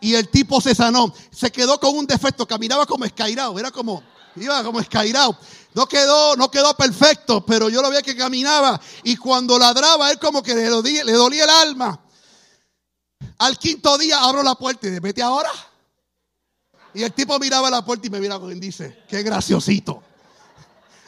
Y 0.00 0.14
el 0.14 0.28
tipo 0.28 0.60
se 0.60 0.74
sanó. 0.74 1.14
Se 1.30 1.50
quedó 1.50 1.80
con 1.80 1.96
un 1.96 2.06
defecto. 2.06 2.46
Caminaba 2.46 2.84
como 2.84 3.06
escairado. 3.06 3.58
Era 3.58 3.70
como, 3.70 4.02
Iba 4.36 4.64
como 4.64 4.80
escairado. 4.80 5.38
No 5.74 5.86
quedó, 5.86 6.36
no 6.36 6.50
quedó 6.50 6.74
perfecto, 6.76 7.44
pero 7.44 7.68
yo 7.68 7.82
lo 7.82 7.90
veía 7.90 8.02
que 8.02 8.16
caminaba. 8.16 8.80
Y 9.02 9.16
cuando 9.16 9.58
ladraba, 9.58 10.10
él 10.10 10.18
como 10.18 10.42
que 10.42 10.54
le 10.54 10.68
dolía, 10.68 11.02
el 11.44 11.50
alma. 11.50 12.00
Al 13.38 13.58
quinto 13.58 13.98
día 13.98 14.20
abro 14.20 14.42
la 14.42 14.54
puerta 14.54 14.86
y 14.86 14.90
dice, 14.90 15.00
vete 15.00 15.22
ahora. 15.22 15.50
Y 16.94 17.02
el 17.02 17.12
tipo 17.12 17.38
miraba 17.40 17.70
la 17.70 17.84
puerta 17.84 18.06
y 18.06 18.10
me 18.10 18.20
mira 18.20 18.38
y 18.50 18.60
dice, 18.60 19.04
qué 19.08 19.22
graciosito. 19.22 20.02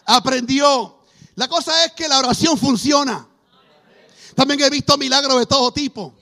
Aprendió. 0.04 0.98
La 1.36 1.46
cosa 1.46 1.84
es 1.84 1.92
que 1.92 2.08
la 2.08 2.18
oración 2.18 2.58
funciona. 2.58 3.28
También 4.34 4.60
he 4.62 4.70
visto 4.70 4.96
milagros 4.98 5.38
de 5.38 5.46
todo 5.46 5.72
tipo. 5.72 6.14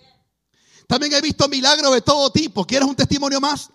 También 0.86 1.14
he 1.14 1.20
visto 1.22 1.48
milagros 1.48 1.94
de 1.94 2.02
todo 2.02 2.30
tipo. 2.30 2.66
¿Quieres 2.66 2.86
un 2.86 2.94
testimonio 2.94 3.40
más? 3.40 3.70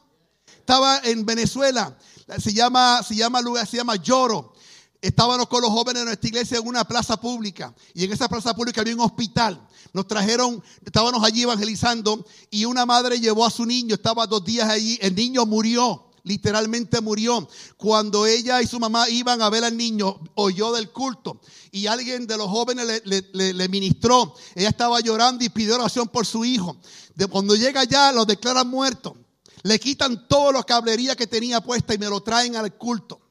Estaba 0.45 0.99
en 1.03 1.25
Venezuela 1.25 1.97
se 2.37 2.53
llama, 2.53 3.01
se 3.03 3.15
llama 3.15 3.41
lugar, 3.41 3.67
se 3.67 3.77
llama 3.77 3.95
Lloro. 3.95 4.53
Estábamos 5.01 5.47
con 5.47 5.61
los 5.61 5.71
jóvenes 5.71 6.01
de 6.01 6.05
nuestra 6.05 6.27
iglesia 6.27 6.57
en 6.57 6.67
una 6.67 6.83
plaza 6.83 7.15
pública 7.17 7.73
y 7.93 8.03
en 8.03 8.11
esa 8.11 8.27
plaza 8.27 8.53
pública 8.53 8.81
había 8.81 8.93
un 8.93 9.01
hospital. 9.01 9.65
Nos 9.93 10.07
trajeron, 10.07 10.61
estábamos 10.85 11.23
allí 11.23 11.43
evangelizando 11.43 12.25
y 12.51 12.65
una 12.65 12.85
madre 12.85 13.19
llevó 13.19 13.45
a 13.45 13.49
su 13.49 13.65
niño, 13.65 13.95
estaba 13.95 14.27
dos 14.27 14.43
días 14.43 14.69
allí, 14.69 14.99
el 15.01 15.15
niño 15.15 15.45
murió 15.45 16.09
literalmente 16.23 17.01
murió. 17.01 17.47
Cuando 17.77 18.25
ella 18.25 18.61
y 18.61 18.67
su 18.67 18.79
mamá 18.79 19.09
iban 19.09 19.41
a 19.41 19.49
ver 19.49 19.63
al 19.63 19.75
niño, 19.75 20.19
oyó 20.35 20.71
del 20.71 20.91
culto 20.91 21.41
y 21.71 21.87
alguien 21.87 22.27
de 22.27 22.37
los 22.37 22.47
jóvenes 22.47 23.01
le, 23.05 23.69
ministró. 23.69 24.35
Ella 24.55 24.69
estaba 24.69 24.99
llorando 24.99 25.43
y 25.43 25.49
pidió 25.49 25.75
oración 25.75 26.07
por 26.07 26.25
su 26.25 26.45
hijo. 26.45 26.77
De 27.15 27.27
cuando 27.27 27.55
llega 27.55 27.81
allá, 27.81 28.11
lo 28.11 28.25
declaran 28.25 28.67
muerto. 28.67 29.17
Le 29.63 29.79
quitan 29.79 30.27
todo 30.27 30.51
lo 30.51 30.63
cablería 30.63 31.15
que 31.15 31.27
tenía 31.27 31.61
puesta 31.61 31.93
y 31.93 31.97
me 31.97 32.07
lo 32.07 32.21
traen 32.21 32.55
al 32.55 32.75
culto. 32.75 33.21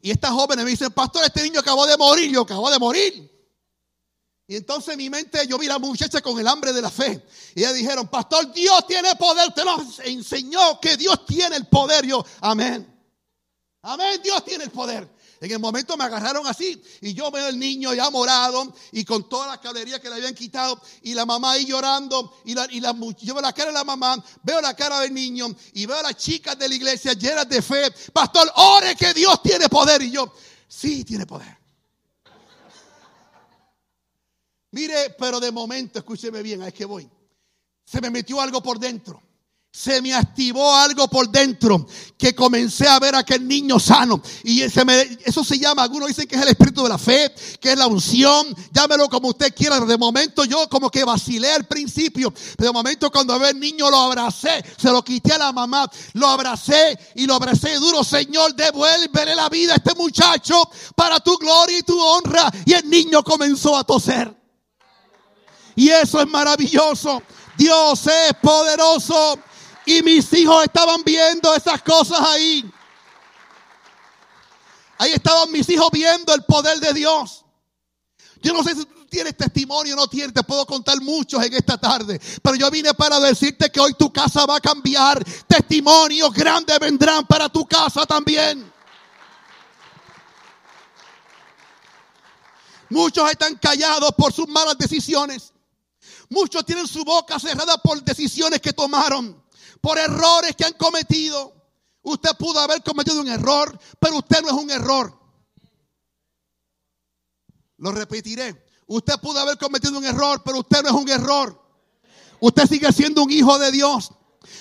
Y 0.00 0.10
estas 0.10 0.30
jóvenes 0.30 0.64
me 0.64 0.70
dicen, 0.70 0.90
pastor, 0.92 1.24
este 1.24 1.42
niño 1.42 1.60
acabó 1.60 1.86
de 1.86 1.96
morir. 1.96 2.30
Yo 2.30 2.42
acabó 2.42 2.70
de 2.70 2.78
morir. 2.78 3.38
Y 4.46 4.56
entonces 4.56 4.94
en 4.94 4.98
mi 4.98 5.10
mente 5.10 5.46
yo 5.46 5.58
vi 5.58 5.66
a 5.66 5.74
la 5.74 5.78
muchacha 5.78 6.22
con 6.22 6.38
el 6.40 6.48
hambre 6.48 6.72
de 6.72 6.80
la 6.80 6.90
fe. 6.90 7.22
Y 7.54 7.60
ellas 7.60 7.74
dijeron, 7.74 8.08
pastor, 8.08 8.50
Dios 8.52 8.86
tiene 8.86 9.14
poder. 9.16 9.48
Usted 9.48 9.64
nos 9.64 9.98
enseñó 10.00 10.80
que 10.80 10.96
Dios 10.96 11.26
tiene 11.26 11.56
el 11.56 11.66
poder. 11.66 12.06
Yo, 12.06 12.24
amén. 12.40 12.94
Amén, 13.82 14.20
Dios 14.22 14.42
tiene 14.44 14.64
el 14.64 14.70
poder. 14.70 15.08
En 15.40 15.52
el 15.52 15.58
momento 15.60 15.96
me 15.96 16.04
agarraron 16.04 16.46
así 16.46 16.82
y 17.00 17.14
yo 17.14 17.30
veo 17.30 17.48
el 17.48 17.58
niño 17.58 17.94
ya 17.94 18.10
morado 18.10 18.74
y 18.90 19.04
con 19.04 19.28
toda 19.28 19.46
la 19.46 19.60
cablería 19.60 20.00
que 20.00 20.08
le 20.08 20.16
habían 20.16 20.34
quitado 20.34 20.80
y 21.02 21.14
la 21.14 21.24
mamá 21.24 21.52
ahí 21.52 21.64
llorando 21.64 22.38
y, 22.44 22.54
la, 22.54 22.66
y 22.70 22.80
la, 22.80 22.92
yo 23.20 23.34
veo 23.34 23.42
la 23.42 23.52
cara 23.52 23.68
de 23.68 23.74
la 23.74 23.84
mamá, 23.84 24.22
veo 24.42 24.60
la 24.60 24.74
cara 24.74 25.00
del 25.00 25.14
niño 25.14 25.46
y 25.74 25.86
veo 25.86 25.96
a 25.96 26.02
las 26.02 26.16
chicas 26.16 26.58
de 26.58 26.68
la 26.68 26.74
iglesia 26.74 27.12
llenas 27.12 27.48
de 27.48 27.62
fe. 27.62 27.88
Pastor, 28.12 28.50
ore 28.56 28.96
que 28.96 29.14
Dios 29.14 29.40
tiene 29.40 29.68
poder 29.68 30.02
y 30.02 30.10
yo, 30.10 30.32
sí, 30.66 31.04
tiene 31.04 31.24
poder. 31.24 31.56
Mire, 34.72 35.14
pero 35.18 35.38
de 35.38 35.52
momento, 35.52 36.00
escúcheme 36.00 36.42
bien, 36.42 36.62
es 36.62 36.74
que 36.74 36.84
voy. 36.84 37.08
Se 37.84 38.00
me 38.00 38.10
metió 38.10 38.40
algo 38.40 38.60
por 38.60 38.78
dentro 38.78 39.22
se 39.78 40.02
me 40.02 40.12
activó 40.12 40.74
algo 40.74 41.06
por 41.06 41.28
dentro 41.28 41.86
que 42.18 42.34
comencé 42.34 42.88
a 42.88 42.98
ver 42.98 43.14
a 43.14 43.20
aquel 43.20 43.46
niño 43.46 43.78
sano. 43.78 44.20
Y 44.42 44.62
eso 44.62 45.44
se 45.44 45.56
llama, 45.56 45.84
algunos 45.84 46.08
dicen 46.08 46.26
que 46.26 46.34
es 46.34 46.42
el 46.42 46.48
espíritu 46.48 46.82
de 46.82 46.88
la 46.88 46.98
fe, 46.98 47.32
que 47.60 47.70
es 47.70 47.78
la 47.78 47.86
unción, 47.86 48.56
llámelo 48.72 49.08
como 49.08 49.28
usted 49.28 49.54
quiera. 49.54 49.78
De 49.78 49.96
momento 49.96 50.44
yo 50.44 50.68
como 50.68 50.90
que 50.90 51.04
vacilé 51.04 51.52
al 51.52 51.66
principio. 51.66 52.34
De 52.56 52.72
momento 52.72 53.08
cuando 53.12 53.38
ve 53.38 53.50
el 53.50 53.60
niño 53.60 53.88
lo 53.88 53.98
abracé, 53.98 54.64
se 54.76 54.90
lo 54.90 55.04
quité 55.04 55.34
a 55.34 55.38
la 55.38 55.52
mamá, 55.52 55.88
lo 56.14 56.26
abracé 56.26 56.98
y 57.14 57.24
lo 57.26 57.36
abracé 57.36 57.76
duro. 57.76 58.02
Señor, 58.02 58.56
devuélvele 58.56 59.36
la 59.36 59.48
vida 59.48 59.74
a 59.74 59.76
este 59.76 59.94
muchacho 59.94 60.60
para 60.96 61.20
tu 61.20 61.38
gloria 61.38 61.78
y 61.78 61.82
tu 61.82 61.96
honra. 62.00 62.50
Y 62.64 62.72
el 62.72 62.90
niño 62.90 63.22
comenzó 63.22 63.76
a 63.76 63.84
toser. 63.84 64.36
Y 65.76 65.88
eso 65.90 66.20
es 66.20 66.26
maravilloso. 66.26 67.22
Dios 67.56 68.06
es 68.08 68.32
poderoso. 68.42 69.38
Y 69.88 70.02
mis 70.02 70.30
hijos 70.34 70.64
estaban 70.64 71.02
viendo 71.02 71.54
esas 71.54 71.80
cosas 71.80 72.20
ahí. 72.20 72.62
Ahí 74.98 75.12
estaban 75.12 75.50
mis 75.50 75.66
hijos 75.70 75.88
viendo 75.90 76.34
el 76.34 76.44
poder 76.44 76.78
de 76.78 76.92
Dios. 76.92 77.42
Yo 78.42 78.52
no 78.52 78.62
sé 78.62 78.74
si 78.74 78.84
tú 78.84 79.06
tienes 79.06 79.34
testimonio 79.34 79.94
o 79.94 79.96
no 79.96 80.06
tienes, 80.06 80.34
te 80.34 80.42
puedo 80.42 80.66
contar 80.66 81.00
muchos 81.00 81.42
en 81.42 81.54
esta 81.54 81.78
tarde. 81.78 82.20
Pero 82.42 82.56
yo 82.56 82.70
vine 82.70 82.92
para 82.92 83.18
decirte 83.18 83.70
que 83.70 83.80
hoy 83.80 83.94
tu 83.94 84.12
casa 84.12 84.44
va 84.44 84.56
a 84.56 84.60
cambiar. 84.60 85.24
Testimonios 85.46 86.34
grandes 86.34 86.78
vendrán 86.78 87.26
para 87.26 87.48
tu 87.48 87.64
casa 87.66 88.04
también. 88.04 88.70
Muchos 92.90 93.30
están 93.30 93.56
callados 93.56 94.12
por 94.18 94.34
sus 94.34 94.48
malas 94.48 94.76
decisiones. 94.76 95.50
Muchos 96.28 96.62
tienen 96.66 96.86
su 96.86 97.06
boca 97.06 97.38
cerrada 97.38 97.78
por 97.78 98.02
decisiones 98.02 98.60
que 98.60 98.74
tomaron 98.74 99.47
por 99.80 99.98
errores 99.98 100.54
que 100.56 100.64
han 100.64 100.74
cometido. 100.74 101.54
Usted 102.02 102.30
pudo 102.38 102.60
haber 102.60 102.82
cometido 102.82 103.20
un 103.20 103.28
error, 103.28 103.78
pero 103.98 104.18
usted 104.18 104.40
no 104.42 104.48
es 104.48 104.54
un 104.54 104.70
error. 104.70 105.18
Lo 107.78 107.92
repetiré. 107.92 108.66
Usted 108.86 109.14
pudo 109.20 109.38
haber 109.40 109.58
cometido 109.58 109.98
un 109.98 110.04
error, 110.04 110.42
pero 110.44 110.60
usted 110.60 110.82
no 110.82 110.88
es 110.88 110.94
un 110.94 111.08
error. 111.08 111.62
Usted 112.40 112.66
sigue 112.66 112.92
siendo 112.92 113.22
un 113.22 113.30
hijo 113.30 113.58
de 113.58 113.70
Dios. 113.70 114.12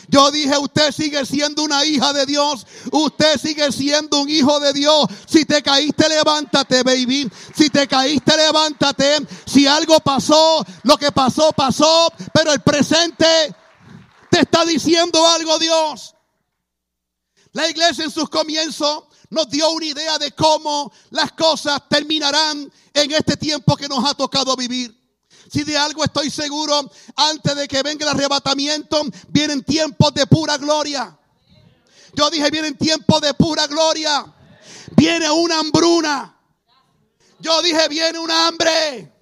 Yo 0.09 0.31
dije, 0.31 0.57
usted 0.57 0.91
sigue 0.91 1.25
siendo 1.25 1.63
una 1.63 1.85
hija 1.85 2.13
de 2.13 2.25
Dios. 2.25 2.65
Usted 2.91 3.39
sigue 3.39 3.71
siendo 3.71 4.21
un 4.21 4.29
hijo 4.29 4.59
de 4.59 4.73
Dios. 4.73 5.05
Si 5.25 5.45
te 5.45 5.61
caíste, 5.61 6.07
levántate, 6.09 6.83
baby. 6.83 7.29
Si 7.55 7.69
te 7.69 7.87
caíste, 7.87 8.37
levántate. 8.37 9.17
Si 9.45 9.67
algo 9.67 9.99
pasó, 9.99 10.65
lo 10.83 10.97
que 10.97 11.11
pasó, 11.11 11.51
pasó. 11.51 12.11
Pero 12.33 12.53
el 12.53 12.61
presente 12.61 13.25
te 14.29 14.41
está 14.41 14.65
diciendo 14.65 15.25
algo, 15.27 15.57
Dios. 15.59 16.15
La 17.53 17.69
iglesia 17.69 18.03
en 18.03 18.11
sus 18.11 18.29
comienzos 18.29 19.05
nos 19.29 19.49
dio 19.49 19.69
una 19.71 19.85
idea 19.85 20.17
de 20.17 20.31
cómo 20.31 20.91
las 21.09 21.31
cosas 21.33 21.81
terminarán 21.89 22.71
en 22.93 23.11
este 23.11 23.35
tiempo 23.37 23.75
que 23.75 23.87
nos 23.87 24.05
ha 24.05 24.13
tocado 24.13 24.55
vivir. 24.55 24.95
Si 25.51 25.63
de 25.63 25.77
algo 25.77 26.03
estoy 26.03 26.29
seguro, 26.29 26.89
antes 27.15 27.55
de 27.55 27.67
que 27.67 27.81
venga 27.81 28.03
el 28.05 28.15
arrebatamiento, 28.15 29.01
vienen 29.29 29.63
tiempos 29.63 30.13
de 30.13 30.27
pura 30.27 30.57
gloria. 30.57 31.17
Yo 32.13 32.29
dije, 32.29 32.49
vienen 32.49 32.77
tiempos 32.77 33.21
de 33.21 33.33
pura 33.33 33.67
gloria. 33.67 34.33
Viene 34.95 35.29
una 35.29 35.59
hambruna. 35.59 36.37
Yo 37.39 37.61
dije, 37.61 37.87
viene 37.87 38.19
un 38.19 38.31
hambre. 38.31 39.13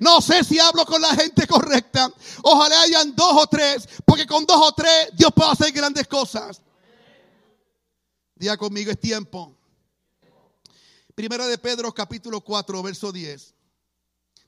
No 0.00 0.20
sé 0.20 0.44
si 0.44 0.58
hablo 0.58 0.84
con 0.84 1.00
la 1.00 1.14
gente 1.14 1.46
correcta. 1.46 2.12
Ojalá 2.42 2.82
hayan 2.82 3.14
dos 3.14 3.32
o 3.42 3.46
tres, 3.46 3.88
porque 4.04 4.26
con 4.26 4.44
dos 4.44 4.60
o 4.60 4.72
tres 4.72 5.10
Dios 5.14 5.32
puede 5.34 5.50
hacer 5.50 5.72
grandes 5.72 6.06
cosas. 6.06 6.60
Día 8.34 8.56
conmigo 8.56 8.90
es 8.90 9.00
tiempo. 9.00 9.56
Primera 11.14 11.46
de 11.46 11.58
Pedro 11.58 11.92
capítulo 11.94 12.40
4, 12.40 12.82
verso 12.82 13.12
10. 13.12 13.54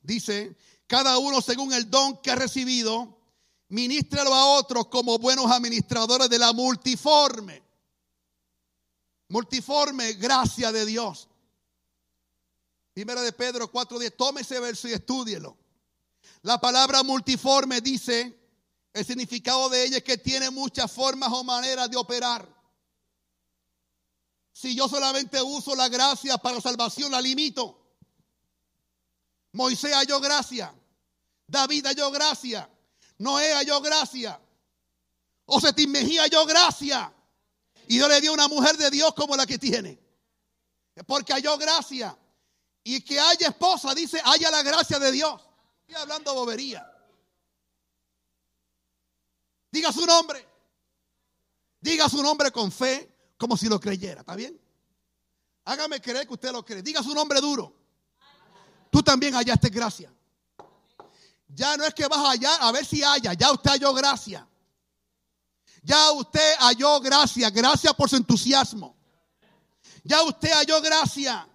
Dice, 0.02 0.56
cada 0.86 1.18
uno 1.18 1.40
según 1.40 1.72
el 1.72 1.88
don 1.90 2.20
que 2.20 2.30
ha 2.30 2.34
recibido, 2.34 3.16
ministralo 3.68 4.34
a 4.34 4.58
otros 4.58 4.88
como 4.88 5.18
buenos 5.18 5.50
administradores 5.50 6.28
de 6.28 6.38
la 6.38 6.52
multiforme. 6.52 7.62
Multiforme 9.28 10.14
gracia 10.14 10.72
de 10.72 10.86
Dios. 10.86 11.28
Primera 12.96 13.20
de 13.20 13.30
Pedro 13.30 13.70
4:10. 13.70 14.16
Tome 14.16 14.40
ese 14.40 14.58
verso 14.58 14.88
y 14.88 14.94
estúdielo. 14.94 15.58
La 16.40 16.58
palabra 16.58 17.02
multiforme 17.02 17.82
dice, 17.82 18.34
el 18.94 19.04
significado 19.04 19.68
de 19.68 19.84
ella 19.84 19.98
es 19.98 20.02
que 20.02 20.16
tiene 20.16 20.48
muchas 20.48 20.90
formas 20.90 21.28
o 21.30 21.44
maneras 21.44 21.90
de 21.90 21.98
operar. 21.98 22.48
Si 24.50 24.74
yo 24.74 24.88
solamente 24.88 25.42
uso 25.42 25.76
la 25.76 25.90
gracia 25.90 26.38
para 26.38 26.58
salvación, 26.58 27.12
la 27.12 27.20
limito. 27.20 27.98
Moisés 29.52 29.92
halló 29.92 30.18
gracia. 30.18 30.74
David 31.46 31.84
halló 31.84 32.10
gracia. 32.10 32.66
Noé 33.18 33.52
halló 33.52 33.82
gracia. 33.82 34.40
Osetín 35.44 35.90
Mejía 35.90 36.22
halló 36.22 36.46
gracia. 36.46 37.12
Y 37.88 37.96
Dios 37.96 38.08
le 38.08 38.22
dio 38.22 38.32
una 38.32 38.48
mujer 38.48 38.78
de 38.78 38.90
Dios 38.90 39.12
como 39.12 39.36
la 39.36 39.44
que 39.44 39.58
tiene. 39.58 40.00
Porque 41.06 41.34
halló 41.34 41.58
gracia. 41.58 42.16
Y 42.88 43.00
que 43.00 43.18
haya 43.18 43.48
esposa, 43.48 43.94
dice, 43.94 44.20
haya 44.24 44.50
la 44.50 44.62
gracia 44.62 44.98
de 44.98 45.10
Dios. 45.10 45.40
Estoy 45.80 46.02
hablando 46.02 46.34
bobería. 46.34 46.86
Diga 49.72 49.92
su 49.92 50.06
nombre. 50.06 50.46
Diga 51.80 52.08
su 52.08 52.22
nombre 52.22 52.50
con 52.50 52.70
fe, 52.70 53.32
como 53.36 53.56
si 53.56 53.68
lo 53.68 53.80
creyera. 53.80 54.20
¿Está 54.20 54.36
bien? 54.36 54.60
Hágame 55.64 56.00
creer 56.00 56.26
que 56.26 56.34
usted 56.34 56.52
lo 56.52 56.64
cree. 56.64 56.82
Diga 56.82 57.02
su 57.02 57.12
nombre 57.14 57.40
duro 57.40 57.76
tú 58.96 59.02
también 59.02 59.34
hallaste 59.34 59.68
gracia. 59.68 60.10
Ya 61.48 61.76
no 61.76 61.84
es 61.84 61.92
que 61.92 62.06
vas 62.06 62.30
allá 62.30 62.54
a 62.56 62.72
ver 62.72 62.84
si 62.86 63.02
haya, 63.02 63.34
ya 63.34 63.52
usted 63.52 63.72
halló 63.72 63.92
gracia. 63.92 64.48
Ya 65.82 66.12
usted 66.12 66.54
halló 66.60 66.98
gracia, 67.00 67.50
gracias 67.50 67.92
por 67.92 68.08
su 68.08 68.16
entusiasmo. 68.16 68.96
Ya 70.02 70.22
usted 70.22 70.50
halló 70.50 70.80
gracia. 70.80 71.46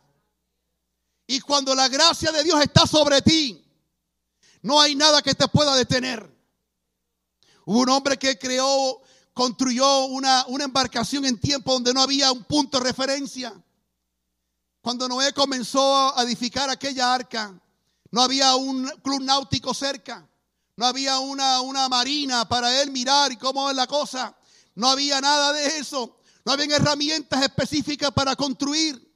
Y 1.32 1.40
cuando 1.40 1.74
la 1.74 1.88
gracia 1.88 2.30
de 2.30 2.44
Dios 2.44 2.62
está 2.62 2.86
sobre 2.86 3.22
ti, 3.22 3.66
no 4.64 4.82
hay 4.82 4.96
nada 4.96 5.22
que 5.22 5.34
te 5.34 5.48
pueda 5.48 5.74
detener. 5.78 6.30
Hubo 7.64 7.80
un 7.80 7.90
hombre 7.90 8.20
que 8.20 8.38
creó, 8.38 9.02
construyó 9.32 10.08
una, 10.08 10.46
una 10.48 10.66
embarcación 10.66 11.24
en 11.24 11.40
tiempo 11.40 11.72
donde 11.72 11.94
no 11.94 12.02
había 12.02 12.34
un 12.34 12.44
punto 12.44 12.80
de 12.80 12.84
referencia. 12.84 13.54
Cuando 14.82 15.08
Noé 15.08 15.32
comenzó 15.32 16.14
a 16.20 16.22
edificar 16.24 16.70
aquella 16.70 17.14
arca, 17.14 17.58
no 18.12 18.22
había 18.22 18.56
un 18.56 18.90
club 19.02 19.22
náutico 19.22 19.74
cerca, 19.74 20.28
no 20.76 20.86
había 20.86 21.20
una, 21.20 21.62
una 21.62 21.88
marina 21.88 22.46
para 22.46 22.82
él 22.82 22.92
mirar 22.92 23.32
y 23.32 23.38
cómo 23.38 23.70
es 23.70 23.76
la 23.78 23.88
cosa, 23.88 24.36
no 24.76 24.90
había 24.90 25.22
nada 25.22 25.54
de 25.54 25.78
eso, 25.78 26.20
no 26.44 26.52
había 26.52 26.76
herramientas 26.76 27.42
específicas 27.42 28.12
para 28.12 28.36
construir. 28.36 29.11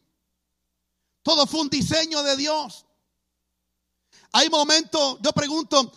Todo 1.25 1.47
fue 1.47 1.61
un 1.61 1.69
diseño 1.69 2.21
de 2.21 2.37
Dios. 2.37 2.85
Hay 4.31 4.47
momentos, 4.47 5.17
yo 5.23 5.31
pregunto, 5.31 5.91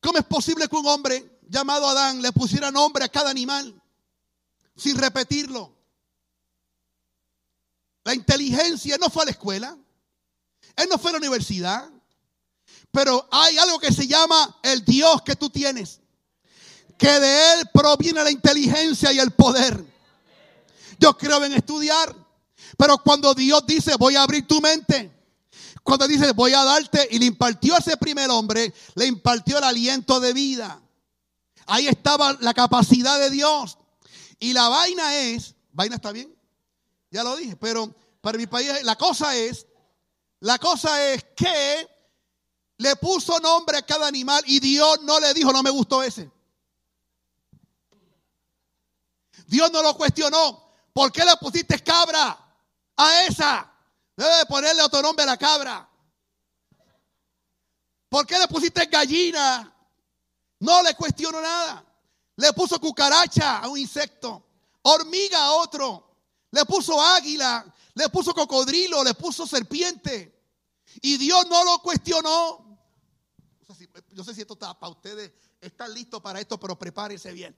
¿cómo 0.00 0.18
es 0.18 0.24
posible 0.24 0.66
que 0.66 0.74
un 0.74 0.86
hombre 0.88 1.38
llamado 1.48 1.86
Adán 1.88 2.20
le 2.20 2.32
pusiera 2.32 2.72
nombre 2.72 3.04
a 3.04 3.08
cada 3.08 3.30
animal 3.30 3.80
sin 4.74 4.98
repetirlo? 4.98 5.72
La 8.02 8.16
inteligencia 8.16 8.98
no 8.98 9.08
fue 9.10 9.22
a 9.22 9.26
la 9.26 9.30
escuela. 9.30 9.78
Él 10.74 10.88
no 10.90 10.98
fue 10.98 11.10
a 11.10 11.12
la 11.12 11.18
universidad. 11.18 11.88
Pero 12.90 13.28
hay 13.30 13.56
algo 13.58 13.78
que 13.78 13.92
se 13.92 14.08
llama 14.08 14.58
el 14.64 14.84
Dios 14.84 15.22
que 15.22 15.36
tú 15.36 15.50
tienes. 15.50 16.00
Que 16.98 17.20
de 17.20 17.52
Él 17.52 17.70
proviene 17.72 18.24
la 18.24 18.30
inteligencia 18.32 19.12
y 19.12 19.20
el 19.20 19.30
poder. 19.30 19.84
Yo 20.98 21.16
creo 21.16 21.44
en 21.44 21.52
estudiar. 21.52 22.31
Pero 22.76 22.98
cuando 22.98 23.34
Dios 23.34 23.64
dice, 23.66 23.96
voy 23.96 24.16
a 24.16 24.22
abrir 24.22 24.46
tu 24.46 24.60
mente. 24.60 25.10
Cuando 25.82 26.06
dice, 26.06 26.32
voy 26.32 26.52
a 26.54 26.64
darte. 26.64 27.08
Y 27.10 27.18
le 27.18 27.26
impartió 27.26 27.74
a 27.74 27.78
ese 27.78 27.96
primer 27.96 28.30
hombre, 28.30 28.72
le 28.94 29.06
impartió 29.06 29.58
el 29.58 29.64
aliento 29.64 30.20
de 30.20 30.32
vida. 30.32 30.80
Ahí 31.66 31.86
estaba 31.86 32.36
la 32.40 32.54
capacidad 32.54 33.18
de 33.18 33.30
Dios. 33.30 33.78
Y 34.38 34.52
la 34.52 34.68
vaina 34.68 35.16
es, 35.16 35.54
vaina 35.72 35.96
está 35.96 36.10
bien, 36.10 36.34
ya 37.10 37.22
lo 37.22 37.36
dije, 37.36 37.54
pero 37.56 37.94
para 38.20 38.38
mi 38.38 38.46
país 38.46 38.82
la 38.82 38.96
cosa 38.96 39.36
es, 39.36 39.66
la 40.40 40.58
cosa 40.58 41.12
es 41.12 41.24
que 41.36 41.88
le 42.78 42.96
puso 42.96 43.38
nombre 43.38 43.78
a 43.78 43.86
cada 43.86 44.08
animal 44.08 44.42
y 44.46 44.58
Dios 44.58 45.00
no 45.02 45.20
le 45.20 45.32
dijo, 45.32 45.52
no 45.52 45.62
me 45.62 45.70
gustó 45.70 46.02
ese. 46.02 46.28
Dios 49.46 49.70
no 49.70 49.82
lo 49.82 49.96
cuestionó. 49.96 50.72
¿Por 50.92 51.12
qué 51.12 51.24
le 51.24 51.36
pusiste 51.40 51.78
cabra 51.78 52.41
a 53.04 53.26
esa? 53.26 53.72
Debe 54.16 54.46
ponerle 54.46 54.82
otro 54.82 55.02
nombre 55.02 55.24
a 55.24 55.26
la 55.26 55.36
cabra. 55.36 55.88
¿Por 58.08 58.26
qué 58.26 58.38
le 58.38 58.46
pusiste 58.48 58.86
gallina? 58.86 59.74
No 60.60 60.82
le 60.82 60.94
cuestionó 60.94 61.40
nada. 61.40 61.84
Le 62.36 62.52
puso 62.52 62.80
cucaracha 62.80 63.58
a 63.58 63.68
un 63.68 63.78
insecto, 63.78 64.42
hormiga 64.82 65.38
a 65.38 65.52
otro 65.52 66.12
le 66.52 66.64
puso 66.66 67.00
águila, 67.00 67.64
le 67.94 68.08
puso 68.10 68.32
cocodrilo, 68.32 69.02
le 69.02 69.14
puso 69.14 69.46
serpiente. 69.46 70.38
Y 71.00 71.16
Dios 71.16 71.46
no 71.48 71.64
lo 71.64 71.78
cuestionó. 71.80 72.78
Yo 74.10 74.22
sé 74.22 74.34
si 74.34 74.42
esto 74.42 74.52
está 74.52 74.78
para 74.78 74.92
ustedes, 74.92 75.32
están 75.60 75.92
listos 75.94 76.20
para 76.20 76.40
esto, 76.40 76.60
pero 76.60 76.78
prepárese 76.78 77.32
bien. 77.32 77.56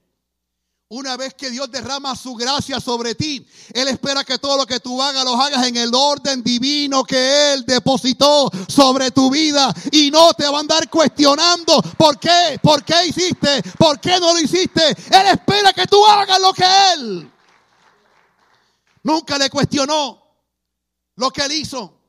Una 0.87 1.17
vez 1.17 1.33
que 1.33 1.49
Dios 1.49 1.71
derrama 1.71 2.15
su 2.15 2.35
gracia 2.35 2.79
sobre 2.79 3.15
ti, 3.15 3.45
Él 3.73 3.87
espera 3.87 4.23
que 4.23 4.37
todo 4.37 4.55
lo 4.55 4.67
que 4.67 4.79
tú 4.79 5.01
hagas 5.01 5.23
lo 5.23 5.33
hagas 5.33 5.65
en 5.65 5.77
el 5.77 5.93
orden 5.93 6.43
divino 6.43 7.03
que 7.03 7.53
Él 7.53 7.65
depositó 7.65 8.51
sobre 8.67 9.09
tu 9.09 9.31
vida. 9.31 9.73
Y 9.91 10.11
no 10.11 10.33
te 10.33 10.47
va 10.47 10.57
a 10.57 10.59
andar 10.59 10.87
cuestionando 10.89 11.81
por 11.97 12.19
qué, 12.19 12.59
por 12.61 12.83
qué 12.83 13.07
hiciste, 13.07 13.63
por 13.79 13.99
qué 13.99 14.19
no 14.19 14.33
lo 14.33 14.39
hiciste. 14.39 14.89
Él 14.89 15.27
espera 15.31 15.73
que 15.73 15.87
tú 15.87 16.05
hagas 16.05 16.39
lo 16.39 16.53
que 16.53 16.65
Él 16.93 17.31
Nunca 19.05 19.37
le 19.37 19.51
cuestionó 19.51 20.19
lo 21.15 21.29
que 21.29 21.41
él 21.41 21.51
hizo. 21.51 22.01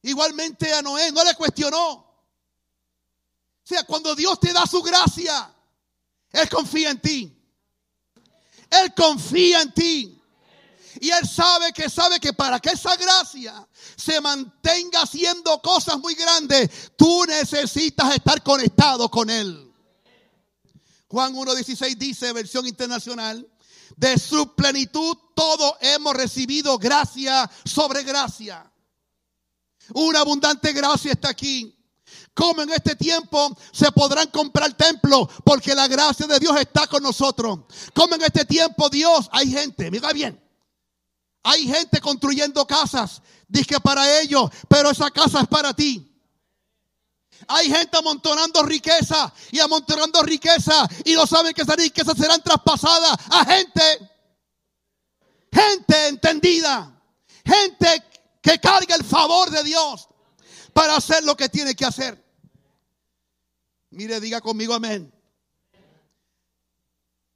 Igualmente 0.00 0.72
a 0.72 0.80
Noé 0.80 1.12
no 1.12 1.22
le 1.22 1.34
cuestionó. 1.34 1.90
O 1.90 2.24
sea, 3.62 3.84
cuando 3.84 4.14
Dios 4.14 4.40
te 4.40 4.54
da 4.54 4.66
su 4.66 4.82
gracia, 4.82 5.54
Él 6.32 6.48
confía 6.48 6.90
en 6.92 7.00
ti. 7.02 7.37
Él 8.70 8.94
confía 8.94 9.62
en 9.62 9.72
ti. 9.72 10.14
Y 11.00 11.10
Él 11.10 11.28
sabe 11.28 11.72
que 11.72 11.88
sabe 11.88 12.18
que 12.18 12.32
para 12.32 12.58
que 12.58 12.70
esa 12.70 12.96
gracia 12.96 13.66
se 13.96 14.20
mantenga 14.20 15.02
haciendo 15.02 15.60
cosas 15.62 15.98
muy 15.98 16.14
grandes, 16.14 16.92
tú 16.96 17.24
necesitas 17.26 18.14
estar 18.14 18.42
conectado 18.42 19.08
con 19.08 19.30
Él. 19.30 19.72
Juan 21.08 21.34
1.16 21.34 21.96
dice, 21.96 22.32
versión 22.32 22.66
internacional, 22.66 23.48
de 23.96 24.18
su 24.18 24.54
plenitud 24.54 25.16
todo 25.34 25.78
hemos 25.80 26.14
recibido 26.14 26.78
gracia 26.78 27.50
sobre 27.64 28.02
gracia. 28.02 28.70
Una 29.94 30.20
abundante 30.20 30.72
gracia 30.72 31.12
está 31.12 31.30
aquí. 31.30 31.77
Cómo 32.38 32.62
en 32.62 32.70
este 32.70 32.94
tiempo 32.94 33.50
se 33.72 33.90
podrán 33.90 34.28
comprar 34.28 34.72
templos 34.74 35.26
porque 35.44 35.74
la 35.74 35.88
gracia 35.88 36.24
de 36.24 36.38
Dios 36.38 36.56
está 36.60 36.86
con 36.86 37.02
nosotros. 37.02 37.58
Cómo 37.92 38.14
en 38.14 38.22
este 38.22 38.44
tiempo 38.44 38.88
Dios, 38.88 39.28
hay 39.32 39.50
gente, 39.50 39.90
mira 39.90 40.12
bien, 40.12 40.40
hay 41.42 41.66
gente 41.66 42.00
construyendo 42.00 42.64
casas, 42.64 43.22
dije 43.48 43.80
para 43.80 44.20
ellos, 44.20 44.50
pero 44.68 44.90
esa 44.90 45.10
casa 45.10 45.40
es 45.40 45.48
para 45.48 45.74
ti. 45.74 46.04
Hay 47.48 47.68
gente 47.68 47.98
amontonando 47.98 48.62
riqueza 48.62 49.32
y 49.50 49.58
amontonando 49.58 50.22
riqueza 50.22 50.88
y 51.04 51.14
no 51.14 51.26
saben 51.26 51.52
que 51.52 51.62
esas 51.62 51.76
riquezas 51.76 52.16
serán 52.16 52.40
traspasadas 52.40 53.16
a 53.30 53.44
gente, 53.46 53.82
gente 55.50 56.06
entendida, 56.06 57.02
gente 57.44 58.04
que 58.40 58.60
carga 58.60 58.94
el 58.94 59.04
favor 59.04 59.50
de 59.50 59.64
Dios 59.64 60.08
para 60.72 60.94
hacer 60.94 61.24
lo 61.24 61.36
que 61.36 61.48
tiene 61.48 61.74
que 61.74 61.84
hacer. 61.84 62.27
Mire, 63.90 64.20
diga 64.20 64.40
conmigo 64.40 64.74
amén. 64.74 65.12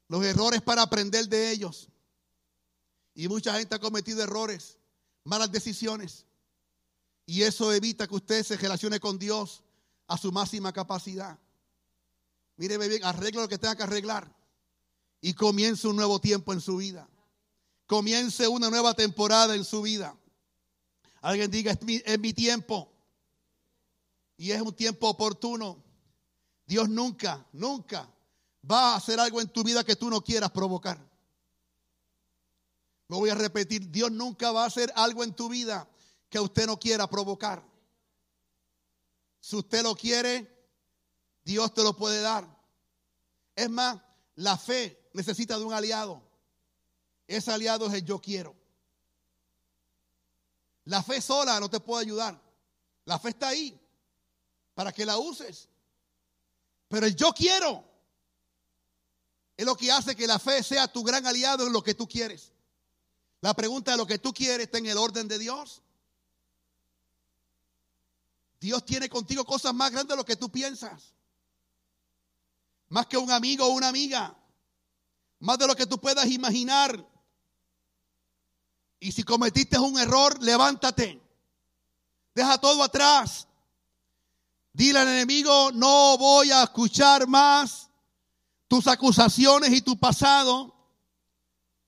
Los 0.09 0.25
errores 0.25 0.61
para 0.61 0.83
aprender 0.83 1.29
de 1.29 1.51
ellos. 1.51 1.89
Y 3.15 3.29
mucha 3.29 3.55
gente 3.59 3.75
ha 3.75 3.79
cometido 3.79 4.23
errores, 4.23 4.79
malas 5.25 5.51
decisiones. 5.51 6.27
Y 7.27 7.43
eso 7.43 7.73
evita 7.73 8.07
que 8.07 8.15
usted 8.15 8.45
se 8.45 8.57
relacione 8.57 9.01
con 9.01 9.19
Dios 9.19 9.63
a 10.07 10.19
su 10.19 10.33
máxima 10.33 10.73
capacidad. 10.73 11.39
Mire 12.57 12.77
bien, 12.77 13.05
arregle 13.05 13.43
lo 13.43 13.49
que 13.49 13.59
tenga 13.59 13.77
que 13.77 13.83
arreglar. 13.83 14.35
Y 15.21 15.35
comience 15.35 15.87
un 15.87 15.97
nuevo 15.97 16.21
tiempo 16.21 16.53
en 16.53 16.61
su 16.61 16.77
vida. 16.77 17.09
Comience 17.87 18.47
una 18.49 18.71
nueva 18.71 18.95
temporada 18.95 19.55
en 19.55 19.65
su 19.65 19.83
vida. 19.83 20.17
Alguien 21.21 21.51
diga, 21.51 21.73
es 21.73 22.19
mi, 22.19 22.33
tiempo. 22.33 22.93
Y 24.37 24.51
es 24.51 24.61
un 24.61 24.75
tiempo 24.75 25.09
oportuno. 25.09 25.83
Dios 26.73 26.89
nunca, 26.89 27.47
nunca 27.53 28.11
va 28.65 28.95
a 28.95 28.97
hacer 28.97 29.21
algo 29.21 29.43
en 29.43 29.49
tu 29.49 29.63
vida 29.63 29.85
que 29.85 29.95
tú 29.95 30.09
no 30.09 30.25
quieras 30.25 30.53
provocar. 30.53 30.99
Lo 33.09 33.19
voy 33.19 33.29
a 33.29 33.35
repetir, 33.35 33.91
Dios 33.91 34.11
nunca 34.11 34.53
va 34.53 34.63
a 34.63 34.69
hacer 34.69 34.91
algo 34.97 35.23
en 35.23 35.35
tu 35.35 35.51
vida 35.51 35.87
que 36.31 36.41
usted 36.41 36.65
no 36.65 36.79
quiera 36.81 37.11
provocar. 37.11 37.63
Si 39.39 39.55
usted 39.55 39.83
lo 39.83 39.95
quiere, 39.95 40.51
Dios 41.45 41.75
te 41.75 41.83
lo 41.83 41.95
puede 41.95 42.23
dar. 42.23 42.49
Es 43.55 43.69
más, 43.69 44.01
la 44.37 44.57
fe 44.57 45.11
necesita 45.13 45.59
de 45.59 45.67
un 45.67 45.75
aliado. 45.75 46.23
Ese 47.27 47.53
aliado 47.53 47.87
es 47.89 47.93
el 47.93 48.05
yo 48.07 48.19
quiero. 48.19 48.57
La 50.85 51.03
fe 51.03 51.21
sola 51.21 51.61
no 51.61 51.69
te 51.69 51.81
puede 51.81 52.05
ayudar. 52.07 52.41
La 53.05 53.19
fe 53.19 53.29
está 53.29 53.49
ahí 53.49 53.79
para 54.73 54.91
que 54.91 55.05
la 55.05 55.19
uses. 55.19 55.69
Pero 56.93 57.07
el 57.07 57.17
yo 57.17 57.33
quiero 57.33 57.83
es 59.57 59.65
lo 59.65 59.75
que 59.75 59.91
hace 59.91 60.15
que 60.15 60.27
la 60.27 60.39
fe 60.39 60.63
sea 60.63 60.93
tu 60.93 61.03
gran 61.03 61.27
aliado 61.27 61.67
en 61.67 61.73
lo 61.73 61.83
que 61.83 61.95
tú 61.95 62.07
quieres. 62.07 62.53
La 63.41 63.55
pregunta 63.55 63.93
de 63.93 63.97
lo 63.97 64.07
que 64.07 64.19
tú 64.19 64.35
quieres 64.35 64.67
está 64.67 64.77
en 64.77 64.85
el 64.85 64.99
orden 64.99 65.27
de 65.27 65.39
Dios. 65.39 65.81
Dios 68.61 68.85
tiene 68.85 69.09
contigo 69.09 69.47
cosas 69.47 69.73
más 69.73 69.91
grandes 69.91 70.11
de 70.11 70.17
lo 70.19 70.27
que 70.27 70.37
tú 70.37 70.53
piensas. 70.53 71.15
Más 72.91 73.07
que 73.07 73.17
un 73.17 73.31
amigo 73.31 73.65
o 73.65 73.71
una 73.71 73.89
amiga. 73.89 74.37
Más 75.39 75.57
de 75.57 75.69
lo 75.69 75.75
que 75.75 75.87
tú 75.87 75.99
puedas 75.99 76.27
imaginar. 76.27 77.09
Y 79.01 79.13
si 79.13 79.23
cometiste 79.23 79.79
un 79.79 79.99
error, 79.99 80.43
levántate. 80.43 81.23
Deja 82.35 82.59
todo 82.59 82.83
atrás. 82.83 83.49
Dile 84.73 85.01
al 85.01 85.09
enemigo, 85.09 85.71
no 85.73 86.17
voy 86.17 86.51
a 86.51 86.63
escuchar 86.63 87.27
más 87.27 87.91
tus 88.69 88.87
acusaciones 88.87 89.71
y 89.73 89.83
tu 89.83 89.99
pasado, 89.99 90.75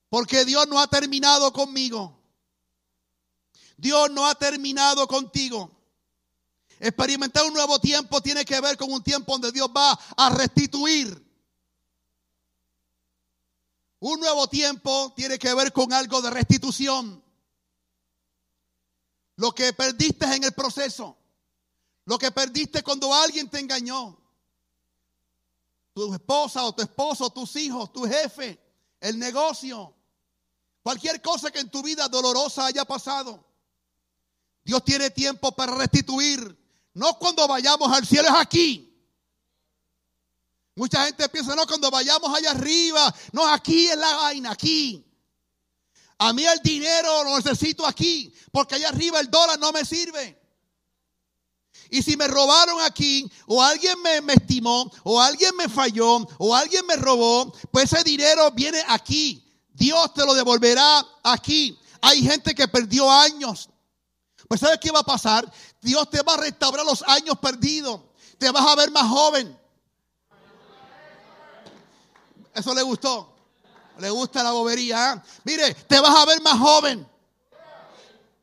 porque 0.09 0.45
Dios 0.45 0.67
no 0.67 0.79
ha 0.79 0.87
terminado 0.87 1.51
conmigo. 1.51 2.15
Dios 3.77 4.11
no 4.11 4.27
ha 4.27 4.35
terminado 4.35 5.07
contigo. 5.07 5.71
Experimentar 6.79 7.45
un 7.45 7.53
nuevo 7.53 7.79
tiempo 7.79 8.21
tiene 8.21 8.45
que 8.45 8.61
ver 8.61 8.77
con 8.77 8.91
un 8.91 9.03
tiempo 9.03 9.31
donde 9.31 9.51
Dios 9.51 9.69
va 9.75 9.97
a 10.15 10.29
restituir. 10.29 11.25
Un 13.99 14.19
nuevo 14.19 14.47
tiempo 14.47 15.11
tiene 15.15 15.39
que 15.39 15.53
ver 15.55 15.73
con 15.73 15.91
algo 15.91 16.21
de 16.21 16.29
restitución. 16.29 17.23
Lo 19.37 19.53
que 19.53 19.73
perdiste 19.73 20.25
en 20.33 20.43
el 20.43 20.51
proceso. 20.51 21.17
Lo 22.05 22.17
que 22.17 22.31
perdiste 22.31 22.83
cuando 22.83 23.13
alguien 23.13 23.49
te 23.49 23.59
engañó. 23.59 24.17
Tu 25.93 26.13
esposa 26.13 26.63
o 26.63 26.73
tu 26.73 26.81
esposo, 26.83 27.29
tus 27.29 27.55
hijos, 27.55 27.91
tu 27.91 28.03
jefe, 28.05 28.59
el 28.99 29.17
negocio. 29.17 29.93
Cualquier 30.83 31.21
cosa 31.21 31.49
que 31.51 31.59
en 31.59 31.69
tu 31.69 31.81
vida 31.81 32.07
dolorosa 32.07 32.67
haya 32.67 32.85
pasado. 32.85 33.43
Dios 34.63 34.83
tiene 34.83 35.09
tiempo 35.09 35.51
para 35.51 35.75
restituir. 35.75 36.55
No 36.93 37.17
cuando 37.17 37.47
vayamos 37.47 37.91
al 37.91 38.05
cielo, 38.05 38.27
es 38.27 38.35
aquí. 38.35 38.91
Mucha 40.75 41.05
gente 41.05 41.27
piensa, 41.29 41.55
no, 41.55 41.65
cuando 41.65 41.89
vayamos 41.89 42.35
allá 42.37 42.51
arriba, 42.51 43.13
no, 43.31 43.47
aquí 43.47 43.87
es 43.87 43.97
la 43.97 44.15
vaina, 44.17 44.51
aquí. 44.51 45.05
A 46.17 46.33
mí 46.33 46.45
el 46.45 46.59
dinero 46.59 47.23
lo 47.23 47.37
necesito 47.37 47.85
aquí, 47.85 48.33
porque 48.51 48.75
allá 48.75 48.89
arriba 48.89 49.19
el 49.19 49.29
dólar 49.29 49.57
no 49.57 49.71
me 49.71 49.85
sirve. 49.85 50.44
Y 51.89 52.01
si 52.01 52.17
me 52.17 52.27
robaron 52.27 52.81
aquí, 52.81 53.29
o 53.47 53.61
alguien 53.61 53.95
me, 54.01 54.33
estimó, 54.33 54.91
o 55.03 55.21
alguien 55.21 55.55
me 55.55 55.69
falló, 55.69 56.27
o 56.37 56.55
alguien 56.55 56.85
me 56.85 56.95
robó, 56.95 57.53
pues 57.71 57.91
ese 57.91 58.03
dinero 58.03 58.51
viene 58.51 58.83
aquí. 58.87 59.43
Dios 59.73 60.13
te 60.13 60.25
lo 60.25 60.33
devolverá 60.33 61.05
aquí. 61.23 61.77
Hay 62.01 62.21
gente 62.21 62.55
que 62.55 62.67
perdió 62.67 63.09
años. 63.11 63.69
Pues 64.47 64.61
¿sabes 64.61 64.79
qué 64.79 64.91
va 64.91 64.99
a 64.99 65.03
pasar? 65.03 65.51
Dios 65.81 66.09
te 66.09 66.21
va 66.21 66.35
a 66.35 66.37
restaurar 66.37 66.85
los 66.85 67.03
años 67.03 67.37
perdidos. 67.39 68.01
Te 68.37 68.51
vas 68.51 68.65
a 68.65 68.75
ver 68.75 68.91
más 68.91 69.07
joven. 69.07 69.57
Eso 72.53 72.73
le 72.73 72.81
gustó. 72.83 73.33
Le 73.99 74.09
gusta 74.09 74.43
la 74.43 74.51
bobería. 74.51 75.13
¿eh? 75.13 75.29
Mire, 75.43 75.73
te 75.73 75.99
vas 75.99 76.15
a 76.15 76.25
ver 76.25 76.41
más 76.41 76.57
joven. 76.57 77.07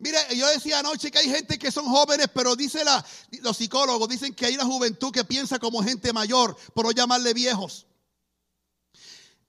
Mire, 0.03 0.19
yo 0.35 0.49
decía 0.49 0.81
anoche 0.81 1.13
que 1.13 1.19
hay 1.19 1.31
gente 1.31 1.61
que 1.61 1.71
son 1.71 1.85
jóvenes, 1.85 2.27
pero 2.35 2.57
dice 2.57 2.85
la, 2.85 3.07
los 3.43 3.57
psicólogos, 3.57 4.09
dicen 4.09 4.35
que 4.35 4.47
hay 4.47 4.57
una 4.57 4.65
juventud 4.65 5.13
que 5.13 5.23
piensa 5.23 5.61
como 5.61 5.81
gente 5.81 6.13
mayor, 6.13 6.57
por 6.75 6.87
no 6.87 6.91
llamarle 6.91 7.33
viejos. 7.33 7.87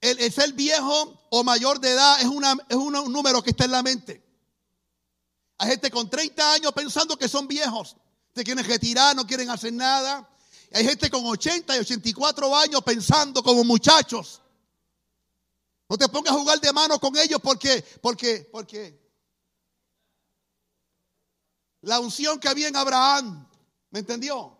El, 0.00 0.32
ser 0.32 0.52
viejo 0.52 1.26
o 1.30 1.42
mayor 1.42 1.80
de 1.80 1.90
edad 1.90 2.20
es, 2.20 2.26
es 2.68 2.76
un 2.76 3.12
número 3.12 3.42
que 3.42 3.50
está 3.50 3.64
en 3.64 3.72
la 3.72 3.82
mente. 3.82 4.22
Hay 5.58 5.70
gente 5.70 5.90
con 5.90 6.08
30 6.08 6.52
años 6.52 6.72
pensando 6.72 7.16
que 7.16 7.28
son 7.28 7.48
viejos, 7.48 7.96
se 8.32 8.44
quieren 8.44 8.64
retirar, 8.64 9.16
no 9.16 9.26
quieren 9.26 9.50
hacer 9.50 9.72
nada. 9.72 10.30
Hay 10.72 10.84
gente 10.84 11.10
con 11.10 11.26
80 11.26 11.76
y 11.76 11.80
84 11.80 12.56
años 12.56 12.80
pensando 12.84 13.42
como 13.42 13.64
muchachos. 13.64 14.40
No 15.88 15.98
te 15.98 16.08
pongas 16.08 16.32
a 16.32 16.38
jugar 16.38 16.60
de 16.60 16.72
mano 16.72 17.00
con 17.00 17.16
ellos 17.16 17.40
porque, 17.42 17.84
porque, 18.00 18.48
porque 18.52 19.03
la 21.84 22.00
unción 22.00 22.38
que 22.38 22.48
había 22.48 22.68
en 22.68 22.76
Abraham, 22.76 23.46
¿me 23.90 24.00
entendió? 24.00 24.56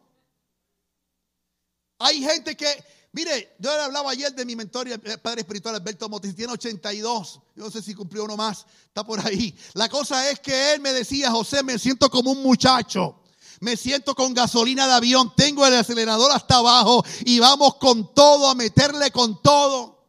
Hay 1.98 2.20
gente 2.22 2.56
que, 2.56 2.84
mire, 3.12 3.56
yo 3.58 3.74
le 3.74 3.82
hablaba 3.82 4.10
ayer 4.10 4.34
de 4.34 4.44
mi 4.44 4.56
mentor 4.56 4.88
y 4.88 4.92
el 4.92 5.00
padre 5.00 5.40
espiritual 5.40 5.74
Alberto 5.74 6.08
Motis, 6.08 6.34
tiene 6.36 6.52
82, 6.52 7.40
yo 7.56 7.64
no 7.64 7.70
sé 7.70 7.82
si 7.82 7.94
cumplió 7.94 8.24
uno 8.24 8.36
más, 8.36 8.66
está 8.86 9.04
por 9.04 9.24
ahí. 9.26 9.56
La 9.74 9.88
cosa 9.88 10.30
es 10.30 10.40
que 10.40 10.74
él 10.74 10.80
me 10.80 10.92
decía, 10.92 11.30
José, 11.30 11.62
me 11.62 11.78
siento 11.78 12.10
como 12.10 12.32
un 12.32 12.42
muchacho. 12.42 13.20
Me 13.60 13.76
siento 13.76 14.14
con 14.14 14.34
gasolina 14.34 14.86
de 14.86 14.94
avión, 14.94 15.32
tengo 15.36 15.64
el 15.66 15.74
acelerador 15.74 16.30
hasta 16.32 16.56
abajo 16.56 17.04
y 17.24 17.38
vamos 17.38 17.76
con 17.76 18.12
todo, 18.12 18.48
a 18.50 18.54
meterle 18.54 19.10
con 19.10 19.40
todo. 19.40 20.04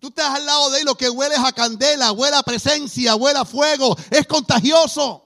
Tú 0.00 0.08
estás 0.08 0.30
al 0.30 0.46
lado 0.46 0.70
de 0.70 0.80
él, 0.80 0.86
lo 0.86 0.94
que 0.94 1.10
huele 1.10 1.34
es 1.34 1.40
a 1.40 1.52
candela, 1.52 2.12
huele 2.12 2.36
a 2.36 2.42
presencia, 2.42 3.16
huele 3.16 3.40
a 3.40 3.44
fuego, 3.44 3.96
es 4.10 4.26
contagioso. 4.26 5.23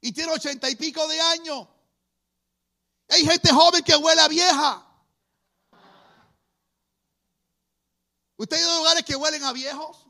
Y 0.00 0.12
tiene 0.12 0.32
ochenta 0.32 0.68
y 0.70 0.76
pico 0.76 1.06
de 1.08 1.20
años. 1.20 1.68
Hay 3.08 3.24
gente 3.24 3.52
joven 3.52 3.82
que 3.82 3.96
huele 3.96 4.20
a 4.20 4.28
vieja. 4.28 4.86
¿Usted 8.36 8.56
ha 8.56 8.76
lugares 8.78 9.04
que 9.04 9.16
huelen 9.16 9.44
a 9.44 9.52
viejos? 9.52 10.06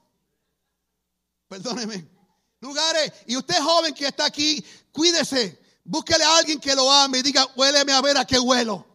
Perdóneme. 1.49 2.09
Lugares, 2.61 3.13
y 3.27 3.37
usted 3.37 3.61
joven 3.61 3.95
que 3.95 4.07
está 4.07 4.27
aquí, 4.27 4.65
cuídese. 4.93 5.59
Búsquele 5.83 6.23
a 6.23 6.37
alguien 6.37 6.61
que 6.61 6.75
lo 6.75 6.91
ame 6.93 7.19
y 7.19 7.23
diga, 7.23 7.45
huéleme 7.57 7.93
a 7.93 8.01
ver 8.01 8.17
a 8.19 8.25
qué 8.25 8.39
huelo. 8.39 8.87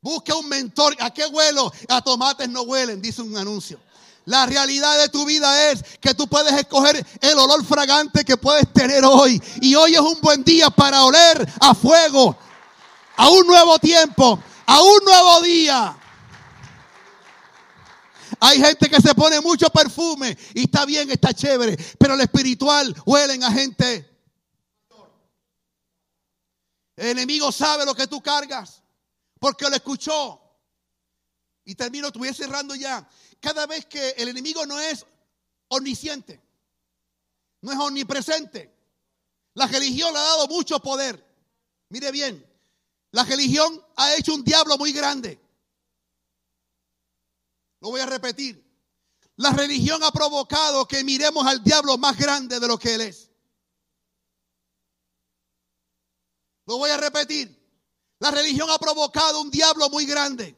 Busca 0.00 0.34
un 0.36 0.48
mentor. 0.48 0.96
¿A 1.00 1.12
qué 1.12 1.26
huelo? 1.26 1.70
A 1.88 2.00
tomates 2.00 2.48
no 2.48 2.62
huelen, 2.62 3.02
dice 3.02 3.20
un 3.20 3.36
anuncio. 3.36 3.80
La 4.28 4.44
realidad 4.44 5.00
de 5.00 5.08
tu 5.08 5.24
vida 5.24 5.70
es 5.70 5.82
que 6.00 6.12
tú 6.12 6.28
puedes 6.28 6.52
escoger 6.52 7.02
el 7.22 7.38
olor 7.38 7.64
fragante 7.64 8.26
que 8.26 8.36
puedes 8.36 8.70
tener 8.74 9.02
hoy. 9.02 9.42
Y 9.62 9.74
hoy 9.74 9.94
es 9.94 10.00
un 10.00 10.20
buen 10.20 10.44
día 10.44 10.68
para 10.68 11.02
oler 11.02 11.50
a 11.58 11.74
fuego. 11.74 12.36
a 13.16 13.30
un 13.30 13.46
nuevo 13.46 13.78
tiempo, 13.78 14.38
a 14.66 14.82
un 14.82 14.98
nuevo 15.02 15.40
día. 15.40 15.96
Hay 18.38 18.60
gente 18.60 18.90
que 18.90 19.00
se 19.00 19.14
pone 19.14 19.40
mucho 19.40 19.70
perfume 19.70 20.36
y 20.52 20.64
está 20.64 20.84
bien, 20.84 21.10
está 21.10 21.32
chévere, 21.32 21.78
pero 21.98 22.12
el 22.12 22.20
espiritual 22.20 22.94
huelen 23.06 23.42
a 23.42 23.50
gente. 23.50 24.06
El 26.96 27.06
enemigo 27.06 27.50
sabe 27.50 27.86
lo 27.86 27.94
que 27.94 28.06
tú 28.06 28.20
cargas 28.20 28.82
porque 29.40 29.70
lo 29.70 29.74
escuchó. 29.74 30.38
Y 31.64 31.74
termino, 31.74 32.10
voy 32.12 32.32
cerrando 32.34 32.74
ya. 32.74 33.08
Cada 33.40 33.66
vez 33.66 33.86
que 33.86 34.10
el 34.10 34.28
enemigo 34.28 34.66
no 34.66 34.78
es 34.80 35.06
omnisciente, 35.68 36.40
no 37.60 37.72
es 37.72 37.78
omnipresente, 37.78 38.74
la 39.54 39.66
religión 39.66 40.12
le 40.12 40.18
ha 40.18 40.22
dado 40.22 40.48
mucho 40.48 40.80
poder. 40.80 41.24
Mire 41.88 42.10
bien, 42.12 42.44
la 43.12 43.24
religión 43.24 43.84
ha 43.96 44.14
hecho 44.14 44.34
un 44.34 44.44
diablo 44.44 44.76
muy 44.76 44.92
grande. 44.92 45.40
Lo 47.80 47.90
voy 47.90 48.00
a 48.00 48.06
repetir. 48.06 48.64
La 49.36 49.50
religión 49.52 50.02
ha 50.02 50.10
provocado 50.10 50.86
que 50.88 51.04
miremos 51.04 51.46
al 51.46 51.62
diablo 51.62 51.96
más 51.96 52.16
grande 52.16 52.58
de 52.58 52.66
lo 52.66 52.76
que 52.76 52.94
él 52.94 53.02
es. 53.02 53.30
Lo 56.66 56.76
voy 56.78 56.90
a 56.90 56.96
repetir. 56.96 57.56
La 58.18 58.32
religión 58.32 58.68
ha 58.70 58.78
provocado 58.78 59.40
un 59.40 59.50
diablo 59.50 59.88
muy 59.90 60.06
grande. 60.06 60.57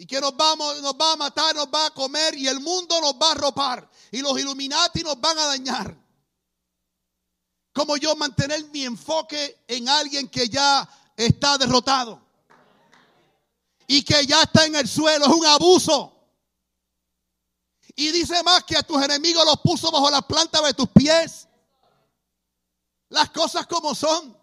Y 0.00 0.06
que 0.06 0.20
nos, 0.20 0.36
vamos, 0.36 0.80
nos 0.80 0.94
va 0.94 1.12
a 1.12 1.16
matar, 1.16 1.56
nos 1.56 1.66
va 1.66 1.86
a 1.86 1.90
comer 1.90 2.34
y 2.36 2.46
el 2.46 2.60
mundo 2.60 3.00
nos 3.00 3.14
va 3.14 3.32
a 3.32 3.34
ropar. 3.34 3.90
Y 4.12 4.20
los 4.20 4.38
Illuminati 4.38 5.02
nos 5.02 5.20
van 5.20 5.36
a 5.38 5.46
dañar. 5.46 5.94
Como 7.72 7.96
yo 7.96 8.14
mantener 8.14 8.64
mi 8.70 8.84
enfoque 8.84 9.64
en 9.66 9.88
alguien 9.88 10.28
que 10.28 10.48
ya 10.48 10.88
está 11.16 11.58
derrotado 11.58 12.22
y 13.88 14.02
que 14.02 14.24
ya 14.24 14.42
está 14.42 14.66
en 14.66 14.76
el 14.76 14.86
suelo. 14.86 15.26
Es 15.26 15.32
un 15.32 15.46
abuso. 15.46 16.14
Y 17.96 18.12
dice 18.12 18.40
más 18.44 18.62
que 18.62 18.76
a 18.76 18.84
tus 18.84 19.02
enemigos 19.02 19.44
los 19.44 19.58
puso 19.58 19.90
bajo 19.90 20.08
la 20.10 20.22
planta 20.22 20.62
de 20.62 20.74
tus 20.74 20.88
pies. 20.90 21.48
Las 23.08 23.30
cosas 23.30 23.66
como 23.66 23.96
son. 23.96 24.38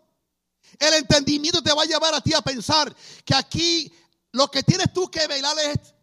El 0.78 0.95
entendimiento 0.95 1.64
te 1.64 1.72
va 1.74 1.84
a 1.84 1.86
llevar 1.86 2.14
a 2.14 2.20
ti 2.20 2.34
a 2.34 2.41
pensar 2.41 2.93
que 3.24 3.34
aquí 3.34 3.93
lo 4.36 4.52
que 4.52 4.64
tienes 4.64 4.92
tú 4.92 5.10
que 5.10 5.26
velar 5.28 5.58
es 5.60 5.94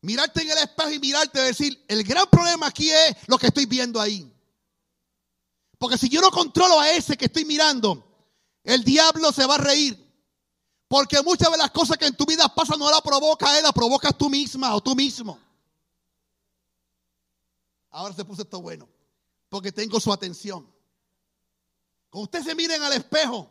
mirarte 0.00 0.40
en 0.40 0.50
el 0.50 0.58
espejo 0.58 0.90
y 0.90 0.98
mirarte 0.98 1.38
y 1.38 1.44
decir, 1.44 1.84
el 1.86 2.02
gran 2.02 2.26
problema 2.30 2.66
aquí 2.66 2.90
es 2.90 3.16
lo 3.26 3.36
que 3.36 3.48
estoy 3.48 3.66
viendo 3.66 4.00
ahí. 4.00 4.32
Porque 5.76 5.98
si 5.98 6.08
yo 6.08 6.22
no 6.22 6.30
controlo 6.30 6.80
a 6.80 6.90
ese 6.90 7.18
que 7.18 7.26
estoy 7.26 7.44
mirando, 7.44 8.02
el 8.64 8.82
diablo 8.84 9.32
se 9.32 9.44
va 9.44 9.56
a 9.56 9.58
reír. 9.58 10.02
Porque 10.88 11.20
muchas 11.22 11.52
de 11.52 11.58
las 11.58 11.70
cosas 11.72 11.98
que 11.98 12.06
en 12.06 12.16
tu 12.16 12.24
vida 12.24 12.48
pasan 12.54 12.78
no 12.78 12.90
la 12.90 13.02
provoca 13.02 13.58
él, 13.58 13.64
la 13.64 13.72
provocas 13.72 14.16
tú 14.16 14.30
misma 14.30 14.74
o 14.74 14.80
tú 14.80 14.96
mismo. 14.96 15.38
Ahora 17.90 18.14
se 18.14 18.24
puso 18.24 18.42
esto 18.42 18.62
bueno, 18.62 18.88
porque 19.50 19.72
tengo 19.72 20.00
su 20.00 20.10
atención. 20.10 20.66
Cuando 22.08 22.24
usted 22.24 22.42
se 22.42 22.54
miren 22.54 22.82
al 22.82 22.94
espejo, 22.94 23.50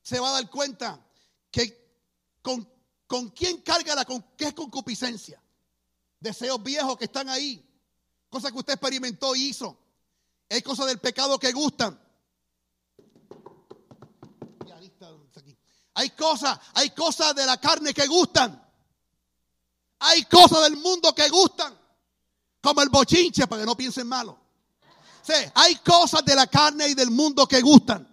se 0.00 0.20
va 0.20 0.28
a 0.28 0.32
dar 0.32 0.48
cuenta 0.48 1.04
que 1.50 1.81
con, 2.42 2.68
con 3.06 3.30
quién 3.30 3.62
carga 3.62 3.94
la 3.94 4.04
con, 4.04 4.22
qué 4.36 4.54
concupiscencia. 4.54 5.42
Deseos 6.20 6.62
viejos 6.62 6.96
que 6.98 7.06
están 7.06 7.28
ahí, 7.28 7.64
cosas 8.28 8.52
que 8.52 8.58
usted 8.58 8.74
experimentó 8.74 9.34
y 9.34 9.48
hizo. 9.48 9.78
Hay 10.50 10.62
cosas 10.62 10.86
del 10.86 10.98
pecado 10.98 11.38
que 11.38 11.52
gustan. 11.52 11.98
Hay 15.94 16.10
cosas, 16.10 16.58
hay 16.74 16.90
cosas 16.90 17.34
de 17.34 17.44
la 17.44 17.58
carne 17.58 17.92
que 17.92 18.06
gustan. 18.06 18.58
Hay 19.98 20.24
cosas 20.24 20.62
del 20.62 20.76
mundo 20.76 21.14
que 21.14 21.28
gustan. 21.28 21.78
Como 22.60 22.82
el 22.82 22.88
bochinche, 22.88 23.46
para 23.46 23.62
que 23.62 23.66
no 23.66 23.76
piensen 23.76 24.06
malo. 24.06 24.38
Sí, 25.22 25.34
hay 25.54 25.76
cosas 25.76 26.24
de 26.24 26.34
la 26.34 26.46
carne 26.46 26.88
y 26.88 26.94
del 26.94 27.10
mundo 27.10 27.46
que 27.46 27.60
gustan. 27.60 28.08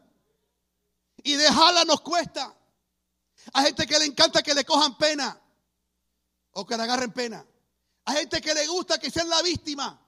Y 1.24 1.34
dejarla 1.34 1.86
nos 1.86 2.02
cuesta. 2.02 2.54
Hay 3.54 3.66
gente 3.66 3.86
que 3.86 4.00
le 4.00 4.06
encanta 4.06 4.42
que 4.42 4.54
le 4.54 4.64
cojan 4.64 4.98
pena. 4.98 5.40
O 6.52 6.66
que 6.66 6.76
le 6.76 6.84
agarren 6.84 7.12
pena. 7.12 7.46
Hay 8.06 8.18
gente 8.18 8.42
que 8.42 8.54
le 8.54 8.68
gusta 8.68 8.98
que 8.98 9.12
sean 9.12 9.30
la 9.30 9.42
víctima. 9.42 10.00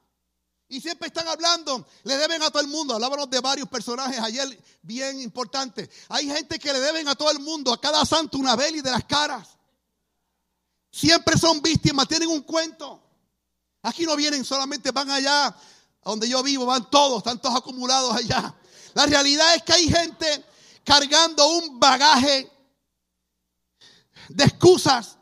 Y 0.71 0.79
siempre 0.79 1.07
están 1.07 1.27
hablando, 1.27 1.85
le 2.03 2.15
deben 2.15 2.41
a 2.41 2.49
todo 2.49 2.61
el 2.61 2.69
mundo. 2.69 2.93
Hablábamos 2.93 3.29
de 3.29 3.41
varios 3.41 3.67
personajes 3.67 4.17
ayer 4.19 4.57
bien 4.81 5.19
importantes. 5.19 5.89
Hay 6.07 6.27
gente 6.27 6.57
que 6.57 6.71
le 6.71 6.79
deben 6.79 7.09
a 7.09 7.15
todo 7.15 7.29
el 7.29 7.39
mundo, 7.39 7.73
a 7.73 7.81
cada 7.81 8.05
santo 8.05 8.37
una 8.37 8.55
y 8.69 8.79
de 8.79 8.89
las 8.89 9.03
caras. 9.03 9.49
Siempre 10.89 11.37
son 11.37 11.61
víctimas, 11.61 12.07
tienen 12.07 12.29
un 12.29 12.41
cuento. 12.43 13.03
Aquí 13.81 14.05
no 14.05 14.15
vienen, 14.15 14.45
solamente 14.45 14.91
van 14.91 15.09
allá, 15.09 15.47
a 15.47 15.55
donde 16.05 16.29
yo 16.29 16.41
vivo, 16.41 16.65
van 16.65 16.89
todos, 16.89 17.17
están 17.17 17.41
todos 17.41 17.57
acumulados 17.57 18.15
allá. 18.15 18.55
La 18.93 19.05
realidad 19.05 19.55
es 19.55 19.63
que 19.63 19.73
hay 19.73 19.89
gente 19.89 20.45
cargando 20.85 21.47
un 21.49 21.81
bagaje 21.81 22.49
de 24.35 24.43
excusas. 24.43 25.17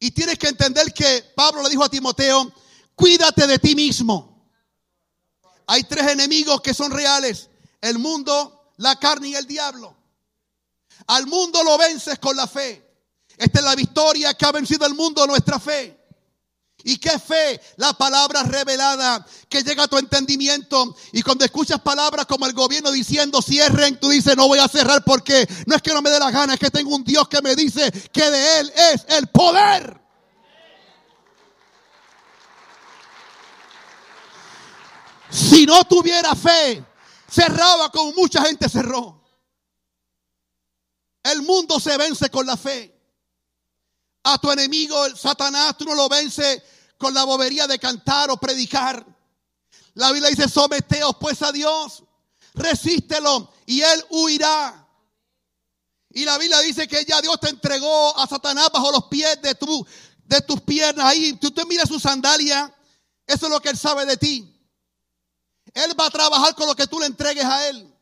Y 0.00 0.10
tienes 0.10 0.38
que 0.38 0.48
entender 0.48 0.92
que 0.92 1.32
Pablo 1.34 1.62
le 1.62 1.70
dijo 1.70 1.84
a 1.84 1.88
Timoteo, 1.88 2.52
Cuídate 2.94 3.46
de 3.46 3.60
ti 3.60 3.76
mismo. 3.76 4.50
Hay 5.68 5.84
tres 5.84 6.08
enemigos 6.08 6.60
que 6.60 6.74
son 6.74 6.90
reales. 6.90 7.48
El 7.80 7.98
mundo, 7.98 8.72
la 8.78 8.96
carne 8.96 9.28
y 9.28 9.34
el 9.36 9.46
diablo. 9.46 9.96
Al 11.06 11.26
mundo 11.28 11.62
lo 11.62 11.78
vences 11.78 12.18
con 12.18 12.36
la 12.36 12.48
fe. 12.48 12.84
Esta 13.36 13.60
es 13.60 13.64
la 13.64 13.76
victoria 13.76 14.34
que 14.34 14.44
ha 14.44 14.50
vencido 14.50 14.84
el 14.84 14.94
mundo, 14.94 15.24
nuestra 15.28 15.60
fe. 15.60 15.97
¿Y 16.84 16.98
qué 16.98 17.18
fe? 17.18 17.60
La 17.76 17.92
palabra 17.92 18.44
revelada 18.44 19.26
que 19.48 19.62
llega 19.62 19.84
a 19.84 19.88
tu 19.88 19.98
entendimiento. 19.98 20.94
Y 21.12 21.22
cuando 21.22 21.44
escuchas 21.44 21.80
palabras 21.80 22.26
como 22.26 22.46
el 22.46 22.52
gobierno 22.52 22.92
diciendo 22.92 23.42
cierren, 23.42 23.98
tú 23.98 24.08
dices 24.08 24.36
no 24.36 24.46
voy 24.46 24.60
a 24.60 24.68
cerrar 24.68 25.02
porque 25.04 25.46
no 25.66 25.74
es 25.74 25.82
que 25.82 25.92
no 25.92 26.02
me 26.02 26.10
dé 26.10 26.18
la 26.18 26.30
gana, 26.30 26.54
es 26.54 26.60
que 26.60 26.70
tengo 26.70 26.94
un 26.94 27.04
Dios 27.04 27.28
que 27.28 27.42
me 27.42 27.56
dice 27.56 27.90
que 28.12 28.30
de 28.30 28.60
Él 28.60 28.72
es 28.92 29.04
el 29.08 29.26
poder. 29.26 30.00
Si 35.30 35.66
no 35.66 35.84
tuviera 35.84 36.34
fe, 36.34 36.84
cerraba 37.30 37.90
como 37.90 38.12
mucha 38.12 38.42
gente 38.44 38.68
cerró. 38.68 39.20
El 41.22 41.42
mundo 41.42 41.78
se 41.80 41.96
vence 41.96 42.30
con 42.30 42.46
la 42.46 42.56
fe. 42.56 42.97
A 44.30 44.36
tu 44.36 44.50
enemigo, 44.50 45.06
el 45.06 45.16
Satanás, 45.16 45.74
tú 45.78 45.86
no 45.86 45.94
lo 45.94 46.06
vences 46.06 46.62
con 46.98 47.14
la 47.14 47.24
bobería 47.24 47.66
de 47.66 47.78
cantar 47.78 48.30
o 48.30 48.36
predicar. 48.36 49.06
La 49.94 50.12
Biblia 50.12 50.28
dice, 50.28 50.46
someteos 50.48 51.16
pues 51.18 51.40
a 51.40 51.50
Dios, 51.50 52.04
resístelo 52.52 53.50
y 53.64 53.80
él 53.80 54.04
huirá. 54.10 54.86
Y 56.10 56.26
la 56.26 56.36
Biblia 56.36 56.60
dice 56.60 56.86
que 56.86 57.06
ya 57.06 57.22
Dios 57.22 57.40
te 57.40 57.48
entregó 57.48 58.18
a 58.18 58.26
Satanás 58.26 58.68
bajo 58.70 58.92
los 58.92 59.04
pies 59.04 59.40
de, 59.40 59.54
tu, 59.54 59.86
de 60.24 60.42
tus 60.42 60.60
piernas. 60.60 61.06
Ahí 61.06 61.32
tú 61.34 61.50
te 61.50 61.64
miras 61.64 61.88
su 61.88 61.98
sandalia. 61.98 62.74
Eso 63.26 63.46
es 63.46 63.52
lo 63.52 63.60
que 63.60 63.70
él 63.70 63.78
sabe 63.78 64.04
de 64.04 64.18
ti. 64.18 64.54
Él 65.72 65.98
va 65.98 66.06
a 66.06 66.10
trabajar 66.10 66.54
con 66.54 66.66
lo 66.66 66.76
que 66.76 66.86
tú 66.86 67.00
le 67.00 67.06
entregues 67.06 67.44
a 67.44 67.68
Él. 67.68 67.94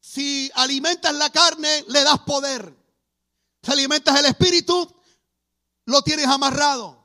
Si 0.00 0.50
alimentas 0.54 1.14
la 1.14 1.30
carne, 1.30 1.84
le 1.88 2.02
das 2.02 2.18
poder. 2.26 2.75
Si 3.66 3.72
alimentas 3.72 4.16
el 4.20 4.26
espíritu, 4.26 4.94
lo 5.86 6.00
tienes 6.02 6.26
amarrado. 6.26 7.04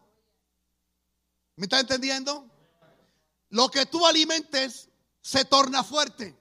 ¿Me 1.56 1.66
estás 1.66 1.80
entendiendo? 1.80 2.48
Lo 3.50 3.72
que 3.72 3.88
tú 3.88 4.06
alimentes 4.06 4.88
se 5.24 5.44
torna 5.46 5.84
fuerte. 5.84 6.38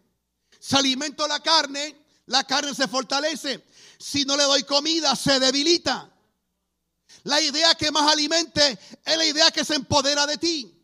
Si 0.59 0.77
alimento 0.77 1.27
la 1.27 1.41
carne, 1.41 2.05
la 2.27 2.45
carne 2.45 2.75
se 2.75 2.87
fortalece. 2.87 3.65
Si 3.99 4.27
no 4.27 4.37
le 4.37 4.43
doy 4.43 4.65
comida, 4.65 5.17
se 5.17 5.41
debilita. 5.41 6.15
La 7.23 7.41
idea 7.41 7.75
que 7.75 7.91
más 7.91 8.13
alimente 8.13 8.79
es 9.03 9.17
la 9.17 9.25
idea 9.25 9.51
que 9.51 9.65
se 9.65 9.75
empodera 9.75 10.27
de 10.27 10.37
ti. 10.37 10.80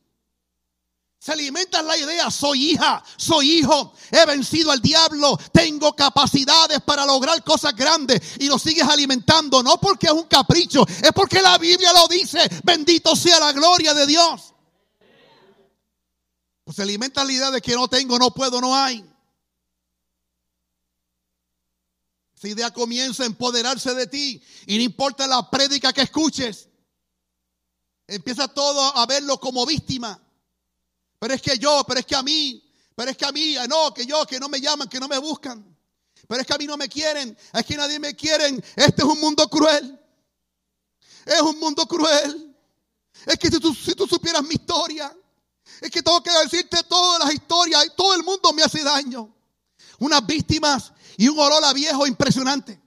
Se 1.26 1.32
alimenta 1.32 1.82
la 1.82 1.98
idea, 1.98 2.30
soy 2.30 2.70
hija, 2.70 3.02
soy 3.16 3.54
hijo, 3.54 3.92
he 4.12 4.24
vencido 4.26 4.70
al 4.70 4.80
diablo, 4.80 5.36
tengo 5.50 5.92
capacidades 5.96 6.80
para 6.82 7.04
lograr 7.04 7.42
cosas 7.42 7.74
grandes 7.74 8.36
y 8.38 8.46
lo 8.46 8.60
sigues 8.60 8.84
alimentando, 8.84 9.60
no 9.60 9.80
porque 9.80 10.06
es 10.06 10.12
un 10.12 10.28
capricho, 10.28 10.86
es 10.86 11.10
porque 11.12 11.42
la 11.42 11.58
Biblia 11.58 11.92
lo 11.92 12.06
dice, 12.06 12.48
bendito 12.62 13.16
sea 13.16 13.40
la 13.40 13.52
gloria 13.52 13.92
de 13.92 14.06
Dios. 14.06 14.54
Pues 16.62 16.76
se 16.76 16.82
alimenta 16.82 17.24
la 17.24 17.32
idea 17.32 17.50
de 17.50 17.60
que 17.60 17.74
no 17.74 17.88
tengo, 17.88 18.20
no 18.20 18.30
puedo, 18.32 18.60
no 18.60 18.76
hay. 18.76 19.04
Esa 22.36 22.46
idea 22.46 22.72
comienza 22.72 23.24
a 23.24 23.26
empoderarse 23.26 23.94
de 23.94 24.06
ti 24.06 24.40
y 24.68 24.76
no 24.76 24.82
importa 24.84 25.26
la 25.26 25.50
prédica 25.50 25.92
que 25.92 26.02
escuches, 26.02 26.68
empieza 28.06 28.46
todo 28.46 28.96
a 28.96 29.04
verlo 29.06 29.40
como 29.40 29.66
víctima. 29.66 30.22
Pero 31.18 31.34
es 31.34 31.42
que 31.42 31.58
yo, 31.58 31.84
pero 31.86 32.00
es 32.00 32.06
que 32.06 32.16
a 32.16 32.22
mí, 32.22 32.62
Pero 32.94 33.10
es 33.10 33.16
que 33.16 33.26
a 33.26 33.32
mí, 33.32 33.56
no, 33.68 33.92
que 33.92 34.06
yo, 34.06 34.26
que 34.26 34.40
no 34.40 34.48
me 34.48 34.60
llaman, 34.60 34.88
que 34.88 34.98
no 34.98 35.06
me 35.06 35.18
buscan. 35.18 35.64
Pero 36.26 36.40
es 36.40 36.46
que 36.46 36.54
a 36.54 36.58
mí 36.58 36.66
no 36.66 36.76
me 36.76 36.88
quieren, 36.88 37.36
es 37.52 37.66
que 37.66 37.76
nadie 37.76 37.98
me 37.98 38.14
quiere. 38.14 38.46
Este 38.74 39.02
es 39.02 39.04
un 39.04 39.20
mundo 39.20 39.48
cruel. 39.48 40.00
Es 41.26 41.40
un 41.40 41.58
mundo 41.58 41.86
cruel. 41.86 42.56
Es 43.26 43.38
que 43.38 43.48
si 43.48 43.60
tú, 43.60 43.74
si 43.74 43.94
tú 43.94 44.06
supieras 44.06 44.42
mi 44.42 44.54
historia, 44.54 45.14
es 45.80 45.90
que 45.90 46.02
tengo 46.02 46.22
que 46.22 46.30
decirte 46.42 46.82
todas 46.84 47.24
las 47.24 47.34
historias 47.34 47.84
y 47.86 47.90
todo 47.96 48.14
el 48.14 48.22
mundo 48.22 48.52
me 48.52 48.62
hace 48.62 48.82
daño. 48.82 49.34
Unas 49.98 50.24
víctimas 50.26 50.92
y 51.16 51.28
un 51.28 51.38
olor 51.38 51.64
a 51.64 51.72
viejo 51.72 52.06
impresionante. 52.06 52.80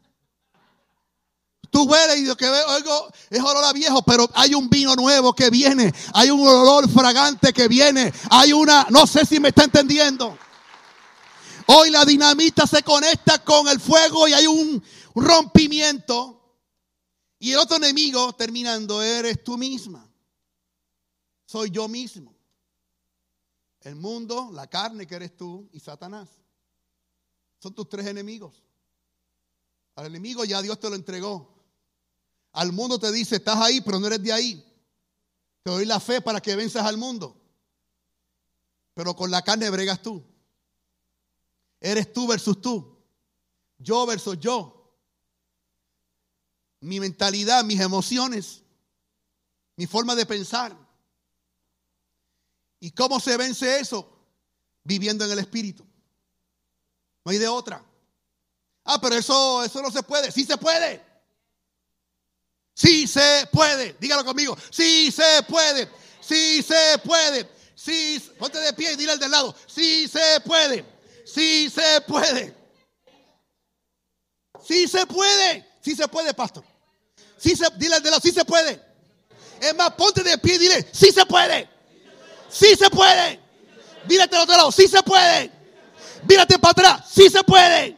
Tú 1.69 1.83
hueles 1.83 2.19
y 2.19 2.25
lo 2.25 2.35
que 2.35 2.47
oigo 2.47 3.11
es 3.29 3.39
olor 3.39 3.63
a 3.63 3.73
viejo, 3.73 4.01
pero 4.01 4.29
hay 4.33 4.55
un 4.55 4.69
vino 4.69 4.95
nuevo 4.95 5.33
que 5.33 5.49
viene. 5.49 5.93
Hay 6.13 6.31
un 6.31 6.45
olor 6.45 6.89
fragante 6.89 7.53
que 7.53 7.67
viene. 7.67 8.11
Hay 8.31 8.53
una, 8.53 8.87
no 8.89 9.05
sé 9.05 9.25
si 9.25 9.39
me 9.39 9.49
está 9.49 9.63
entendiendo. 9.65 10.37
Hoy 11.67 11.91
la 11.91 12.03
dinamita 12.05 12.65
se 12.65 12.81
conecta 12.81 13.43
con 13.43 13.67
el 13.67 13.79
fuego 13.79 14.27
y 14.27 14.33
hay 14.33 14.47
un 14.47 14.83
rompimiento. 15.13 16.35
Y 17.37 17.51
el 17.51 17.59
otro 17.59 17.77
enemigo, 17.77 18.33
terminando, 18.33 19.03
eres 19.03 19.43
tú 19.43 19.57
misma. 19.57 20.09
Soy 21.45 21.69
yo 21.69 21.87
mismo. 21.87 22.35
El 23.81 23.95
mundo, 23.95 24.49
la 24.51 24.67
carne 24.67 25.05
que 25.05 25.15
eres 25.15 25.37
tú 25.37 25.69
y 25.71 25.79
Satanás. 25.79 26.29
Son 27.59 27.73
tus 27.73 27.87
tres 27.87 28.07
enemigos. 28.07 28.63
Al 29.95 30.07
enemigo 30.07 30.45
ya 30.45 30.61
Dios 30.61 30.79
te 30.79 30.89
lo 30.89 30.95
entregó. 30.95 31.58
Al 32.59 32.73
mundo 32.73 32.99
te 32.99 33.09
dice, 33.13 33.37
estás 33.37 33.55
ahí, 33.55 33.79
pero 33.79 34.01
no 34.01 34.07
eres 34.07 34.21
de 34.21 34.33
ahí. 34.33 34.61
Te 35.63 35.71
doy 35.71 35.85
la 35.85 35.97
fe 35.97 36.19
para 36.19 36.41
que 36.41 36.57
venzas 36.57 36.85
al 36.85 36.97
mundo. 36.97 37.41
Pero 38.93 39.15
con 39.15 39.31
la 39.31 39.41
carne 39.41 39.69
bregas 39.69 40.01
tú. 40.01 40.21
Eres 41.79 42.11
tú 42.11 42.27
versus 42.27 42.59
tú. 42.59 43.01
Yo 43.77 44.05
versus 44.05 44.37
yo. 44.41 44.93
Mi 46.81 46.99
mentalidad, 46.99 47.63
mis 47.63 47.79
emociones, 47.79 48.61
mi 49.77 49.87
forma 49.87 50.13
de 50.13 50.25
pensar. 50.25 50.75
¿Y 52.81 52.91
cómo 52.91 53.21
se 53.21 53.37
vence 53.37 53.79
eso? 53.79 54.05
Viviendo 54.83 55.23
en 55.23 55.31
el 55.31 55.39
Espíritu. 55.39 55.85
No 57.23 57.31
hay 57.31 57.37
de 57.37 57.47
otra. 57.47 57.81
Ah, 58.83 58.99
pero 58.99 59.15
eso, 59.15 59.63
eso 59.63 59.81
no 59.81 59.91
se 59.91 60.03
puede. 60.03 60.29
Sí 60.33 60.43
se 60.43 60.57
puede. 60.57 61.08
Sí 62.79 63.07
se 63.07 63.45
puede. 63.51 63.97
Dígalo 63.99 64.23
conmigo. 64.23 64.57
Sí 64.69 65.11
se 65.11 65.43
puede. 65.43 65.89
Sí 66.21 66.63
se 66.63 66.97
puede. 66.99 67.45
Sí, 67.75 68.23
ponte 68.37 68.57
de 68.57 68.71
pie 68.71 68.93
y 68.93 68.95
dile 68.95 69.11
al 69.11 69.19
del 69.19 69.31
lado. 69.31 69.53
Sí 69.67 70.07
se 70.07 70.39
puede. 70.45 70.85
Sí 71.25 71.69
se 71.69 71.99
puede. 72.07 72.55
Sí 74.65 74.87
se 74.87 75.05
puede. 75.05 75.67
Sí 75.81 75.93
se 75.93 76.07
puede, 76.07 76.33
pastor. 76.33 76.63
Sí 77.37 77.53
se, 77.53 77.65
dile 77.75 77.95
al 77.95 78.01
del 78.01 78.11
lado. 78.11 78.21
Sí 78.21 78.31
se 78.31 78.45
puede. 78.45 78.81
Es 79.59 79.75
más, 79.75 79.91
ponte 79.95 80.23
de 80.23 80.37
pie 80.37 80.55
y 80.55 80.59
dile. 80.59 80.87
Sí 80.93 81.11
se 81.11 81.25
puede. 81.25 81.69
Sí 82.49 82.77
se 82.77 82.89
puede. 82.89 83.41
Dile 84.07 84.23
al 84.23 84.33
otro 84.35 84.55
lado. 84.55 84.71
Sí 84.71 84.87
se 84.87 85.03
puede. 85.03 85.51
Mírate 86.23 86.57
para 86.57 86.71
atrás. 86.71 87.09
Sí 87.13 87.29
se 87.29 87.43
puede. 87.43 87.97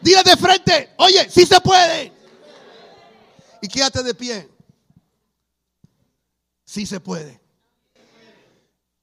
Dile 0.00 0.24
de 0.24 0.36
frente. 0.36 0.92
Oye, 0.96 1.30
sí 1.30 1.46
se 1.46 1.60
puede 1.60 2.21
y 3.62 3.68
quédate 3.68 4.02
de 4.02 4.14
pie. 4.14 4.50
Sí 6.64 6.84
se 6.84 7.00
puede. 7.00 7.40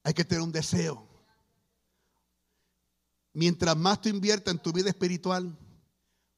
Hay 0.04 0.14
que 0.14 0.26
tener 0.26 0.44
un 0.44 0.52
deseo. 0.52 1.08
Mientras 3.34 3.78
más 3.78 4.02
tú 4.02 4.10
inviertas 4.10 4.54
en 4.54 4.62
tu 4.62 4.74
vida 4.74 4.90
espiritual, 4.90 5.58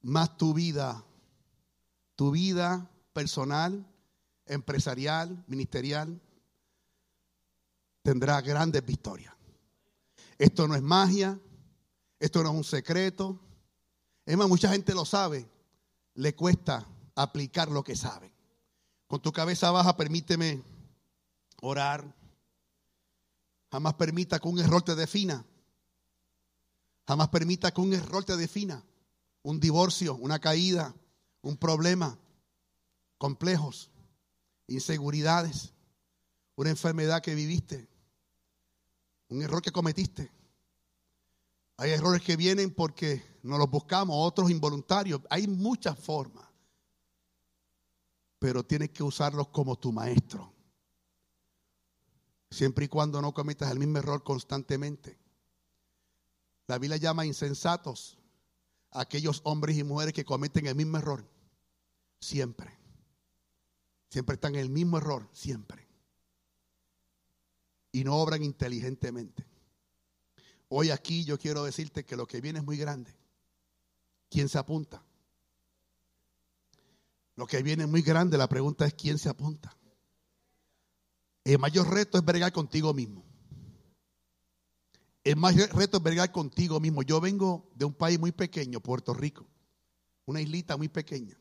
más 0.02 0.38
tu 0.38 0.54
vida, 0.54 1.04
tu 2.16 2.32
vida 2.32 2.90
personal, 3.12 3.86
empresarial, 4.46 5.44
ministerial, 5.48 6.22
tendrá 8.04 8.40
grandes 8.42 8.86
victorias. 8.86 9.34
Esto 10.38 10.68
no 10.68 10.76
es 10.76 10.82
magia, 10.84 11.40
esto 12.20 12.44
no 12.44 12.52
es 12.52 12.56
un 12.56 12.64
secreto. 12.64 13.40
Es 14.28 14.38
más, 14.38 14.48
mucha 14.48 14.70
gente 14.70 14.94
lo 14.94 15.06
sabe, 15.06 15.50
le 16.14 16.36
cuesta 16.36 16.88
aplicar 17.22 17.70
lo 17.70 17.84
que 17.84 17.96
saben. 17.96 18.32
Con 19.08 19.22
tu 19.22 19.32
cabeza 19.32 19.72
baja, 19.72 19.98
permíteme 19.98 20.64
orar. 21.62 22.16
Jamás 23.72 23.94
permita 23.96 24.40
que 24.40 24.48
un 24.48 24.60
error 24.60 24.82
te 24.82 24.96
defina. 24.96 25.46
Jamás 27.08 27.30
permita 27.30 27.72
que 27.72 27.82
un 27.82 27.94
error 27.94 28.24
te 28.24 28.38
defina. 28.38 28.84
Un 29.44 29.60
divorcio, 29.60 30.16
una 30.16 30.40
caída, 30.40 30.96
un 31.42 31.58
problema, 31.58 32.18
complejos, 33.18 33.90
inseguridades, 34.68 35.74
una 36.56 36.70
enfermedad 36.70 37.22
que 37.22 37.34
viviste, 37.34 37.90
un 39.30 39.42
error 39.42 39.62
que 39.62 39.72
cometiste. 39.72 40.32
Hay 41.78 41.92
errores 41.92 42.22
que 42.22 42.38
vienen 42.38 42.72
porque 42.74 43.24
no 43.42 43.58
los 43.58 43.70
buscamos, 43.70 44.16
otros 44.20 44.52
involuntarios. 44.52 45.22
Hay 45.30 45.48
muchas 45.48 45.98
formas 45.98 46.51
pero 48.42 48.66
tienes 48.66 48.90
que 48.90 49.04
usarlos 49.04 49.50
como 49.50 49.78
tu 49.78 49.92
maestro. 49.92 50.52
Siempre 52.50 52.86
y 52.86 52.88
cuando 52.88 53.22
no 53.22 53.36
cometas 53.36 53.72
el 53.72 53.78
mismo 53.78 54.00
error 54.00 54.24
constantemente. 54.24 55.16
La 56.66 56.80
Biblia 56.80 56.98
llama 56.98 57.24
insensatos 57.24 58.18
a 58.90 59.02
aquellos 59.02 59.42
hombres 59.44 59.78
y 59.78 59.84
mujeres 59.84 60.16
que 60.16 60.26
cometen 60.26 60.66
el 60.66 60.74
mismo 60.74 60.98
error. 60.98 61.24
Siempre. 62.20 62.76
Siempre 64.10 64.34
están 64.34 64.56
en 64.56 64.62
el 64.62 64.70
mismo 64.72 64.98
error, 64.98 65.30
siempre. 65.34 65.88
Y 67.92 68.04
no 68.04 68.16
obran 68.16 68.42
inteligentemente. 68.44 69.46
Hoy 70.70 70.90
aquí 70.90 71.26
yo 71.26 71.38
quiero 71.38 71.64
decirte 71.64 72.06
que 72.06 72.16
lo 72.16 72.26
que 72.26 72.42
viene 72.42 72.58
es 72.58 72.66
muy 72.66 72.78
grande. 72.78 73.16
¿Quién 74.32 74.50
se 74.50 74.58
apunta? 74.58 75.04
Lo 77.36 77.48
que 77.48 77.64
viene 77.64 77.88
muy 77.88 78.02
grande, 78.02 78.38
la 78.38 78.50
pregunta 78.50 78.86
es 78.86 78.94
quién 78.94 79.18
se 79.18 79.30
apunta. 79.30 79.76
El 81.44 81.60
mayor 81.60 81.90
reto 81.90 82.18
es 82.18 82.26
bregar 82.26 82.52
contigo 82.52 82.94
mismo. 82.94 83.26
El 85.24 85.36
mayor 85.36 85.74
reto 85.76 85.98
es 85.98 86.04
bregar 86.04 86.32
contigo 86.32 86.80
mismo. 86.80 87.04
Yo 87.04 87.22
vengo 87.22 87.70
de 87.76 87.86
un 87.86 87.94
país 87.94 88.20
muy 88.20 88.32
pequeño, 88.32 88.80
Puerto 88.80 89.14
Rico, 89.14 89.48
una 90.26 90.42
islita 90.42 90.78
muy 90.78 90.90
pequeña. 90.90 91.38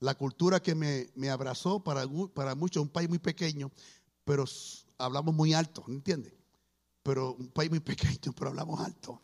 La 0.00 0.16
cultura 0.16 0.60
que 0.60 0.74
me, 0.74 1.30
abrazó 1.30 1.82
para, 1.82 2.04
para 2.34 2.54
muchos 2.54 2.82
un 2.82 2.88
país 2.88 3.08
muy 3.08 3.18
pequeño, 3.18 3.70
pero 4.24 4.44
hablamos 4.98 5.34
muy 5.34 5.54
alto, 5.54 5.84
¿me 5.86 5.94
entiendes? 5.94 6.32
Pero 7.02 7.34
un 7.34 7.48
país 7.48 7.70
muy 7.70 7.80
pequeño, 7.80 8.32
pero 8.36 8.50
hablamos 8.50 8.80
alto. 8.80 9.20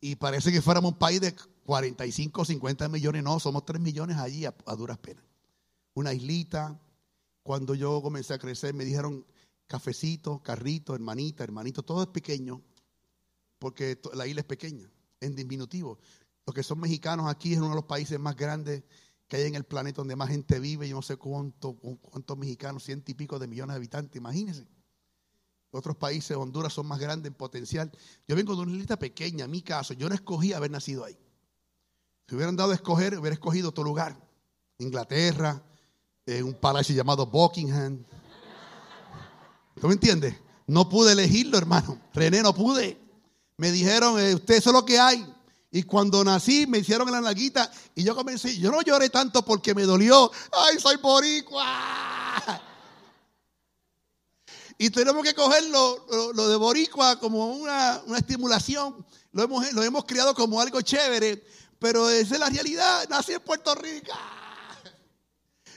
Y 0.00 0.16
parece 0.16 0.52
que 0.52 0.60
fuéramos 0.60 0.92
un 0.92 0.98
país 0.98 1.20
de 1.20 1.34
45, 1.64 2.44
50 2.44 2.88
millones, 2.88 3.22
no, 3.22 3.40
somos 3.40 3.64
3 3.64 3.80
millones 3.80 4.18
allí 4.18 4.44
a, 4.44 4.52
duras 4.76 4.98
penas. 4.98 5.24
Una 5.94 6.12
islita. 6.12 6.80
Cuando 7.42 7.74
yo 7.74 8.00
comencé 8.00 8.32
a 8.34 8.38
crecer 8.38 8.72
me 8.74 8.84
dijeron 8.84 9.26
cafecito, 9.66 10.42
carrito, 10.42 10.94
hermanita, 10.94 11.44
hermanito, 11.44 11.82
todo 11.82 12.02
es 12.02 12.08
pequeño, 12.08 12.62
porque 13.58 14.00
la 14.14 14.26
isla 14.26 14.40
es 14.40 14.46
pequeña, 14.46 14.90
en 15.20 15.34
diminutivo. 15.34 15.98
Los 16.46 16.54
que 16.54 16.62
son 16.62 16.80
mexicanos 16.80 17.30
aquí 17.30 17.52
es 17.52 17.58
uno 17.58 17.70
de 17.70 17.74
los 17.76 17.84
países 17.84 18.18
más 18.18 18.36
grandes 18.36 18.82
que 19.28 19.36
hay 19.36 19.44
en 19.44 19.54
el 19.54 19.64
planeta 19.64 19.96
donde 19.96 20.16
más 20.16 20.28
gente 20.28 20.58
vive. 20.58 20.88
Yo 20.88 20.96
no 20.96 21.02
sé 21.02 21.16
cuánto, 21.16 21.74
cuántos 21.74 22.36
mexicanos, 22.36 22.84
ciento 22.84 23.10
y 23.10 23.14
pico 23.14 23.38
de 23.38 23.46
millones 23.46 23.74
de 23.74 23.78
habitantes, 23.78 24.16
imagínense. 24.16 24.66
Otros 25.70 25.96
países, 25.96 26.36
Honduras, 26.36 26.72
son 26.72 26.86
más 26.86 27.00
grandes 27.00 27.30
en 27.30 27.34
potencial. 27.34 27.90
Yo 28.28 28.36
vengo 28.36 28.54
de 28.54 28.62
una 28.62 28.76
isla 28.76 28.98
pequeña, 28.98 29.46
en 29.46 29.50
mi 29.50 29.62
caso, 29.62 29.92
yo 29.94 30.08
no 30.08 30.14
escogí 30.14 30.52
haber 30.52 30.70
nacido 30.70 31.04
ahí. 31.04 31.18
Si 32.28 32.34
hubieran 32.34 32.56
dado 32.56 32.72
a 32.72 32.74
escoger, 32.74 33.18
hubiera 33.18 33.34
escogido 33.34 33.68
otro 33.68 33.84
lugar. 33.84 34.16
Inglaterra, 34.78 35.62
en 36.26 36.44
un 36.44 36.54
palacio 36.54 36.94
llamado 36.94 37.26
Buckingham. 37.26 38.02
¿Tú 39.80 39.86
me 39.86 39.94
entiendes? 39.94 40.34
No 40.66 40.88
pude 40.88 41.12
elegirlo, 41.12 41.58
hermano. 41.58 42.00
René, 42.14 42.42
no 42.42 42.54
pude. 42.54 42.98
Me 43.58 43.70
dijeron, 43.70 44.18
eh, 44.18 44.34
usted 44.34 44.56
eso 44.56 44.70
es 44.70 44.74
lo 44.74 44.84
que 44.84 44.98
hay. 44.98 45.26
Y 45.70 45.82
cuando 45.82 46.24
nací 46.24 46.66
me 46.66 46.78
hicieron 46.78 47.10
la 47.10 47.20
nalguita 47.20 47.70
y 47.94 48.04
yo 48.04 48.14
comencé, 48.14 48.56
yo 48.58 48.70
no 48.70 48.80
lloré 48.80 49.10
tanto 49.10 49.44
porque 49.44 49.74
me 49.74 49.82
dolió. 49.82 50.30
Ay, 50.52 50.78
soy 50.78 50.96
boricua. 50.96 51.66
Y 54.78 54.90
tenemos 54.90 55.22
que 55.22 55.34
coger 55.34 55.64
lo, 55.66 56.48
de 56.48 56.56
boricua 56.56 57.18
como 57.18 57.46
una, 57.46 58.02
estimulación. 58.16 59.04
Lo 59.32 59.42
hemos, 59.42 59.72
lo 59.72 59.82
hemos 59.82 60.04
criado 60.04 60.34
como 60.34 60.60
algo 60.60 60.80
chévere 60.80 61.44
pero 61.78 62.08
esa 62.08 62.34
es 62.34 62.40
la 62.40 62.48
realidad. 62.48 63.08
Nací 63.08 63.32
en 63.32 63.40
Puerto 63.40 63.74
Rico. 63.74 64.12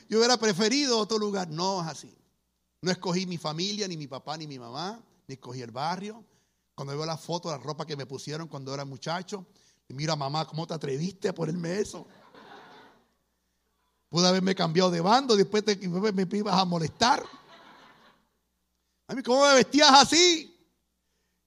Yo 0.09 0.19
hubiera 0.19 0.37
preferido 0.37 0.97
otro 0.97 1.17
lugar. 1.17 1.49
No 1.49 1.81
es 1.81 1.87
así. 1.87 2.17
No 2.81 2.91
escogí 2.91 3.25
mi 3.25 3.37
familia, 3.37 3.87
ni 3.87 3.97
mi 3.97 4.07
papá, 4.07 4.37
ni 4.37 4.47
mi 4.47 4.59
mamá, 4.59 5.01
ni 5.27 5.33
escogí 5.33 5.61
el 5.61 5.71
barrio. 5.71 6.23
Cuando 6.75 6.95
veo 6.95 7.05
la 7.05 7.17
foto, 7.17 7.49
la 7.49 7.57
ropa 7.57 7.85
que 7.85 7.95
me 7.95 8.05
pusieron 8.05 8.47
cuando 8.47 8.73
era 8.73 8.85
muchacho, 8.85 9.47
mira, 9.89 10.15
mamá, 10.15 10.45
¿cómo 10.45 10.67
te 10.67 10.75
atreviste 10.75 11.29
a 11.29 11.33
ponerme 11.33 11.79
eso? 11.79 12.07
Pude 14.09 14.27
haberme 14.27 14.53
cambiado 14.53 14.91
de 14.91 15.01
bando, 15.01 15.35
después 15.35 15.65
te, 15.65 15.75
me 15.75 16.37
ibas 16.37 16.55
a 16.55 16.65
molestar. 16.65 17.23
A 19.07 19.15
mí, 19.15 19.23
¿cómo 19.23 19.47
me 19.47 19.55
vestías 19.55 19.91
así? 19.91 20.55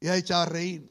Y 0.00 0.08
ha 0.08 0.16
echado 0.16 0.42
a 0.42 0.46
reír. 0.46 0.90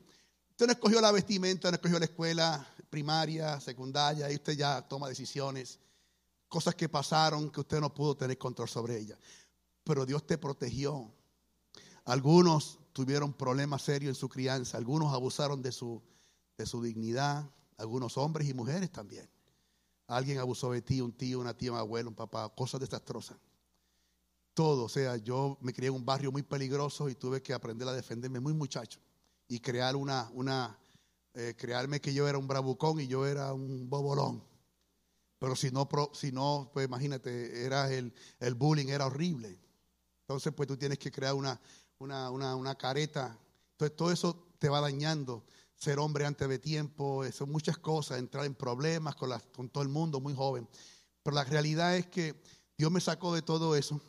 Usted 0.52 0.68
no 0.68 0.72
escogió 0.72 1.02
la 1.02 1.12
vestimenta, 1.12 1.70
no 1.70 1.76
escogió 1.76 2.00
la 2.00 2.06
escuela 2.06 2.68
primaria, 2.90 3.60
secundaria, 3.60 4.32
y 4.32 4.36
usted 4.36 4.54
ya 4.54 4.82
toma 4.88 5.08
decisiones, 5.08 5.80
cosas 6.48 6.76
que 6.76 6.90
pasaron 6.90 7.50
que 7.50 7.60
usted 7.60 7.80
no 7.80 7.94
pudo 7.94 8.16
tener 8.18 8.38
control 8.38 8.68
sobre 8.68 8.98
ellas. 8.98 9.18
Pero 9.84 10.06
Dios 10.06 10.26
te 10.26 10.38
protegió. 10.38 11.12
Algunos 12.06 12.80
tuvieron 12.92 13.34
problemas 13.34 13.84
serios 13.84 14.10
en 14.10 14.16
su 14.16 14.28
crianza, 14.28 14.78
algunos 14.78 15.14
abusaron 15.14 15.62
de 15.62 15.72
su, 15.72 16.02
de 16.58 16.66
su 16.66 16.82
dignidad, 16.82 17.50
algunos 17.78 18.18
hombres 18.18 18.50
y 18.50 18.54
mujeres 18.54 18.92
también. 18.92 19.30
Alguien 20.08 20.40
abusó 20.40 20.72
de 20.72 20.82
ti, 20.82 21.02
un 21.02 21.12
tío, 21.12 21.40
una 21.40 21.56
tía, 21.56 21.72
un 21.72 21.78
abuelo, 21.78 22.10
un 22.10 22.16
papá, 22.16 22.50
cosas 22.50 22.82
desastrosas. 22.82 23.38
Todo, 24.56 24.86
o 24.86 24.90
sea, 24.90 25.18
yo 25.18 25.58
me 25.62 25.72
crié 25.72 25.90
en 25.90 25.96
un 25.96 26.06
barrio 26.06 26.32
muy 26.32 26.42
peligroso 26.42 27.08
y 27.10 27.16
tuve 27.16 27.42
que 27.42 27.54
aprender 27.54 27.88
a 27.88 27.94
defenderme 27.94 28.40
muy 28.40 28.54
muchacho 28.54 29.00
y 29.48 29.60
crear 29.60 29.96
una, 29.96 30.30
una 30.34 30.78
eh, 31.34 31.56
crearme 31.58 32.02
que 32.02 32.14
yo 32.14 32.28
era 32.28 32.38
un 32.38 32.48
bravucón 32.48 33.00
y 33.00 33.08
yo 33.08 33.26
era 33.26 33.54
un 33.54 33.90
bobolón. 33.90 34.44
Pero 35.40 35.56
si 35.56 35.72
no, 35.72 35.88
si 36.14 36.32
no 36.32 36.70
pues 36.74 36.88
imagínate, 36.88 37.66
era 37.66 37.92
el, 37.92 38.14
el 38.40 38.56
bullying 38.56 38.88
era 38.88 39.06
horrible. 39.06 39.58
Entonces, 40.22 40.54
pues 40.54 40.68
tú 40.68 40.78
tienes 40.78 41.00
que 41.00 41.12
crear 41.12 41.34
una, 41.34 41.60
una, 41.98 42.30
una, 42.30 42.56
una 42.56 42.76
careta. 42.76 43.38
Entonces, 43.72 43.96
todo 43.96 44.12
eso 44.12 44.48
te 44.60 44.70
va 44.70 44.82
dañando 44.82 45.46
ser 45.80 45.98
hombre 45.98 46.26
antes 46.26 46.48
de 46.48 46.60
tiempo, 46.60 47.24
son 47.32 47.50
muchas 47.50 47.78
cosas, 47.78 48.20
entrar 48.20 48.46
en 48.46 48.54
problemas 48.54 49.16
con, 49.16 49.32
con 49.56 49.70
todo 49.70 49.82
el 49.82 49.90
mundo 49.90 50.20
muy 50.20 50.36
joven. 50.36 50.68
Pero 51.24 51.36
la 51.36 51.46
realidad 51.46 51.96
es 51.96 52.06
que 52.08 52.36
Dios 52.78 52.92
me 52.92 53.00
sacó 53.00 53.34
de 53.34 53.42
todo 53.42 53.76
eso. 53.76 54.02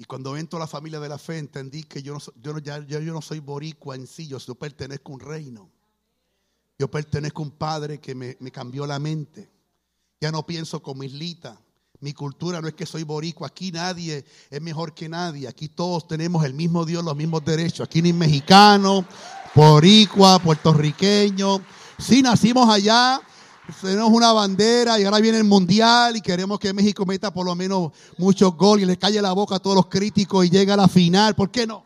Y 0.00 0.04
cuando 0.04 0.34
entro 0.34 0.56
a 0.56 0.60
la 0.60 0.66
familia 0.66 0.98
de 0.98 1.10
la 1.10 1.18
fe, 1.18 1.36
entendí 1.36 1.82
que 1.82 2.02
yo 2.02 2.14
no, 2.14 2.58
yo, 2.58 2.78
yo, 2.86 3.12
no 3.12 3.20
soy 3.20 3.38
boricua 3.38 3.96
en 3.96 4.06
sí, 4.06 4.26
yo, 4.26 4.38
pertenezco 4.54 5.12
a 5.12 5.14
un 5.16 5.20
reino. 5.20 5.70
Yo 6.78 6.90
pertenezco 6.90 7.42
a 7.42 7.44
un 7.44 7.50
padre 7.50 8.00
que 8.00 8.14
me, 8.14 8.34
cambió 8.50 8.86
la 8.86 8.98
mente. 8.98 9.50
Ya 10.18 10.32
no 10.32 10.46
pienso 10.46 10.82
como 10.82 11.04
islita. 11.04 11.60
Mi 12.00 12.14
cultura 12.14 12.62
no 12.62 12.68
es 12.68 12.72
que 12.72 12.86
soy 12.86 13.02
boricua. 13.02 13.48
Aquí 13.48 13.72
nadie 13.72 14.24
es 14.48 14.62
mejor 14.62 14.94
que 14.94 15.06
nadie. 15.06 15.46
Aquí 15.46 15.68
todos 15.68 16.08
tenemos 16.08 16.46
el 16.46 16.54
mismo 16.54 16.86
Dios, 16.86 17.04
los 17.04 17.14
mismos 17.14 17.44
derechos. 17.44 17.86
Aquí 17.86 18.00
ni 18.00 18.14
mexicano, 18.14 19.04
boricua, 19.54 20.38
puertorriqueño. 20.38 21.60
Si 21.98 22.22
nacimos 22.22 22.70
allá, 22.70 23.20
tenemos 23.80 24.10
una 24.10 24.32
bandera 24.32 24.98
y 24.98 25.04
ahora 25.04 25.20
viene 25.20 25.38
el 25.38 25.44
mundial 25.44 26.16
y 26.16 26.20
queremos 26.20 26.58
que 26.58 26.72
México 26.72 27.04
meta 27.04 27.32
por 27.32 27.44
lo 27.44 27.54
menos 27.54 27.92
muchos 28.16 28.56
goles 28.56 28.84
y 28.84 28.86
le 28.86 28.96
calle 28.96 29.20
la 29.20 29.32
boca 29.32 29.56
a 29.56 29.58
todos 29.58 29.76
los 29.76 29.86
críticos 29.86 30.46
y 30.46 30.50
llegue 30.50 30.72
a 30.72 30.76
la 30.76 30.88
final. 30.88 31.34
¿Por 31.34 31.50
qué 31.50 31.66
no? 31.66 31.84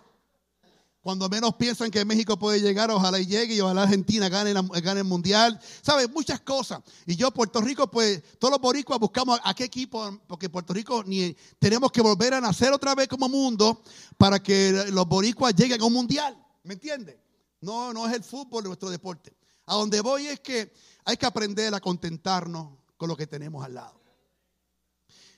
Cuando 1.01 1.29
menos 1.29 1.57
piensan 1.57 1.91
que 1.91 2.03
México 2.05 2.39
puede 2.39 2.63
llegar, 2.63 2.91
ojalá 2.91 3.19
y 3.19 3.27
llegue 3.27 3.55
y 3.55 3.61
ojalá 3.61 3.83
Argentina 3.83 4.31
gane, 4.31 4.55
gane 4.81 5.01
el 5.01 5.07
mundial. 5.07 5.61
¿Sabes? 5.83 6.11
Muchas 6.11 6.41
cosas. 6.41 6.81
Y 7.07 7.15
yo, 7.15 7.31
Puerto 7.31 7.61
Rico, 7.61 7.91
pues 7.91 8.23
todos 8.39 8.53
los 8.53 8.61
boricuas 8.61 8.99
buscamos 8.99 9.39
a 9.45 9.53
qué 9.53 9.65
equipo, 9.65 10.19
porque 10.27 10.49
Puerto 10.49 10.73
Rico 10.73 11.05
ni 11.05 11.37
tenemos 11.59 11.93
que 11.93 12.01
volver 12.01 12.33
a 12.33 12.41
nacer 12.41 12.73
otra 12.73 12.95
vez 12.95 13.07
como 13.07 13.29
mundo 13.29 13.83
para 14.17 14.43
que 14.43 14.87
los 14.93 15.07
boricuas 15.07 15.55
lleguen 15.55 15.83
a 15.83 15.85
un 15.85 15.93
mundial. 15.93 16.43
¿Me 16.63 16.73
entiendes? 16.73 17.17
No, 17.61 17.93
no 17.93 18.07
es 18.07 18.15
el 18.15 18.25
fútbol 18.25 18.65
nuestro 18.65 18.89
deporte. 18.89 19.37
A 19.67 19.75
donde 19.75 20.01
voy 20.01 20.27
es 20.27 20.41
que 20.41 20.73
hay 21.05 21.17
que 21.17 21.27
aprender 21.27 21.75
a 21.75 21.81
contentarnos 21.81 22.79
con 22.97 23.09
lo 23.09 23.17
que 23.17 23.27
tenemos 23.27 23.65
al 23.65 23.75
lado. 23.75 24.01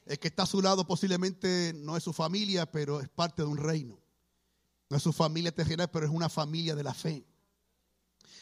El 0.05 0.19
que 0.19 0.29
está 0.29 0.45
a 0.45 0.47
su 0.47 0.63
lado 0.63 0.87
posiblemente 0.87 1.73
no 1.75 1.97
es 1.97 2.05
su 2.05 2.13
familia, 2.13 2.71
pero 2.71 3.01
es 3.01 3.09
parte 3.09 3.43
de 3.43 3.49
un 3.49 3.57
reino. 3.57 3.99
No 4.89 4.97
es 4.97 5.03
su 5.03 5.13
familia 5.13 5.53
terrenal, 5.53 5.91
pero 5.91 6.07
es 6.07 6.13
una 6.13 6.29
familia 6.29 6.77
de 6.77 6.85
la 6.85 6.95
fe. 6.95 7.27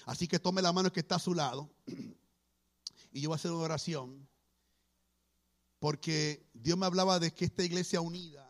Así 0.05 0.29
que 0.29 0.39
tome 0.39 0.61
la 0.61 0.72
mano 0.72 0.93
que 0.93 1.01
está 1.01 1.14
a 1.14 1.18
su 1.18 1.35
lado 1.35 1.70
y 3.11 3.20
yo 3.22 3.31
voy 3.31 3.35
a 3.35 3.37
hacer 3.37 3.53
una 3.53 3.64
oración 3.64 4.29
porque 5.79 6.47
Dios 6.53 6.77
me 6.77 6.87
hablaba 6.87 7.18
de 7.18 7.33
que 7.33 7.45
esta 7.45 7.62
iglesia 7.62 8.01
unida 8.01 8.44